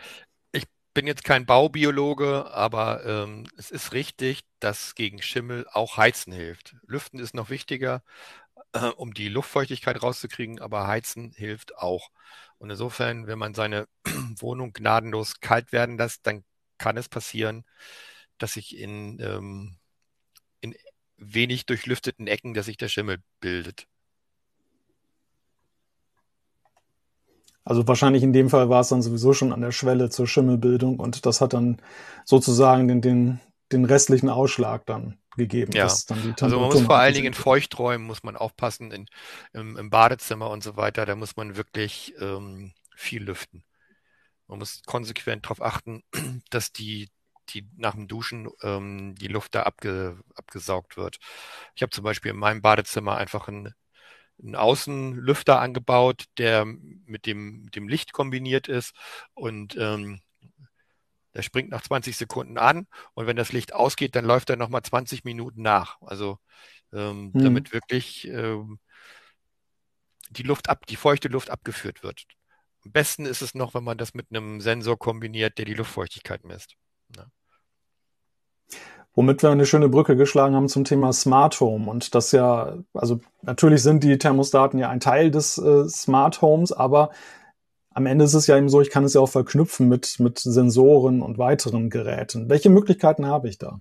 bin 0.93 1.07
jetzt 1.07 1.23
kein 1.23 1.45
Baubiologe, 1.45 2.51
aber 2.51 3.05
ähm, 3.05 3.47
es 3.57 3.71
ist 3.71 3.93
richtig, 3.93 4.43
dass 4.59 4.95
gegen 4.95 5.21
Schimmel 5.21 5.67
auch 5.71 5.97
Heizen 5.97 6.33
hilft. 6.33 6.75
Lüften 6.87 7.19
ist 7.19 7.33
noch 7.33 7.49
wichtiger, 7.49 8.03
äh, 8.73 8.87
um 8.87 9.13
die 9.13 9.29
Luftfeuchtigkeit 9.29 10.01
rauszukriegen, 10.03 10.59
aber 10.59 10.87
Heizen 10.87 11.31
hilft 11.31 11.77
auch. 11.77 12.09
Und 12.59 12.69
insofern, 12.69 13.27
wenn 13.27 13.39
man 13.39 13.53
seine 13.55 13.87
Wohnung 14.39 14.73
gnadenlos 14.73 15.39
kalt 15.41 15.71
werden 15.71 15.97
lässt, 15.97 16.27
dann 16.27 16.43
kann 16.77 16.97
es 16.97 17.09
passieren, 17.09 17.65
dass 18.37 18.53
sich 18.53 18.77
in, 18.77 19.19
ähm, 19.19 19.77
in 20.61 20.75
wenig 21.17 21.65
durchlüfteten 21.65 22.27
Ecken, 22.27 22.53
dass 22.53 22.67
sich 22.67 22.77
der 22.77 22.89
Schimmel 22.89 23.19
bildet. 23.39 23.87
Also 27.65 27.87
wahrscheinlich 27.87 28.23
in 28.23 28.33
dem 28.33 28.49
Fall 28.49 28.69
war 28.69 28.81
es 28.81 28.89
dann 28.89 29.01
sowieso 29.01 29.33
schon 29.33 29.53
an 29.53 29.61
der 29.61 29.71
Schwelle 29.71 30.09
zur 30.09 30.27
Schimmelbildung 30.27 30.99
und 30.99 31.25
das 31.25 31.39
hat 31.39 31.53
dann 31.53 31.81
sozusagen 32.25 32.87
den, 32.87 33.01
den, 33.01 33.39
den 33.71 33.85
restlichen 33.85 34.29
Ausschlag 34.29 34.85
dann 34.85 35.17
gegeben. 35.37 35.71
Ja. 35.73 35.85
also 35.85 36.59
man 36.59 36.69
muss 36.69 36.81
vor 36.81 36.97
allen 36.97 37.13
Dingen 37.13 37.27
in 37.27 37.33
Feuchträumen 37.33 38.05
muss 38.05 38.23
man 38.23 38.35
aufpassen, 38.35 38.91
in, 38.91 39.05
im, 39.53 39.77
im, 39.77 39.89
Badezimmer 39.89 40.49
und 40.49 40.63
so 40.63 40.75
weiter, 40.75 41.05
da 41.05 41.15
muss 41.15 41.35
man 41.35 41.55
wirklich 41.55 42.13
ähm, 42.19 42.73
viel 42.95 43.23
lüften. 43.23 43.63
Man 44.47 44.59
muss 44.59 44.81
konsequent 44.85 45.45
darauf 45.45 45.61
achten, 45.61 46.03
dass 46.49 46.71
die, 46.71 47.09
die 47.49 47.67
nach 47.77 47.95
dem 47.95 48.07
Duschen 48.07 48.49
ähm, 48.61 49.15
die 49.15 49.27
Luft 49.27 49.55
da 49.55 49.63
abge, 49.63 50.19
abgesaugt 50.35 50.97
wird. 50.97 51.17
Ich 51.75 51.81
habe 51.81 51.91
zum 51.91 52.03
Beispiel 52.03 52.31
in 52.31 52.37
meinem 52.37 52.61
Badezimmer 52.61 53.17
einfach 53.17 53.47
ein 53.47 53.73
einen 54.41 54.55
Außenlüfter 54.55 55.59
angebaut, 55.59 56.25
der 56.37 56.65
mit 56.65 57.25
dem, 57.25 57.69
dem 57.71 57.87
Licht 57.87 58.13
kombiniert 58.13 58.67
ist 58.67 58.95
und 59.33 59.75
ähm, 59.77 60.21
der 61.33 61.41
springt 61.41 61.69
nach 61.69 61.81
20 61.81 62.15
Sekunden 62.15 62.57
an 62.57 62.87
und 63.13 63.25
wenn 63.25 63.35
das 63.35 63.51
Licht 63.51 63.73
ausgeht, 63.73 64.15
dann 64.15 64.25
läuft 64.25 64.49
er 64.49 64.57
nochmal 64.57 64.83
20 64.83 65.23
Minuten 65.23 65.61
nach. 65.61 65.99
Also 66.01 66.37
ähm, 66.91 67.31
hm. 67.33 67.43
damit 67.43 67.73
wirklich 67.73 68.27
ähm, 68.27 68.79
die 70.29 70.43
Luft 70.43 70.69
ab, 70.69 70.85
die 70.87 70.95
feuchte 70.95 71.27
Luft 71.27 71.49
abgeführt 71.49 72.03
wird. 72.03 72.25
Am 72.85 72.91
besten 72.91 73.25
ist 73.25 73.41
es 73.41 73.55
noch, 73.55 73.73
wenn 73.73 73.83
man 73.83 73.97
das 73.97 74.13
mit 74.13 74.27
einem 74.29 74.61
Sensor 74.61 74.99
kombiniert, 74.99 75.57
der 75.57 75.65
die 75.65 75.73
Luftfeuchtigkeit 75.73 76.43
misst. 76.43 76.75
Ja 77.15 77.27
womit 79.15 79.43
wir 79.43 79.51
eine 79.51 79.65
schöne 79.65 79.89
Brücke 79.89 80.15
geschlagen 80.15 80.55
haben 80.55 80.69
zum 80.69 80.83
Thema 80.83 81.13
Smart 81.13 81.59
Home. 81.59 81.89
Und 81.89 82.15
das 82.15 82.31
ja, 82.31 82.77
also 82.93 83.19
natürlich 83.41 83.83
sind 83.83 84.03
die 84.03 84.17
Thermostaten 84.17 84.79
ja 84.79 84.89
ein 84.89 84.99
Teil 84.99 85.31
des 85.31 85.57
äh, 85.57 85.87
Smart 85.87 86.41
Homes, 86.41 86.71
aber 86.71 87.11
am 87.91 88.07
Ende 88.07 88.25
ist 88.25 88.33
es 88.33 88.47
ja 88.47 88.57
eben 88.57 88.69
so, 88.69 88.81
ich 88.81 88.89
kann 88.89 89.03
es 89.03 89.13
ja 89.13 89.21
auch 89.21 89.29
verknüpfen 89.29 89.87
mit, 89.87 90.19
mit 90.19 90.39
Sensoren 90.39 91.21
und 91.21 91.37
weiteren 91.37 91.91
Geräten. 91.91 92.49
Welche 92.49 92.69
Möglichkeiten 92.69 93.27
habe 93.27 93.47
ich 93.49 93.59
da? 93.59 93.79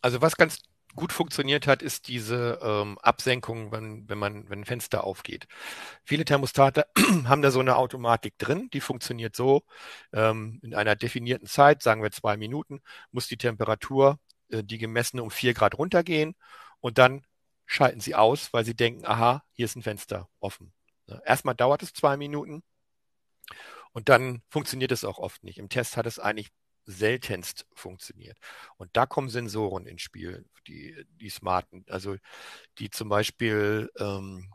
Also 0.00 0.22
was 0.22 0.36
ganz 0.36 0.58
gut 0.94 1.12
funktioniert 1.12 1.66
hat, 1.66 1.82
ist 1.82 2.08
diese 2.08 2.58
ähm, 2.62 2.98
Absenkung, 2.98 3.72
wenn, 3.72 4.08
wenn 4.08 4.18
man, 4.18 4.48
wenn 4.48 4.60
ein 4.60 4.64
Fenster 4.64 5.04
aufgeht. 5.04 5.46
Viele 6.04 6.24
Thermostate 6.24 6.86
haben 7.24 7.42
da 7.42 7.50
so 7.50 7.60
eine 7.60 7.76
Automatik 7.76 8.38
drin, 8.38 8.68
die 8.72 8.80
funktioniert 8.80 9.36
so, 9.36 9.62
ähm, 10.12 10.60
in 10.62 10.74
einer 10.74 10.96
definierten 10.96 11.46
Zeit, 11.46 11.82
sagen 11.82 12.02
wir 12.02 12.10
zwei 12.10 12.36
Minuten, 12.36 12.80
muss 13.12 13.28
die 13.28 13.36
Temperatur, 13.36 14.18
äh, 14.50 14.64
die 14.64 14.78
gemessene 14.78 15.22
um 15.22 15.30
vier 15.30 15.54
Grad 15.54 15.78
runtergehen 15.78 16.34
und 16.80 16.98
dann 16.98 17.24
schalten 17.66 18.00
sie 18.00 18.14
aus, 18.14 18.52
weil 18.52 18.64
sie 18.64 18.74
denken, 18.74 19.04
aha, 19.04 19.44
hier 19.52 19.66
ist 19.66 19.76
ein 19.76 19.82
Fenster 19.82 20.28
offen. 20.40 20.72
Erstmal 21.24 21.54
dauert 21.54 21.82
es 21.82 21.92
zwei 21.92 22.16
Minuten 22.16 22.62
und 23.92 24.08
dann 24.08 24.42
funktioniert 24.48 24.92
es 24.92 25.04
auch 25.04 25.18
oft 25.18 25.42
nicht. 25.44 25.58
Im 25.58 25.68
Test 25.68 25.96
hat 25.96 26.06
es 26.06 26.18
eigentlich 26.18 26.50
seltenst 26.88 27.66
funktioniert. 27.74 28.38
Und 28.78 28.90
da 28.94 29.06
kommen 29.06 29.28
Sensoren 29.28 29.86
ins 29.86 30.02
Spiel, 30.02 30.46
die, 30.66 30.96
die 31.20 31.28
smarten, 31.28 31.84
also 31.88 32.16
die 32.78 32.90
zum 32.90 33.10
Beispiel 33.10 33.90
ähm, 33.98 34.50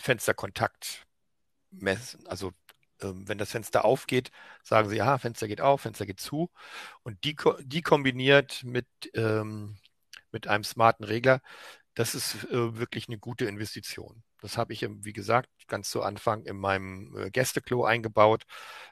Fensterkontakt 0.00 1.06
messen. 1.70 2.26
Also 2.28 2.52
ähm, 3.02 3.28
wenn 3.28 3.38
das 3.38 3.50
Fenster 3.50 3.84
aufgeht, 3.84 4.30
sagen 4.62 4.88
sie, 4.88 4.96
ja, 4.96 5.18
Fenster 5.18 5.48
geht 5.48 5.60
auf, 5.60 5.82
Fenster 5.82 6.06
geht 6.06 6.20
zu. 6.20 6.50
Und 7.02 7.24
die, 7.24 7.36
die 7.64 7.82
kombiniert 7.82 8.62
mit, 8.64 8.86
ähm, 9.14 9.76
mit 10.32 10.46
einem 10.46 10.64
smarten 10.64 11.04
Regler, 11.04 11.42
das 11.94 12.14
ist 12.14 12.44
äh, 12.44 12.76
wirklich 12.78 13.08
eine 13.08 13.18
gute 13.18 13.46
Investition. 13.46 14.22
Das 14.40 14.56
habe 14.56 14.72
ich, 14.72 14.86
wie 14.88 15.12
gesagt, 15.12 15.48
ganz 15.68 15.90
zu 15.90 16.02
Anfang 16.02 16.44
in 16.44 16.56
meinem 16.56 17.16
äh, 17.16 17.30
Gästeklo 17.30 17.84
eingebaut. 17.84 18.44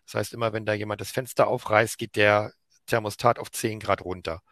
Das 0.05 0.15
heißt, 0.15 0.35
immer 0.35 0.53
wenn 0.53 0.67
da 0.67 0.75
jemand 0.75 1.01
das 1.01 1.11
Fenster 1.11 1.49
aufreißt, 1.49 1.99
geht 1.99 2.17
der 2.17 2.53
Thermostat 2.87 3.39
auf 3.39 3.51
10 3.51 3.81
Grad 3.81 4.03
runter. 4.05 4.43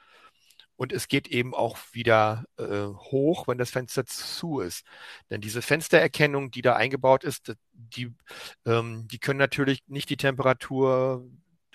Und 0.76 0.92
es 0.92 1.08
geht 1.08 1.28
eben 1.28 1.54
auch 1.54 1.78
wieder 1.92 2.44
äh, 2.58 2.84
hoch, 3.10 3.48
wenn 3.48 3.58
das 3.58 3.70
Fenster 3.70 4.04
zu 4.06 4.60
ist. 4.60 4.84
Denn 5.30 5.40
diese 5.40 5.62
Fenstererkennung, 5.62 6.50
die 6.50 6.62
da 6.62 6.76
eingebaut 6.76 7.24
ist, 7.24 7.54
die, 7.72 8.14
ähm, 8.66 9.08
die 9.08 9.18
können 9.18 9.38
natürlich 9.38 9.80
nicht 9.86 10.10
die 10.10 10.18
Temperatur, 10.18 11.26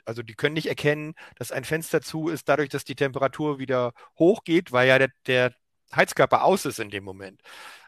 also 0.05 0.21
die 0.23 0.35
können 0.35 0.53
nicht 0.53 0.67
erkennen, 0.67 1.15
dass 1.35 1.51
ein 1.51 1.63
Fenster 1.63 2.01
zu 2.01 2.29
ist, 2.29 2.47
dadurch, 2.49 2.69
dass 2.69 2.83
die 2.85 2.95
Temperatur 2.95 3.59
wieder 3.59 3.93
hochgeht, 4.19 4.71
weil 4.71 4.87
ja 4.87 4.99
der, 4.99 5.09
der 5.25 5.53
Heizkörper 5.95 6.43
aus 6.43 6.65
ist 6.65 6.79
in 6.79 6.89
dem 6.91 7.03
Moment. 7.03 7.41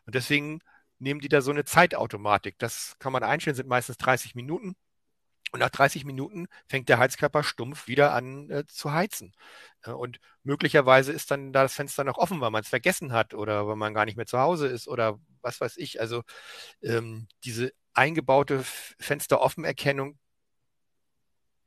Und 0.06 0.16
deswegen 0.16 0.60
nehmen 1.04 1.20
die 1.20 1.30
da 1.30 1.41
so 1.41 1.51
eine 1.51 1.66
Zeitautomatik. 1.66 2.58
Das 2.60 2.95
kann 2.99 3.14
man 3.14 3.24
einstellen, 3.24 3.56
sind 3.56 3.70
meistens 3.70 3.97
30 3.97 4.36
Minuten. 4.36 4.76
Und 5.51 5.60
nach 5.60 5.70
30 5.70 6.04
Minuten 6.06 6.47
fängt 6.68 6.89
der 6.89 6.97
Heizkörper 6.97 7.43
stumpf 7.43 7.88
wieder 7.88 8.14
an 8.14 8.49
äh, 8.49 8.66
zu 8.66 8.91
heizen. 8.91 9.34
und 9.86 10.20
möglicherweise 10.43 11.12
ist 11.14 11.30
dann 11.32 11.54
da 11.54 11.64
das 11.64 11.76
Fenster 11.76 12.04
noch 12.04 12.18
offen, 12.18 12.41
weil 12.41 12.49
man 12.51 12.64
es 12.64 12.70
vergessen 12.70 13.12
hat 13.14 13.34
oder 13.36 13.68
weil 13.68 13.76
man 13.76 13.93
gar 13.93 14.06
nicht 14.06 14.18
mehr 14.18 14.26
zu 14.26 14.39
Hause 14.39 14.68
ist 14.68 14.88
oder 14.88 15.20
was 15.41 15.62
weiß 15.62 15.78
ich. 15.78 16.01
Also 16.01 16.24
ähm, 16.82 17.28
diese 17.43 17.72
eingebaute 17.93 18.64
Fensteroffenerkennung, 18.99 20.18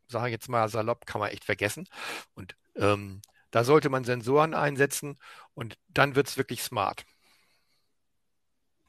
sage 0.09 0.29
ich 0.29 0.33
jetzt 0.33 0.49
mal 0.49 0.69
salopp, 0.69 1.07
kann 1.07 1.21
man 1.21 1.31
echt 1.31 1.45
vergessen. 1.45 1.89
Und 2.35 2.57
ähm, 2.77 3.23
da 3.51 3.65
sollte 3.65 3.89
man 3.89 4.05
Sensoren 4.05 4.55
einsetzen 4.55 5.19
und 5.55 5.79
dann 5.89 6.17
wird 6.17 6.29
es 6.29 6.37
wirklich 6.37 6.63
smart. 6.63 7.05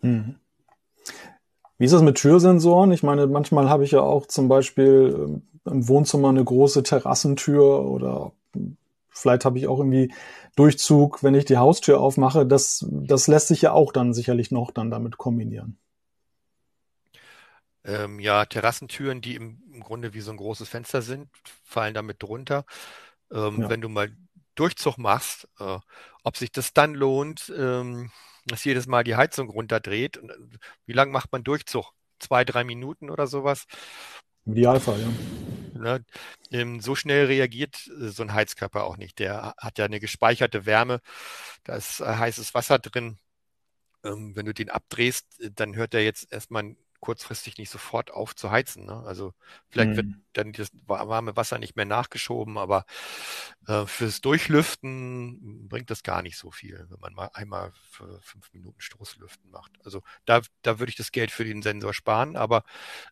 Mhm. 0.07 0.35
Wie 1.77 1.85
ist 1.85 1.93
das 1.93 2.01
mit 2.01 2.17
Türsensoren? 2.17 2.91
Ich 2.91 3.03
meine, 3.03 3.27
manchmal 3.27 3.69
habe 3.69 3.83
ich 3.83 3.91
ja 3.91 4.01
auch 4.01 4.25
zum 4.25 4.47
Beispiel 4.47 5.15
ähm, 5.15 5.41
im 5.65 5.87
Wohnzimmer 5.87 6.29
eine 6.29 6.43
große 6.43 6.83
Terrassentür 6.83 7.85
oder 7.85 8.31
vielleicht 9.09 9.45
habe 9.45 9.59
ich 9.59 9.67
auch 9.67 9.79
irgendwie 9.79 10.13
Durchzug, 10.55 11.23
wenn 11.23 11.35
ich 11.35 11.45
die 11.45 11.57
Haustür 11.57 11.99
aufmache. 11.99 12.45
Das, 12.45 12.85
das 12.89 13.27
lässt 13.27 13.49
sich 13.49 13.61
ja 13.61 13.73
auch 13.73 13.91
dann 13.91 14.13
sicherlich 14.13 14.49
noch 14.49 14.71
dann 14.71 14.89
damit 14.89 15.17
kombinieren. 15.17 15.77
Ähm, 17.83 18.19
ja, 18.19 18.45
Terrassentüren, 18.45 19.21
die 19.21 19.35
im, 19.35 19.61
im, 19.71 19.81
Grunde 19.81 20.13
wie 20.13 20.21
so 20.21 20.31
ein 20.31 20.37
großes 20.37 20.67
Fenster 20.67 21.01
sind, 21.01 21.29
fallen 21.63 21.93
damit 21.93 22.21
drunter. 22.21 22.65
Ähm, 23.31 23.61
ja. 23.61 23.69
Wenn 23.69 23.81
du 23.81 23.87
mal 23.87 24.09
Durchzug 24.55 24.97
machst, 24.97 25.47
äh, 25.59 25.77
ob 26.23 26.37
sich 26.37 26.51
das 26.51 26.73
dann 26.73 26.95
lohnt, 26.95 27.53
ähm, 27.55 28.11
dass 28.47 28.63
jedes 28.63 28.87
Mal 28.87 29.03
die 29.03 29.15
Heizung 29.15 29.49
runterdreht. 29.49 30.17
Äh, 30.17 30.29
wie 30.85 30.93
lange 30.93 31.11
macht 31.11 31.31
man 31.31 31.43
Durchzug? 31.43 31.93
Zwei, 32.19 32.45
drei 32.45 32.63
Minuten 32.63 33.09
oder 33.09 33.27
sowas? 33.27 33.65
Im 34.45 34.53
Idealfall, 34.53 34.99
ja. 35.01 35.09
Ne, 35.73 36.03
ähm, 36.51 36.81
so 36.81 36.95
schnell 36.95 37.25
reagiert 37.25 37.87
äh, 37.87 38.07
so 38.09 38.23
ein 38.23 38.33
Heizkörper 38.33 38.83
auch 38.85 38.97
nicht. 38.97 39.19
Der 39.19 39.53
hat 39.57 39.77
ja 39.77 39.85
eine 39.85 39.99
gespeicherte 39.99 40.65
Wärme, 40.65 41.01
da 41.63 41.75
ist 41.75 41.99
äh, 41.99 42.05
heißes 42.05 42.53
Wasser 42.53 42.79
drin. 42.79 43.19
Ähm, 44.03 44.35
wenn 44.35 44.45
du 44.45 44.53
den 44.53 44.69
abdrehst, 44.69 45.27
dann 45.55 45.75
hört 45.75 45.93
er 45.93 46.03
jetzt 46.03 46.31
erstmal 46.31 46.75
kurzfristig 46.99 47.57
nicht 47.57 47.69
sofort 47.69 48.11
aufzuheizen. 48.11 48.85
Ne? 48.85 49.03
Also 49.05 49.33
vielleicht 49.69 49.91
mhm. 49.91 49.95
wird 49.95 50.07
dann 50.33 50.53
das 50.53 50.69
warme 50.85 51.35
Wasser 51.35 51.59
nicht 51.59 51.75
mehr 51.75 51.85
nachgeschoben, 51.85 52.57
aber 52.57 52.85
äh, 53.67 53.85
fürs 53.85 54.21
Durchlüften 54.21 55.67
bringt 55.67 55.89
das 55.89 56.03
gar 56.03 56.21
nicht 56.21 56.37
so 56.37 56.51
viel, 56.51 56.85
wenn 56.89 56.99
man 56.99 57.13
mal 57.13 57.29
einmal 57.33 57.71
für 57.89 58.19
fünf 58.21 58.51
Minuten 58.53 58.81
Stoßlüften 58.81 59.49
macht. 59.51 59.71
Also 59.83 60.01
da, 60.25 60.41
da 60.61 60.79
würde 60.79 60.89
ich 60.89 60.97
das 60.97 61.11
Geld 61.11 61.31
für 61.31 61.45
den 61.45 61.61
Sensor 61.61 61.93
sparen, 61.93 62.35
aber 62.35 62.63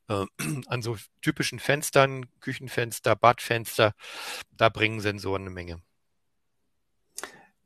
äh, 0.08 0.26
an 0.68 0.82
so 0.82 0.98
typischen 1.22 1.60
Fenstern, 1.60 2.26
Küchenfenster, 2.40 3.16
Badfenster, 3.16 3.94
da 4.52 4.70
bringen 4.70 5.00
Sensoren 5.00 5.44
eine 5.44 5.52
Menge. 5.52 5.82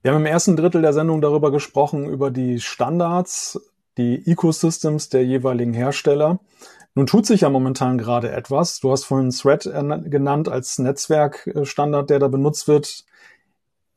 Wir 0.01 0.11
haben 0.11 0.21
im 0.21 0.25
ersten 0.27 0.55
Drittel 0.55 0.81
der 0.81 0.93
Sendung 0.93 1.19
darüber 1.19 1.51
gesprochen, 1.51 2.05
über 2.05 2.31
die 2.31 2.61
Standards, 2.61 3.59
die 3.99 4.25
Ecosystems 4.25 5.09
der 5.09 5.25
jeweiligen 5.25 5.73
Hersteller. 5.73 6.39
Nun 6.95 7.05
tut 7.05 7.25
sich 7.25 7.41
ja 7.41 7.49
momentan 7.49 7.97
gerade 7.97 8.31
etwas. 8.31 8.79
Du 8.79 8.91
hast 8.91 9.03
vorhin 9.03 9.29
Thread 9.29 9.63
genannt 10.09 10.49
als 10.49 10.79
Netzwerkstandard, 10.79 12.09
der 12.09 12.19
da 12.19 12.27
benutzt 12.29 12.67
wird. 12.67 13.05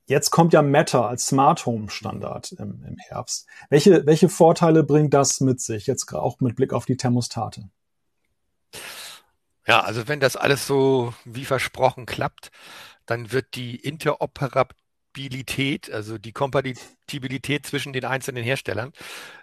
Jetzt 0.06 0.30
kommt 0.30 0.52
ja 0.52 0.60
Meta 0.60 1.06
als 1.06 1.28
Smart 1.28 1.64
Home 1.64 1.88
Standard 1.88 2.52
im, 2.52 2.84
im 2.86 2.96
Herbst. 2.98 3.46
Welche, 3.70 4.04
welche 4.04 4.28
Vorteile 4.28 4.82
bringt 4.82 5.14
das 5.14 5.40
mit 5.40 5.60
sich, 5.60 5.86
jetzt 5.86 6.12
auch 6.12 6.40
mit 6.40 6.56
Blick 6.56 6.72
auf 6.72 6.84
die 6.84 6.96
Thermostate? 6.96 7.70
Ja, 9.66 9.80
also 9.80 10.08
wenn 10.08 10.18
das 10.18 10.36
alles 10.36 10.66
so 10.66 11.14
wie 11.24 11.44
versprochen 11.44 12.04
klappt, 12.04 12.50
dann 13.06 13.30
wird 13.30 13.54
die 13.54 13.76
Interoperabilität 13.76 14.81
Kompatibilität, 15.12 15.90
also 15.90 16.18
die 16.18 16.32
Kompatibilität 16.32 17.66
zwischen 17.66 17.92
den 17.92 18.04
einzelnen 18.04 18.42
Herstellern 18.44 18.92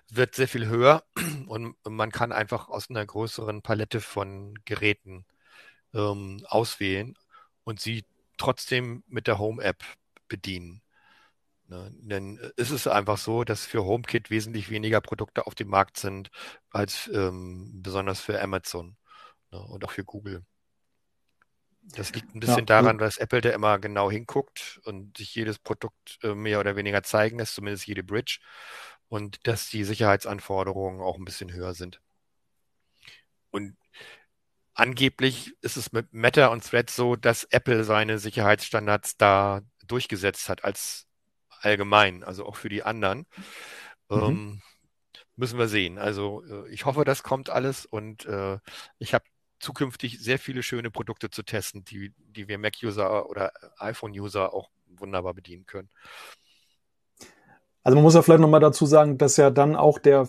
wird 0.09 0.35
sehr 0.35 0.47
viel 0.47 0.67
höher 0.67 1.03
und 1.47 1.75
man 1.87 2.11
kann 2.11 2.31
einfach 2.31 2.69
aus 2.69 2.89
einer 2.89 3.05
größeren 3.05 3.61
Palette 3.61 4.01
von 4.01 4.55
Geräten 4.65 5.25
ähm, 5.93 6.43
auswählen 6.47 7.15
und 7.65 7.79
sie 7.79 8.05
trotzdem 8.37 9.03
mit 9.07 9.27
der 9.27 9.37
Home-App 9.39 9.83
bedienen. 10.27 10.81
Ne? 11.67 11.91
Denn 11.99 12.39
es 12.57 12.71
ist 12.71 12.87
einfach 12.87 13.17
so, 13.17 13.43
dass 13.43 13.65
für 13.65 13.85
HomeKit 13.85 14.31
wesentlich 14.31 14.71
weniger 14.71 15.01
Produkte 15.01 15.45
auf 15.47 15.55
dem 15.55 15.69
Markt 15.69 15.97
sind 15.97 16.31
als 16.71 17.09
ähm, 17.13 17.81
besonders 17.83 18.21
für 18.21 18.41
Amazon 18.41 18.97
ne? 19.51 19.59
und 19.59 19.85
auch 19.85 19.91
für 19.91 20.03
Google. 20.05 20.43
Das 21.95 22.13
liegt 22.13 22.35
ein 22.35 22.39
bisschen 22.39 22.59
ja, 22.59 22.65
daran, 22.65 22.97
dass 22.97 23.17
Apple 23.17 23.41
da 23.41 23.49
immer 23.49 23.79
genau 23.79 24.11
hinguckt 24.11 24.79
und 24.83 25.17
sich 25.17 25.33
jedes 25.33 25.59
Produkt 25.59 26.19
äh, 26.23 26.35
mehr 26.35 26.59
oder 26.59 26.75
weniger 26.75 27.03
zeigen 27.03 27.39
lässt, 27.39 27.55
zumindest 27.55 27.87
jede 27.87 28.03
Bridge, 28.03 28.39
und 29.07 29.47
dass 29.47 29.69
die 29.69 29.83
Sicherheitsanforderungen 29.83 31.01
auch 31.01 31.17
ein 31.17 31.25
bisschen 31.25 31.51
höher 31.51 31.73
sind. 31.73 31.99
Und 33.51 33.75
angeblich 34.73 35.55
ist 35.61 35.77
es 35.77 35.91
mit 35.91 36.13
Meta 36.13 36.47
und 36.47 36.63
Thread 36.63 36.89
so, 36.89 37.15
dass 37.15 37.43
Apple 37.45 37.83
seine 37.83 38.19
Sicherheitsstandards 38.19 39.17
da 39.17 39.61
durchgesetzt 39.85 40.47
hat 40.49 40.63
als 40.63 41.07
allgemein, 41.61 42.23
also 42.23 42.45
auch 42.45 42.55
für 42.55 42.69
die 42.69 42.83
anderen. 42.83 43.25
Mhm. 44.09 44.21
Ähm, 44.21 44.61
müssen 45.35 45.57
wir 45.57 45.67
sehen. 45.67 45.97
Also 45.97 46.43
äh, 46.43 46.69
ich 46.69 46.85
hoffe, 46.85 47.05
das 47.05 47.23
kommt 47.23 47.49
alles 47.49 47.85
und 47.85 48.25
äh, 48.25 48.59
ich 48.99 49.13
habe 49.13 49.25
zukünftig 49.59 50.19
sehr 50.19 50.39
viele 50.39 50.63
schöne 50.63 50.91
Produkte 50.91 51.29
zu 51.29 51.43
testen, 51.43 51.83
die, 51.83 52.13
die 52.17 52.47
wir 52.47 52.57
Mac-User 52.57 53.29
oder 53.29 53.51
iPhone-User 53.77 54.53
auch 54.53 54.69
wunderbar 54.87 55.33
bedienen 55.33 55.65
können. 55.65 55.89
Also 57.83 57.95
man 57.95 58.03
muss 58.03 58.15
ja 58.15 58.21
vielleicht 58.21 58.41
nochmal 58.41 58.59
dazu 58.59 58.85
sagen, 58.85 59.17
dass 59.17 59.37
ja 59.37 59.49
dann 59.49 59.75
auch 59.75 59.99
der, 59.99 60.27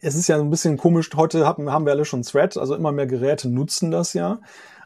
es 0.00 0.14
ist 0.14 0.28
ja 0.28 0.38
ein 0.38 0.50
bisschen 0.50 0.76
komisch, 0.76 1.10
heute 1.16 1.46
haben, 1.46 1.70
haben 1.70 1.86
wir 1.86 1.92
alle 1.92 2.04
schon 2.04 2.22
Thread, 2.22 2.56
also 2.56 2.74
immer 2.74 2.92
mehr 2.92 3.06
Geräte 3.06 3.48
nutzen 3.48 3.90
das 3.90 4.12
ja, 4.14 4.40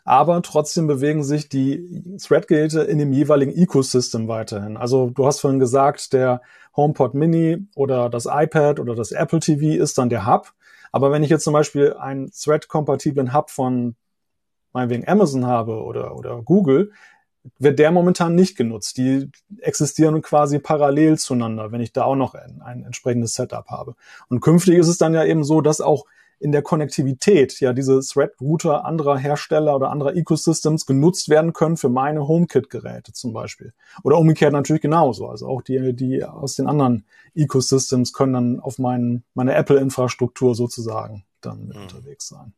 aber 0.05 0.43
trotzdem 0.43 0.87
bewegen 0.87 1.23
sich 1.23 1.49
die 1.49 2.17
Thread-Geräte 2.19 2.83
in 2.83 2.99
dem 2.99 3.13
jeweiligen 3.13 3.53
Ecosystem 3.53 4.29
weiterhin. 4.29 4.77
Also 4.77 5.11
du 5.11 5.27
hast 5.27 5.41
vorhin 5.41 5.61
gesagt, 5.61 6.13
der 6.13 6.43
HomePod 6.77 7.15
Mini 7.15 7.67
oder 7.75 8.09
das 8.09 8.27
iPad 8.27 8.81
oder 8.81 8.95
das 8.95 9.13
Apple 9.13 9.41
TV 9.41 9.83
ist 9.83 9.99
dann 9.99 10.11
der 10.11 10.27
Hub. 10.27 10.53
Aber 10.93 11.12
wenn 11.12 11.22
ich 11.22 11.30
jetzt 11.30 11.45
zum 11.45 11.53
Beispiel 11.53 11.95
einen 11.95 12.30
Thread-kompatiblen 12.32 13.32
Hub 13.34 13.51
von 13.51 13.97
meinetwegen 14.72 15.07
Amazon 15.09 15.47
habe 15.47 15.82
oder, 15.82 16.16
oder 16.16 16.43
Google, 16.43 16.93
wird 17.59 17.78
der 17.78 17.91
momentan 17.91 18.34
nicht 18.34 18.57
genutzt. 18.57 18.99
Die 18.99 19.30
existieren 19.59 20.20
quasi 20.22 20.59
parallel 20.59 21.18
zueinander, 21.18 21.72
wenn 21.72 21.80
ich 21.80 21.93
da 21.93 22.05
auch 22.05 22.16
noch 22.16 22.34
ein, 22.34 22.61
ein 22.62 22.84
entsprechendes 22.84 23.34
Setup 23.34 23.66
habe. 23.68 23.95
Und 24.28 24.41
künftig 24.41 24.76
ist 24.76 24.88
es 24.88 24.99
dann 24.99 25.14
ja 25.14 25.24
eben 25.24 25.45
so, 25.45 25.61
dass 25.61 25.80
auch 25.80 26.05
in 26.41 26.53
der 26.53 26.62
Konnektivität 26.62 27.61
ja 27.61 27.72
diese 27.74 28.01
Thread-Router 28.01 28.86
anderer 28.86 29.18
Hersteller 29.18 29.76
oder 29.76 29.91
anderer 29.91 30.16
Ecosystems 30.16 30.86
genutzt 30.86 31.28
werden 31.28 31.53
können 31.53 31.76
für 31.76 31.91
meine 31.91 32.26
HomeKit-Geräte 32.26 33.12
zum 33.12 33.34
Beispiel. 33.34 33.74
Oder 34.03 34.18
umgekehrt 34.18 34.53
natürlich 34.53 34.82
genauso. 34.82 35.28
Also 35.28 35.47
auch 35.47 35.61
die, 35.61 35.95
die 35.95 36.24
aus 36.24 36.57
den 36.57 36.66
anderen 36.66 37.05
Ecosystems 37.34 38.14
können 38.14 38.32
dann 38.32 38.61
auf 38.61 38.78
mein, 38.78 39.22
meine 39.34 39.55
Apple-Infrastruktur 39.55 40.55
sozusagen 40.55 41.24
dann 41.43 41.66
mit 41.68 41.76
mhm. 41.76 41.82
unterwegs 41.82 42.28
sein. 42.28 42.55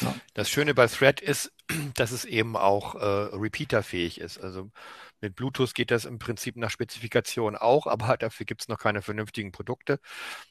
Ja. 0.00 0.14
Das 0.34 0.48
Schöne 0.48 0.74
bei 0.74 0.86
Thread 0.86 1.20
ist, 1.20 1.52
dass 1.94 2.10
es 2.10 2.24
eben 2.24 2.56
auch 2.56 2.94
äh, 2.94 3.36
repeaterfähig 3.36 4.18
ist. 4.18 4.38
Also 4.38 4.70
mit 5.20 5.36
Bluetooth 5.36 5.74
geht 5.74 5.90
das 5.90 6.06
im 6.06 6.18
Prinzip 6.18 6.56
nach 6.56 6.70
Spezifikation 6.70 7.54
auch, 7.54 7.86
aber 7.86 8.16
dafür 8.16 8.46
gibt 8.46 8.62
es 8.62 8.68
noch 8.68 8.78
keine 8.78 9.02
vernünftigen 9.02 9.52
Produkte. 9.52 10.00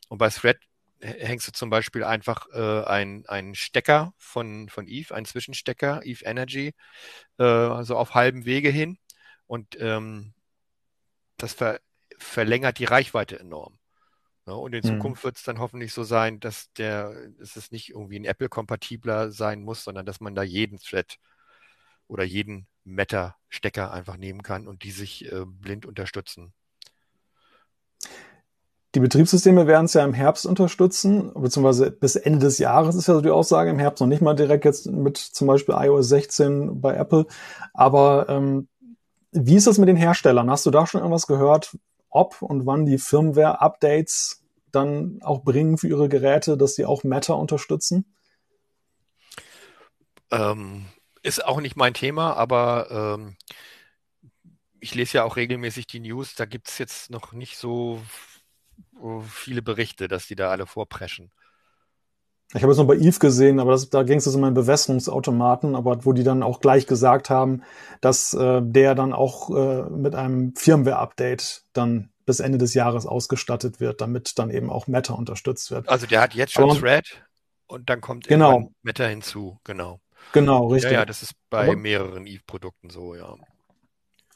Und 0.10 0.20
bei 0.20 0.30
Thread 0.30 0.60
hängst 1.02 1.48
du 1.48 1.52
zum 1.52 1.70
Beispiel 1.70 2.04
einfach 2.04 2.48
äh, 2.54 2.84
einen 2.86 3.56
Stecker 3.56 4.14
von, 4.18 4.70
von 4.70 4.88
Eve, 4.88 5.14
einen 5.14 5.26
Zwischenstecker, 5.26 6.02
Eve 6.04 6.26
Energy, 6.26 6.74
äh, 7.40 7.44
also 7.44 7.98
auf 7.98 8.16
halbem 8.16 8.46
Wege 8.46 8.70
hin. 8.70 8.98
Und 9.46 9.78
ähm, 9.80 10.34
das 11.38 11.54
ver 11.54 11.80
verlängert 12.20 12.80
die 12.80 12.86
Reichweite 12.86 13.40
enorm. 13.40 13.78
Ja, 14.48 14.54
und 14.54 14.74
in 14.74 14.84
mhm. 14.84 14.98
Zukunft 14.98 15.24
wird 15.24 15.38
es 15.38 15.44
dann 15.44 15.60
hoffentlich 15.60 15.94
so 15.94 16.04
sein, 16.04 16.40
dass 16.40 16.72
der, 16.74 17.30
dass 17.38 17.58
es 17.58 17.72
nicht 17.72 17.90
irgendwie 17.90 18.18
ein 18.18 18.26
Apple-kompatibler 18.26 19.32
sein 19.32 19.62
muss, 19.62 19.84
sondern 19.84 20.06
dass 20.06 20.22
man 20.22 20.36
da 20.36 20.42
jeden 20.42 20.80
Thread 20.80 21.20
oder 22.08 22.24
jeden 22.24 22.68
Meta-Stecker 22.86 23.92
einfach 23.92 24.18
nehmen 24.18 24.42
kann 24.42 24.68
und 24.68 24.84
die 24.84 24.92
sich 24.92 25.32
äh, 25.32 25.44
blind 25.46 25.86
unterstützen. 25.86 26.54
Die 28.96 29.00
Betriebssysteme 29.00 29.68
werden 29.68 29.86
es 29.86 29.94
ja 29.94 30.04
im 30.06 30.14
Herbst 30.14 30.46
unterstützen, 30.46 31.32
beziehungsweise 31.34 31.92
bis 31.92 32.16
Ende 32.16 32.40
des 32.40 32.58
Jahres 32.58 32.96
ist 32.96 33.08
ja 33.08 33.16
so 33.16 33.22
die 33.22 33.30
Aussage 33.30 33.70
im 33.70 33.80
Herbst, 33.80 34.02
noch 34.02 34.08
nicht 34.08 34.22
mal 34.22 34.34
direkt 34.34 34.66
jetzt 34.66 34.88
mit 34.88 35.18
zum 35.18 35.48
Beispiel 35.48 35.76
iOS 35.78 36.08
16 36.08 36.80
bei 36.80 36.96
Apple. 36.96 37.26
Aber 37.74 38.28
ähm, 38.30 38.70
wie 39.32 39.56
ist 39.56 39.68
das 39.68 39.78
mit 39.78 39.90
den 39.90 39.98
Herstellern? 39.98 40.50
Hast 40.50 40.66
du 40.66 40.72
da 40.72 40.88
schon 40.88 41.02
irgendwas 41.02 41.28
gehört, 41.28 41.78
ob 42.10 42.42
und 42.42 42.66
wann 42.66 42.86
die 42.86 42.98
Firmware-Updates 42.98 44.44
dann 44.72 45.20
auch 45.22 45.44
bringen 45.44 45.78
für 45.78 45.88
ihre 45.88 46.10
Geräte, 46.10 46.58
dass 46.58 46.76
sie 46.76 46.86
auch 46.86 47.04
Meta 47.04 47.34
unterstützen? 47.34 48.06
Ähm, 50.32 50.86
ist 51.24 51.44
auch 51.46 51.60
nicht 51.60 51.76
mein 51.76 51.94
Thema, 51.94 52.34
aber 52.34 53.16
ähm, 53.18 53.36
ich 54.80 54.96
lese 54.96 55.18
ja 55.18 55.24
auch 55.24 55.36
regelmäßig 55.36 55.88
die 55.88 56.00
News. 56.00 56.36
Da 56.36 56.46
gibt 56.46 56.70
es 56.70 56.78
jetzt 56.78 57.10
noch 57.10 57.34
nicht 57.34 57.58
so 57.58 58.02
viele 59.28 59.62
Berichte, 59.62 60.08
dass 60.08 60.28
die 60.28 60.36
da 60.36 60.50
alle 60.50 60.66
vorpreschen. 60.66 61.32
Ich 62.54 62.64
habe 62.64 62.72
es 62.72 62.78
noch 62.78 62.88
bei 62.88 62.96
Eve 62.96 63.20
gesehen, 63.20 63.60
aber 63.60 63.72
das, 63.72 63.90
da 63.90 64.04
ging 64.04 64.20
es 64.20 64.28
um 64.28 64.44
einen 64.44 64.54
Bewässerungsautomaten, 64.54 65.76
aber 65.76 66.06
wo 66.06 66.14
die 66.14 66.24
dann 66.24 66.44
auch 66.44 66.62
gleich 66.62 66.88
gesagt 66.88 67.30
haben, 67.30 67.62
dass 68.00 68.34
äh, 68.34 68.62
der 68.64 68.96
dann 68.96 69.12
auch 69.12 69.50
äh, 69.50 69.90
mit 69.90 70.16
einem 70.16 70.56
Firmware-Update 70.56 71.64
dann 71.74 72.10
bis 72.26 72.40
Ende 72.40 72.58
des 72.58 72.74
Jahres 72.74 73.06
ausgestattet 73.06 73.82
wird, 73.82 74.00
damit 74.00 74.40
dann 74.40 74.50
eben 74.50 74.70
auch 74.70 74.88
Meta 74.88 75.14
unterstützt 75.14 75.72
wird. 75.72 75.90
Also 75.90 76.08
der 76.08 76.22
hat 76.22 76.36
jetzt 76.36 76.54
schon 76.54 76.70
aber, 76.70 76.80
Thread 76.80 77.22
und 77.68 77.90
dann 77.90 78.00
kommt 78.00 78.28
genau. 78.28 78.72
Meta 78.82 79.06
hinzu, 79.06 79.60
genau. 79.66 80.00
Genau, 80.32 80.68
richtig. 80.68 80.92
Ja, 80.92 81.00
ja, 81.00 81.06
das 81.06 81.24
ist 81.24 81.34
bei 81.50 81.64
aber, 81.64 81.76
mehreren 81.76 82.28
Eve-Produkten 82.28 82.90
so, 82.90 83.14
ja. 83.14 83.36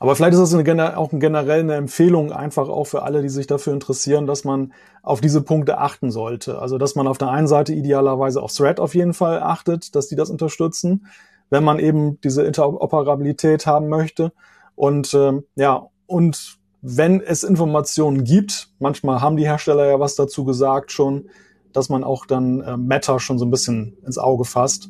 Aber 0.01 0.15
vielleicht 0.15 0.33
ist 0.33 0.39
das 0.39 0.55
eine, 0.55 0.97
auch 0.97 1.11
generell 1.11 1.59
eine 1.59 1.75
Empfehlung 1.75 2.31
einfach 2.31 2.69
auch 2.69 2.85
für 2.85 3.03
alle, 3.03 3.21
die 3.21 3.29
sich 3.29 3.45
dafür 3.45 3.71
interessieren, 3.71 4.25
dass 4.25 4.43
man 4.43 4.73
auf 5.03 5.21
diese 5.21 5.43
Punkte 5.43 5.77
achten 5.77 6.09
sollte. 6.09 6.57
Also 6.57 6.79
dass 6.79 6.95
man 6.95 7.07
auf 7.07 7.19
der 7.19 7.29
einen 7.29 7.45
Seite 7.45 7.75
idealerweise 7.75 8.41
auf 8.41 8.51
Thread 8.51 8.79
auf 8.79 8.95
jeden 8.95 9.13
Fall 9.13 9.43
achtet, 9.43 9.93
dass 9.95 10.07
die 10.07 10.15
das 10.15 10.31
unterstützen, 10.31 11.05
wenn 11.51 11.63
man 11.63 11.77
eben 11.77 12.19
diese 12.21 12.41
Interoperabilität 12.41 13.67
haben 13.67 13.89
möchte. 13.89 14.31
Und 14.73 15.13
ähm, 15.13 15.43
ja, 15.55 15.85
und 16.07 16.57
wenn 16.81 17.21
es 17.21 17.43
Informationen 17.43 18.23
gibt, 18.23 18.69
manchmal 18.79 19.21
haben 19.21 19.37
die 19.37 19.45
Hersteller 19.45 19.85
ja 19.85 19.99
was 19.99 20.15
dazu 20.15 20.45
gesagt 20.45 20.91
schon, 20.91 21.29
dass 21.73 21.89
man 21.89 22.03
auch 22.03 22.25
dann 22.25 22.61
äh, 22.61 22.75
Meta 22.75 23.19
schon 23.19 23.37
so 23.37 23.45
ein 23.45 23.51
bisschen 23.51 23.97
ins 24.03 24.17
Auge 24.17 24.45
fasst 24.45 24.89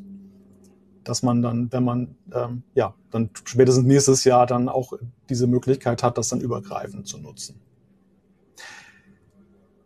dass 1.03 1.23
man 1.23 1.41
dann, 1.41 1.71
wenn 1.71 1.83
man 1.83 2.15
ähm, 2.33 2.63
ja 2.73 2.93
dann 3.09 3.29
spätestens 3.45 3.85
nächstes 3.85 4.23
Jahr 4.23 4.45
dann 4.45 4.69
auch 4.69 4.93
diese 5.29 5.47
Möglichkeit 5.47 6.03
hat, 6.03 6.17
das 6.17 6.29
dann 6.29 6.41
übergreifend 6.41 7.07
zu 7.07 7.17
nutzen. 7.17 7.59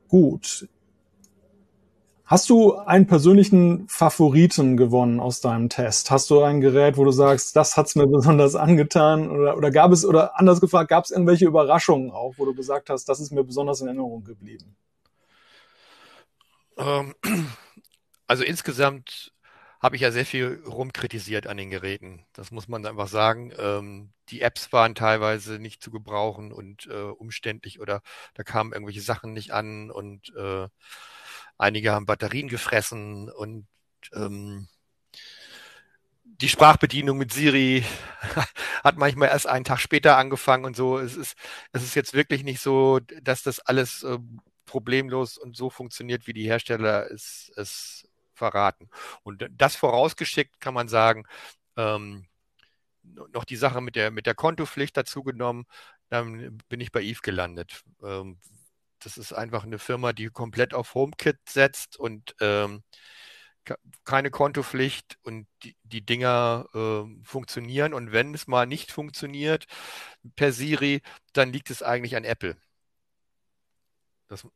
Gut. 0.08 0.68
Hast 2.28 2.50
du 2.50 2.76
einen 2.76 3.06
persönlichen 3.06 3.88
Favoriten 3.88 4.78
gewonnen 4.78 5.20
aus 5.20 5.42
deinem 5.42 5.70
Test? 5.70 6.10
Hast 6.10 6.32
du 6.32 6.42
ein 6.42 6.60
Gerät, 6.60 6.98
wo 6.98 7.06
du 7.06 7.12
sagst, 7.12 7.56
das 7.56 7.78
hat's 7.78 7.96
mir 7.96 8.08
besonders 8.08 8.56
angetan? 8.56 9.30
Oder, 9.30 9.56
oder 9.56 9.70
gab 9.70 9.92
es, 9.92 10.04
oder 10.04 10.40
anders 10.40 10.60
gefragt, 10.60 10.90
gab 10.90 11.04
es 11.04 11.12
irgendwelche 11.12 11.46
Überraschungen 11.46 12.10
auch, 12.10 12.34
wo 12.38 12.46
du 12.46 12.56
gesagt 12.56 12.90
hast, 12.90 13.08
das 13.10 13.20
ist 13.20 13.32
mir 13.32 13.44
besonders 13.44 13.82
in 13.82 13.88
Erinnerung 13.88 14.24
geblieben? 14.24 14.76
Ähm, 16.78 17.14
also 18.28 18.44
insgesamt 18.44 19.32
habe 19.86 19.98
ich 19.98 20.02
ja 20.02 20.12
sehr 20.12 20.26
viel 20.26 20.64
rumkritisiert 20.66 21.46
an 21.46 21.58
den 21.58 21.70
Geräten. 21.70 22.26
Das 22.34 22.50
muss 22.50 22.68
man 22.68 22.84
einfach 22.88 23.08
sagen. 23.08 23.54
Ähm, 23.60 24.10
die 24.30 24.42
Apps 24.42 24.74
waren 24.74 24.96
teilweise 24.96 25.60
nicht 25.60 25.84
zu 25.84 25.92
gebrauchen 25.92 26.52
und 26.52 26.88
äh, 26.88 27.04
umständlich 27.04 27.80
oder 27.80 28.02
da 28.34 28.42
kamen 28.42 28.74
irgendwelche 28.74 29.02
Sachen 29.02 29.34
nicht 29.34 29.52
an 29.52 29.92
und 29.92 30.34
äh, 30.36 30.68
einige 31.60 31.92
haben 31.92 32.08
Batterien 32.08 32.48
gefressen 32.48 33.30
und 33.30 33.68
ähm, 34.12 34.68
die 36.24 36.50
Sprachbedienung 36.50 37.20
mit 37.20 37.32
Siri 37.32 37.86
hat 38.84 38.98
manchmal 38.98 39.30
erst 39.30 39.46
einen 39.46 39.66
Tag 39.66 39.80
später 39.80 40.18
angefangen 40.18 40.66
und 40.66 40.76
so. 40.76 40.98
Es 40.98 41.16
ist, 41.16 41.38
es 41.74 41.84
ist 41.84 41.94
jetzt 41.94 42.16
wirklich 42.16 42.44
nicht 42.44 42.60
so, 42.60 43.02
dass 43.22 43.44
das 43.44 43.60
alles 43.60 44.02
äh, 44.02 44.18
problemlos 44.66 45.38
und 45.38 45.56
so 45.56 45.70
funktioniert, 45.70 46.26
wie 46.26 46.34
die 46.34 46.48
Hersteller 46.48 47.12
es, 47.12 47.52
es 47.56 48.10
verraten. 48.36 48.90
Und 49.24 49.48
das 49.52 49.76
vorausgeschickt 49.76 50.60
kann 50.60 50.74
man 50.74 50.88
sagen, 50.88 51.26
ähm, 51.78 52.28
noch 53.04 53.46
die 53.46 53.56
Sache 53.58 53.82
mit 53.82 53.96
der, 53.96 54.12
mit 54.12 54.26
der 54.26 54.36
Kontopflicht 54.36 54.98
dazu 54.98 55.24
genommen, 55.24 55.66
dann 56.10 56.58
bin 56.70 56.80
ich 56.82 56.92
bei 56.92 57.02
Eve 57.02 57.22
gelandet. 57.22 57.84
Ähm, 58.04 58.40
das 59.00 59.18
ist 59.18 59.34
einfach 59.34 59.64
eine 59.64 59.80
Firma, 59.80 60.14
die 60.14 60.28
komplett 60.28 60.74
auf 60.74 60.96
HomeKit 60.96 61.38
setzt 61.48 61.98
und 61.98 62.36
ähm, 62.42 62.84
keine 64.04 64.32
Kontopflicht 64.32 65.18
und 65.24 65.48
die, 65.64 65.76
die 65.84 66.06
Dinger 66.06 66.68
äh, 66.74 67.24
funktionieren. 67.24 67.94
Und 67.94 68.12
wenn 68.12 68.34
es 68.34 68.48
mal 68.48 68.66
nicht 68.68 68.92
funktioniert 68.92 69.66
per 70.36 70.52
Siri, 70.52 71.02
dann 71.34 71.52
liegt 71.52 71.70
es 71.70 71.84
eigentlich 71.84 72.16
an 72.16 72.24
Apple. 72.24 72.58
Das, 74.28 74.48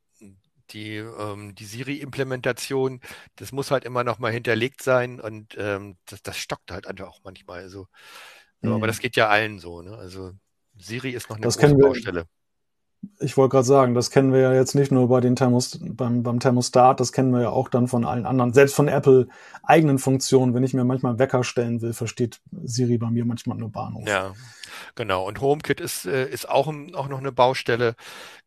die, 0.73 0.97
ähm, 0.97 1.55
die 1.55 1.65
Siri-Implementation, 1.65 3.01
das 3.35 3.51
muss 3.51 3.71
halt 3.71 3.85
immer 3.85 4.03
noch 4.03 4.19
mal 4.19 4.31
hinterlegt 4.31 4.81
sein 4.81 5.19
und 5.19 5.55
ähm, 5.57 5.97
das, 6.05 6.21
das 6.21 6.37
stockt 6.37 6.71
halt 6.71 6.87
einfach 6.87 7.07
auch 7.07 7.21
manchmal. 7.23 7.61
Also, 7.61 7.87
mhm. 8.61 8.73
Aber 8.73 8.87
das 8.87 8.99
geht 8.99 9.15
ja 9.15 9.29
allen 9.29 9.59
so. 9.59 9.81
Ne? 9.81 9.97
Also 9.97 10.31
Siri 10.77 11.11
ist 11.11 11.29
noch 11.29 11.37
eine 11.37 11.45
das 11.45 11.57
große 11.57 11.75
Baustelle. 11.75 12.25
Ich 13.19 13.37
wollte 13.37 13.53
gerade 13.53 13.65
sagen, 13.65 13.93
das 13.93 14.11
kennen 14.11 14.33
wir 14.33 14.41
ja 14.41 14.53
jetzt 14.53 14.75
nicht 14.75 14.91
nur 14.91 15.07
bei 15.07 15.21
den 15.21 15.37
Thermos, 15.37 15.79
beim, 15.81 16.21
beim 16.21 16.41
Thermostat, 16.41 16.99
das 16.99 17.13
kennen 17.13 17.31
wir 17.31 17.41
ja 17.41 17.49
auch 17.49 17.69
dann 17.69 17.87
von 17.87 18.03
allen 18.03 18.25
anderen, 18.25 18.51
selbst 18.51 18.75
von 18.75 18.89
Apple 18.89 19.29
eigenen 19.63 19.99
Funktionen. 19.99 20.53
Wenn 20.53 20.63
ich 20.63 20.73
mir 20.73 20.83
manchmal 20.83 21.11
einen 21.11 21.19
Wecker 21.19 21.45
stellen 21.45 21.81
will, 21.81 21.93
versteht 21.93 22.41
Siri 22.63 22.97
bei 22.97 23.09
mir 23.09 23.23
manchmal 23.23 23.57
nur 23.57 23.71
Bahnhof. 23.71 24.05
Ja, 24.05 24.33
genau. 24.95 25.25
Und 25.25 25.39
HomeKit 25.39 25.79
ist, 25.79 26.07
äh, 26.07 26.29
ist 26.29 26.49
auch, 26.49 26.67
auch 26.67 27.07
noch 27.07 27.19
eine 27.19 27.31
Baustelle. 27.31 27.95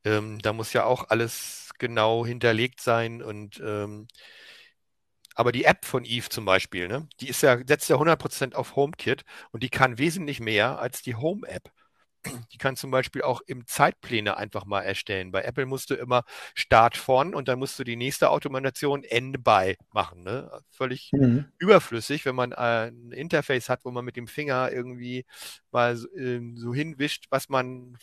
Ähm, 0.04 0.38
da 0.42 0.52
muss 0.52 0.74
ja 0.74 0.84
auch 0.84 1.08
alles 1.08 1.61
genau 1.78 2.24
hinterlegt 2.26 2.80
sein 2.80 3.22
und 3.22 3.60
ähm, 3.64 4.06
aber 5.34 5.52
die 5.52 5.64
App 5.64 5.84
von 5.84 6.04
Eve 6.04 6.28
zum 6.28 6.44
Beispiel, 6.44 6.88
ne, 6.88 7.08
die 7.20 7.28
ist 7.28 7.42
ja, 7.42 7.58
setzt 7.66 7.88
ja 7.88 7.96
100% 7.96 8.54
auf 8.54 8.76
HomeKit 8.76 9.24
und 9.50 9.62
die 9.62 9.70
kann 9.70 9.98
wesentlich 9.98 10.40
mehr 10.40 10.78
als 10.78 11.02
die 11.02 11.14
Home-App. 11.14 11.70
Die 12.52 12.58
kann 12.58 12.76
zum 12.76 12.92
Beispiel 12.92 13.22
auch 13.22 13.40
im 13.46 13.66
Zeitpläne 13.66 14.36
einfach 14.36 14.64
mal 14.64 14.82
erstellen. 14.82 15.32
Bei 15.32 15.42
Apple 15.42 15.66
musst 15.66 15.90
du 15.90 15.94
immer 15.94 16.22
Start 16.54 16.96
von 16.96 17.34
und 17.34 17.48
dann 17.48 17.58
musst 17.58 17.78
du 17.78 17.84
die 17.84 17.96
nächste 17.96 18.30
Automation 18.30 19.02
Ende 19.02 19.40
bei 19.40 19.76
machen. 19.92 20.22
Ne? 20.22 20.48
Völlig 20.70 21.10
mhm. 21.12 21.46
überflüssig, 21.58 22.24
wenn 22.24 22.36
man 22.36 22.52
äh, 22.52 22.90
ein 22.90 23.10
Interface 23.10 23.68
hat, 23.68 23.84
wo 23.84 23.90
man 23.90 24.04
mit 24.04 24.16
dem 24.16 24.28
Finger 24.28 24.70
irgendwie 24.70 25.24
mal 25.72 25.96
so, 25.96 26.08
äh, 26.10 26.40
so 26.54 26.72
hinwischt, 26.72 27.26
was 27.30 27.48
man 27.48 27.98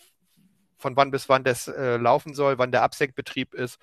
von 0.80 0.96
wann 0.96 1.12
bis 1.12 1.30
wann 1.30 1.44
das 1.44 1.68
äh, 1.68 1.98
laufen 1.98 2.34
soll, 2.34 2.58
wann 2.58 2.72
der 2.72 2.84
Absenkbetrieb 2.84 3.54
ist. 3.54 3.78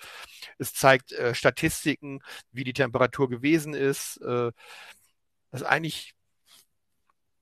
Es 0.59 0.75
zeigt 0.75 1.13
äh, 1.13 1.35
Statistiken, 1.35 2.21
wie 2.53 2.65
die 2.65 2.73
Temperatur 2.73 3.29
gewesen 3.29 3.75
ist. 3.75 4.17
Äh, 4.23 4.51
das 5.51 5.61
ist 5.61 5.67
eigentlich 5.67 6.17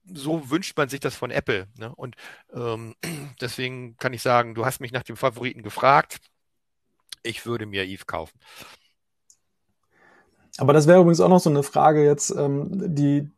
so 0.06 0.50
wünscht 0.50 0.76
man 0.76 0.88
sich 0.88 1.00
das 1.00 1.16
von 1.16 1.30
Apple. 1.30 1.66
Ne? 1.78 1.94
Und 1.94 2.16
ähm, 2.52 2.94
deswegen 3.40 3.96
kann 3.96 4.12
ich 4.12 4.22
sagen, 4.22 4.54
du 4.54 4.66
hast 4.66 4.80
mich 4.80 4.92
nach 4.92 5.02
dem 5.02 5.16
Favoriten 5.16 5.62
gefragt. 5.62 6.18
Ich 7.22 7.46
würde 7.46 7.66
mir 7.66 7.84
Eve 7.84 8.04
kaufen. 8.04 8.38
Aber 10.58 10.72
das 10.72 10.86
wäre 10.86 11.00
übrigens 11.00 11.20
auch 11.20 11.28
noch 11.28 11.40
so 11.40 11.50
eine 11.50 11.62
Frage 11.62 12.04
jetzt, 12.04 12.30
ähm, 12.30 12.94
die 12.94 13.30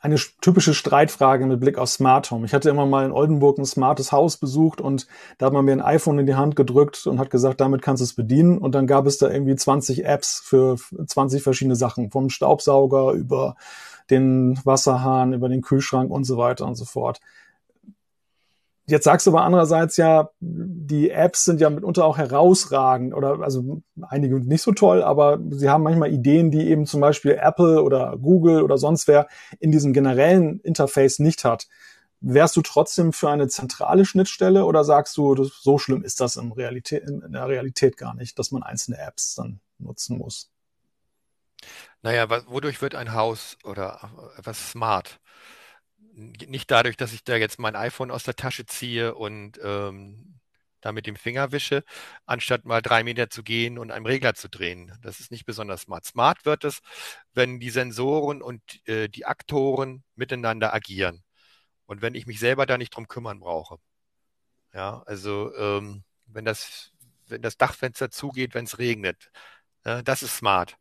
eine 0.00 0.16
typische 0.40 0.72
Streitfrage 0.72 1.44
mit 1.46 1.60
Blick 1.60 1.76
auf 1.76 1.90
Smart 1.90 2.30
Home. 2.30 2.46
Ich 2.46 2.54
hatte 2.54 2.70
immer 2.70 2.86
mal 2.86 3.04
in 3.04 3.12
Oldenburg 3.12 3.58
ein 3.58 3.66
smartes 3.66 4.12
Haus 4.12 4.38
besucht 4.38 4.80
und 4.80 5.06
da 5.36 5.46
hat 5.46 5.52
man 5.52 5.64
mir 5.64 5.72
ein 5.72 5.82
iPhone 5.82 6.18
in 6.18 6.26
die 6.26 6.34
Hand 6.34 6.56
gedrückt 6.56 7.06
und 7.06 7.18
hat 7.18 7.30
gesagt, 7.30 7.60
damit 7.60 7.82
kannst 7.82 8.00
du 8.00 8.04
es 8.04 8.14
bedienen. 8.14 8.58
Und 8.58 8.74
dann 8.74 8.86
gab 8.86 9.06
es 9.06 9.18
da 9.18 9.30
irgendwie 9.30 9.54
20 9.54 10.06
Apps 10.06 10.40
für 10.42 10.76
20 11.06 11.42
verschiedene 11.42 11.76
Sachen, 11.76 12.10
vom 12.10 12.30
Staubsauger 12.30 13.12
über 13.12 13.56
den 14.08 14.58
Wasserhahn, 14.64 15.34
über 15.34 15.48
den 15.48 15.60
Kühlschrank 15.60 16.10
und 16.10 16.24
so 16.24 16.38
weiter 16.38 16.66
und 16.66 16.76
so 16.76 16.86
fort. 16.86 17.20
Jetzt 18.90 19.04
sagst 19.04 19.24
du 19.24 19.30
aber 19.30 19.44
andererseits 19.44 19.96
ja, 19.96 20.30
die 20.40 21.10
Apps 21.10 21.44
sind 21.44 21.60
ja 21.60 21.70
mitunter 21.70 22.04
auch 22.04 22.18
herausragend 22.18 23.14
oder 23.14 23.40
also 23.40 23.82
einige 24.02 24.40
nicht 24.40 24.62
so 24.62 24.72
toll, 24.72 25.04
aber 25.04 25.38
sie 25.50 25.70
haben 25.70 25.84
manchmal 25.84 26.12
Ideen, 26.12 26.50
die 26.50 26.68
eben 26.68 26.86
zum 26.86 27.00
Beispiel 27.00 27.38
Apple 27.40 27.84
oder 27.84 28.16
Google 28.20 28.62
oder 28.62 28.78
sonst 28.78 29.06
wer 29.06 29.28
in 29.60 29.70
diesem 29.70 29.92
generellen 29.92 30.58
Interface 30.60 31.20
nicht 31.20 31.44
hat. 31.44 31.68
Wärst 32.20 32.56
du 32.56 32.62
trotzdem 32.62 33.12
für 33.12 33.30
eine 33.30 33.46
zentrale 33.46 34.04
Schnittstelle 34.04 34.64
oder 34.64 34.82
sagst 34.82 35.16
du, 35.16 35.36
das, 35.36 35.62
so 35.62 35.78
schlimm 35.78 36.02
ist 36.02 36.20
das 36.20 36.34
in, 36.34 36.50
Realität, 36.50 37.04
in 37.08 37.32
der 37.32 37.46
Realität 37.46 37.96
gar 37.96 38.14
nicht, 38.14 38.40
dass 38.40 38.50
man 38.50 38.64
einzelne 38.64 38.98
Apps 38.98 39.36
dann 39.36 39.60
nutzen 39.78 40.18
muss? 40.18 40.50
Naja, 42.02 42.28
wodurch 42.48 42.82
wird 42.82 42.96
ein 42.96 43.14
Haus 43.14 43.56
oder 43.62 44.10
etwas 44.36 44.72
smart? 44.72 45.20
Nicht 46.46 46.70
dadurch, 46.70 46.96
dass 46.96 47.12
ich 47.12 47.24
da 47.24 47.36
jetzt 47.36 47.58
mein 47.58 47.76
iPhone 47.76 48.10
aus 48.10 48.24
der 48.24 48.36
Tasche 48.36 48.66
ziehe 48.66 49.14
und 49.14 49.58
ähm, 49.62 50.40
da 50.80 50.92
mit 50.92 51.06
dem 51.06 51.16
Finger 51.16 51.52
wische, 51.52 51.84
anstatt 52.26 52.64
mal 52.64 52.82
drei 52.82 53.04
Meter 53.04 53.30
zu 53.30 53.42
gehen 53.42 53.78
und 53.78 53.90
einen 53.90 54.06
Regler 54.06 54.34
zu 54.34 54.48
drehen. 54.48 54.92
Das 55.02 55.20
ist 55.20 55.30
nicht 55.30 55.44
besonders 55.46 55.82
smart. 55.82 56.04
Smart 56.06 56.44
wird 56.46 56.64
es, 56.64 56.80
wenn 57.34 57.60
die 57.60 57.70
Sensoren 57.70 58.42
und 58.42 58.62
äh, 58.88 59.08
die 59.08 59.26
Aktoren 59.26 60.04
miteinander 60.14 60.74
agieren 60.74 61.22
und 61.86 62.02
wenn 62.02 62.14
ich 62.14 62.26
mich 62.26 62.38
selber 62.40 62.66
da 62.66 62.78
nicht 62.78 62.94
drum 62.94 63.08
kümmern 63.08 63.40
brauche. 63.40 63.76
Ja, 64.74 65.02
also 65.06 65.54
ähm, 65.56 66.04
wenn 66.26 66.44
das 66.44 66.92
wenn 67.26 67.42
das 67.42 67.56
Dachfenster 67.56 68.10
zugeht, 68.10 68.54
wenn 68.54 68.64
es 68.64 68.78
regnet, 68.78 69.30
ja, 69.84 70.02
das 70.02 70.22
ist 70.22 70.36
smart. 70.36 70.76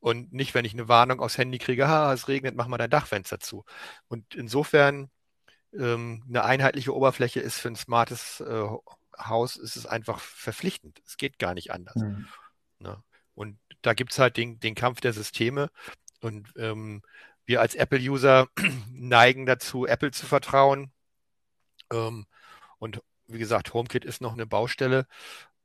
Und 0.00 0.32
nicht, 0.32 0.54
wenn 0.54 0.64
ich 0.64 0.74
eine 0.74 0.88
Warnung 0.88 1.20
aufs 1.20 1.38
Handy 1.38 1.58
kriege, 1.58 1.88
ha, 1.88 2.12
es 2.12 2.28
regnet, 2.28 2.54
mach 2.54 2.68
mal 2.68 2.78
dein 2.78 2.90
Dachfenster 2.90 3.40
zu. 3.40 3.64
Und 4.08 4.34
insofern 4.34 5.10
ähm, 5.72 6.24
eine 6.28 6.44
einheitliche 6.44 6.94
Oberfläche 6.94 7.40
ist 7.40 7.58
für 7.58 7.68
ein 7.68 7.76
smartes 7.76 8.40
äh, 8.40 8.66
Haus, 9.18 9.56
ist 9.56 9.76
es 9.76 9.86
einfach 9.86 10.20
verpflichtend. 10.20 11.00
Es 11.04 11.16
geht 11.16 11.38
gar 11.38 11.54
nicht 11.54 11.72
anders. 11.72 11.96
Mhm. 11.96 12.28
Ne? 12.78 13.02
Und 13.34 13.58
da 13.82 13.94
gibt's 13.94 14.18
halt 14.18 14.36
den, 14.36 14.60
den 14.60 14.74
Kampf 14.74 15.00
der 15.00 15.12
Systeme. 15.12 15.70
Und 16.20 16.52
ähm, 16.56 17.02
wir 17.44 17.60
als 17.60 17.74
Apple-User 17.74 18.48
neigen 18.92 19.46
dazu, 19.46 19.86
Apple 19.86 20.10
zu 20.12 20.26
vertrauen. 20.26 20.92
Ähm, 21.92 22.26
und 22.78 23.02
wie 23.26 23.38
gesagt, 23.38 23.74
HomeKit 23.74 24.04
ist 24.04 24.20
noch 24.20 24.32
eine 24.32 24.46
Baustelle. 24.46 25.06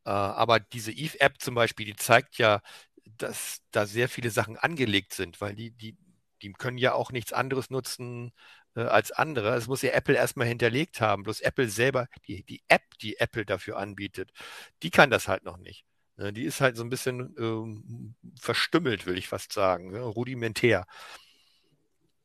Äh, 0.05 0.09
aber 0.09 0.59
diese 0.59 0.91
Eve-App 0.91 1.39
zum 1.39 1.55
Beispiel, 1.55 1.85
die 1.85 1.95
zeigt 1.95 2.37
ja 2.37 2.61
dass 3.05 3.61
da 3.71 3.85
sehr 3.85 4.09
viele 4.09 4.29
Sachen 4.29 4.57
angelegt 4.57 5.13
sind, 5.13 5.41
weil 5.41 5.55
die, 5.55 5.71
die, 5.71 5.97
die 6.41 6.53
können 6.53 6.77
ja 6.77 6.93
auch 6.93 7.11
nichts 7.11 7.33
anderes 7.33 7.69
nutzen 7.69 8.31
äh, 8.75 8.81
als 8.81 9.11
andere. 9.11 9.55
Es 9.55 9.67
muss 9.67 9.81
ja 9.81 9.91
Apple 9.91 10.15
erstmal 10.15 10.47
hinterlegt 10.47 11.01
haben. 11.01 11.23
Bloß 11.23 11.41
Apple 11.41 11.69
selber, 11.69 12.07
die, 12.27 12.43
die 12.43 12.61
App, 12.67 12.83
die 13.01 13.17
Apple 13.19 13.45
dafür 13.45 13.77
anbietet, 13.77 14.31
die 14.81 14.91
kann 14.91 15.09
das 15.09 15.27
halt 15.27 15.43
noch 15.43 15.57
nicht. 15.57 15.85
Ne? 16.17 16.33
Die 16.33 16.43
ist 16.43 16.61
halt 16.61 16.77
so 16.77 16.83
ein 16.83 16.89
bisschen 16.89 17.35
ähm, 17.37 18.15
verstümmelt, 18.39 19.05
will 19.05 19.17
ich 19.17 19.27
fast 19.27 19.53
sagen, 19.53 19.91
ne? 19.91 19.99
rudimentär. 19.99 20.85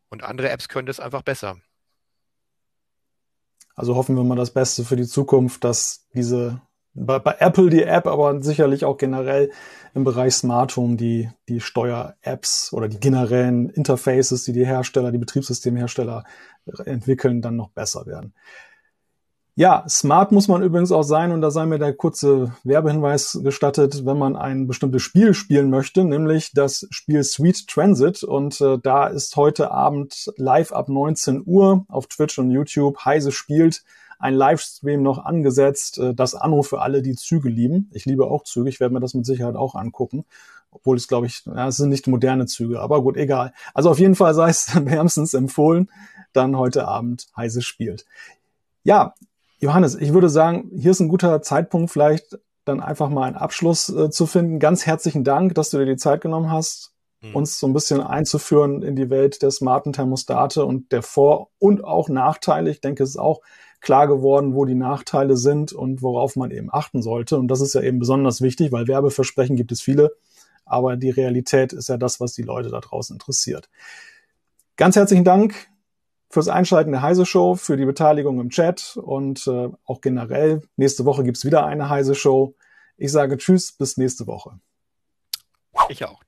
Und 0.08 0.22
andere 0.22 0.50
Apps 0.50 0.68
können 0.68 0.86
das 0.86 1.00
einfach 1.00 1.22
besser. 1.22 1.60
Also 3.74 3.94
hoffen 3.94 4.16
wir 4.16 4.24
mal 4.24 4.36
das 4.36 4.52
Beste 4.52 4.84
für 4.84 4.96
die 4.96 5.06
Zukunft, 5.06 5.62
dass 5.62 6.08
diese 6.12 6.60
bei, 6.98 7.18
bei 7.18 7.36
Apple 7.38 7.70
die 7.70 7.82
App, 7.82 8.06
aber 8.06 8.42
sicherlich 8.42 8.84
auch 8.84 8.96
generell 8.96 9.50
im 9.94 10.04
Bereich 10.04 10.34
Smart 10.34 10.76
Home 10.76 10.96
die, 10.96 11.30
die 11.48 11.60
Steuer-Apps 11.60 12.72
oder 12.72 12.88
die 12.88 13.00
generellen 13.00 13.70
Interfaces, 13.70 14.44
die 14.44 14.52
die 14.52 14.66
Hersteller, 14.66 15.12
die 15.12 15.18
Betriebssystemhersteller 15.18 16.24
entwickeln, 16.84 17.42
dann 17.42 17.56
noch 17.56 17.70
besser 17.70 18.06
werden. 18.06 18.34
Ja, 19.58 19.84
smart 19.88 20.30
muss 20.30 20.46
man 20.46 20.62
übrigens 20.62 20.92
auch 20.92 21.02
sein 21.02 21.32
und 21.32 21.40
da 21.40 21.50
sei 21.50 21.66
mir 21.66 21.80
der 21.80 21.92
kurze 21.92 22.52
Werbehinweis 22.62 23.40
gestattet, 23.42 24.06
wenn 24.06 24.16
man 24.16 24.36
ein 24.36 24.68
bestimmtes 24.68 25.02
Spiel 25.02 25.34
spielen 25.34 25.68
möchte, 25.68 26.04
nämlich 26.04 26.52
das 26.52 26.86
Spiel 26.90 27.24
Sweet 27.24 27.66
Transit 27.66 28.22
und 28.22 28.60
äh, 28.60 28.78
da 28.80 29.08
ist 29.08 29.34
heute 29.34 29.72
Abend 29.72 30.32
live 30.36 30.70
ab 30.70 30.88
19 30.88 31.42
Uhr 31.44 31.84
auf 31.88 32.06
Twitch 32.06 32.38
und 32.38 32.52
YouTube 32.52 33.04
Heise 33.04 33.32
spielt 33.32 33.82
ein 34.18 34.34
Livestream 34.34 35.02
noch 35.02 35.24
angesetzt, 35.24 35.98
äh, 35.98 36.14
das 36.14 36.34
Anno 36.34 36.62
für 36.62 36.80
alle, 36.80 37.02
die 37.02 37.14
Züge 37.14 37.48
lieben. 37.48 37.90
Ich 37.92 38.04
liebe 38.04 38.26
auch 38.26 38.44
Züge, 38.44 38.68
ich 38.68 38.80
werde 38.80 38.94
mir 38.94 39.00
das 39.00 39.14
mit 39.14 39.26
Sicherheit 39.26 39.56
auch 39.56 39.74
angucken. 39.74 40.24
Obwohl 40.70 40.96
es, 40.96 41.08
glaube 41.08 41.26
ich, 41.26 41.44
ja, 41.46 41.68
es 41.68 41.78
sind 41.78 41.88
nicht 41.88 42.06
moderne 42.06 42.46
Züge, 42.46 42.80
aber 42.80 43.02
gut, 43.02 43.16
egal. 43.16 43.54
Also 43.72 43.90
auf 43.90 43.98
jeden 43.98 44.14
Fall 44.16 44.34
sei 44.34 44.50
es 44.50 44.74
wärmstens 44.84 45.34
empfohlen, 45.34 45.90
dann 46.32 46.56
heute 46.56 46.86
Abend 46.86 47.26
Heise 47.36 47.62
spielt. 47.62 48.04
Ja, 48.82 49.14
Johannes, 49.60 49.94
ich 49.94 50.12
würde 50.12 50.28
sagen, 50.28 50.70
hier 50.76 50.90
ist 50.90 51.00
ein 51.00 51.08
guter 51.08 51.42
Zeitpunkt, 51.42 51.90
vielleicht 51.90 52.38
dann 52.64 52.80
einfach 52.80 53.08
mal 53.08 53.24
einen 53.24 53.36
Abschluss 53.36 53.88
äh, 53.88 54.10
zu 54.10 54.26
finden. 54.26 54.60
Ganz 54.60 54.86
herzlichen 54.86 55.24
Dank, 55.24 55.54
dass 55.54 55.70
du 55.70 55.78
dir 55.78 55.86
die 55.86 55.96
Zeit 55.96 56.20
genommen 56.20 56.50
hast, 56.50 56.92
mhm. 57.22 57.34
uns 57.34 57.58
so 57.58 57.66
ein 57.66 57.72
bisschen 57.72 58.00
einzuführen 58.00 58.82
in 58.82 58.94
die 58.94 59.10
Welt 59.10 59.42
der 59.42 59.50
smarten 59.50 59.92
Thermostate 59.92 60.64
und 60.64 60.92
der 60.92 61.02
Vor- 61.02 61.48
und 61.58 61.82
auch 61.82 62.08
Nachteile. 62.08 62.70
Ich 62.70 62.80
denke, 62.80 63.02
es 63.02 63.10
ist 63.10 63.16
auch 63.16 63.40
klar 63.80 64.08
geworden, 64.08 64.54
wo 64.54 64.64
die 64.64 64.74
Nachteile 64.74 65.36
sind 65.36 65.72
und 65.72 66.02
worauf 66.02 66.36
man 66.36 66.50
eben 66.50 66.68
achten 66.72 67.02
sollte. 67.02 67.38
Und 67.38 67.48
das 67.48 67.60
ist 67.60 67.74
ja 67.74 67.80
eben 67.80 67.98
besonders 67.98 68.40
wichtig, 68.40 68.72
weil 68.72 68.88
Werbeversprechen 68.88 69.56
gibt 69.56 69.72
es 69.72 69.80
viele, 69.80 70.16
aber 70.64 70.96
die 70.96 71.10
Realität 71.10 71.72
ist 71.72 71.88
ja 71.88 71.96
das, 71.96 72.20
was 72.20 72.32
die 72.34 72.42
Leute 72.42 72.70
da 72.70 72.80
draußen 72.80 73.14
interessiert. 73.14 73.68
Ganz 74.76 74.96
herzlichen 74.96 75.24
Dank 75.24 75.68
fürs 76.30 76.48
Einschalten 76.48 76.92
der 76.92 77.02
Heise 77.02 77.24
Show, 77.24 77.54
für 77.54 77.76
die 77.76 77.86
Beteiligung 77.86 78.38
im 78.40 78.50
Chat 78.50 78.98
und 79.02 79.46
äh, 79.46 79.70
auch 79.84 80.00
generell. 80.00 80.62
Nächste 80.76 81.04
Woche 81.04 81.24
gibt's 81.24 81.44
wieder 81.44 81.64
eine 81.64 81.88
Heise 81.88 82.14
Show. 82.14 82.54
Ich 82.96 83.12
sage 83.12 83.38
Tschüss, 83.38 83.72
bis 83.72 83.96
nächste 83.96 84.26
Woche. 84.26 84.58
Ich 85.88 86.04
auch. 86.04 86.27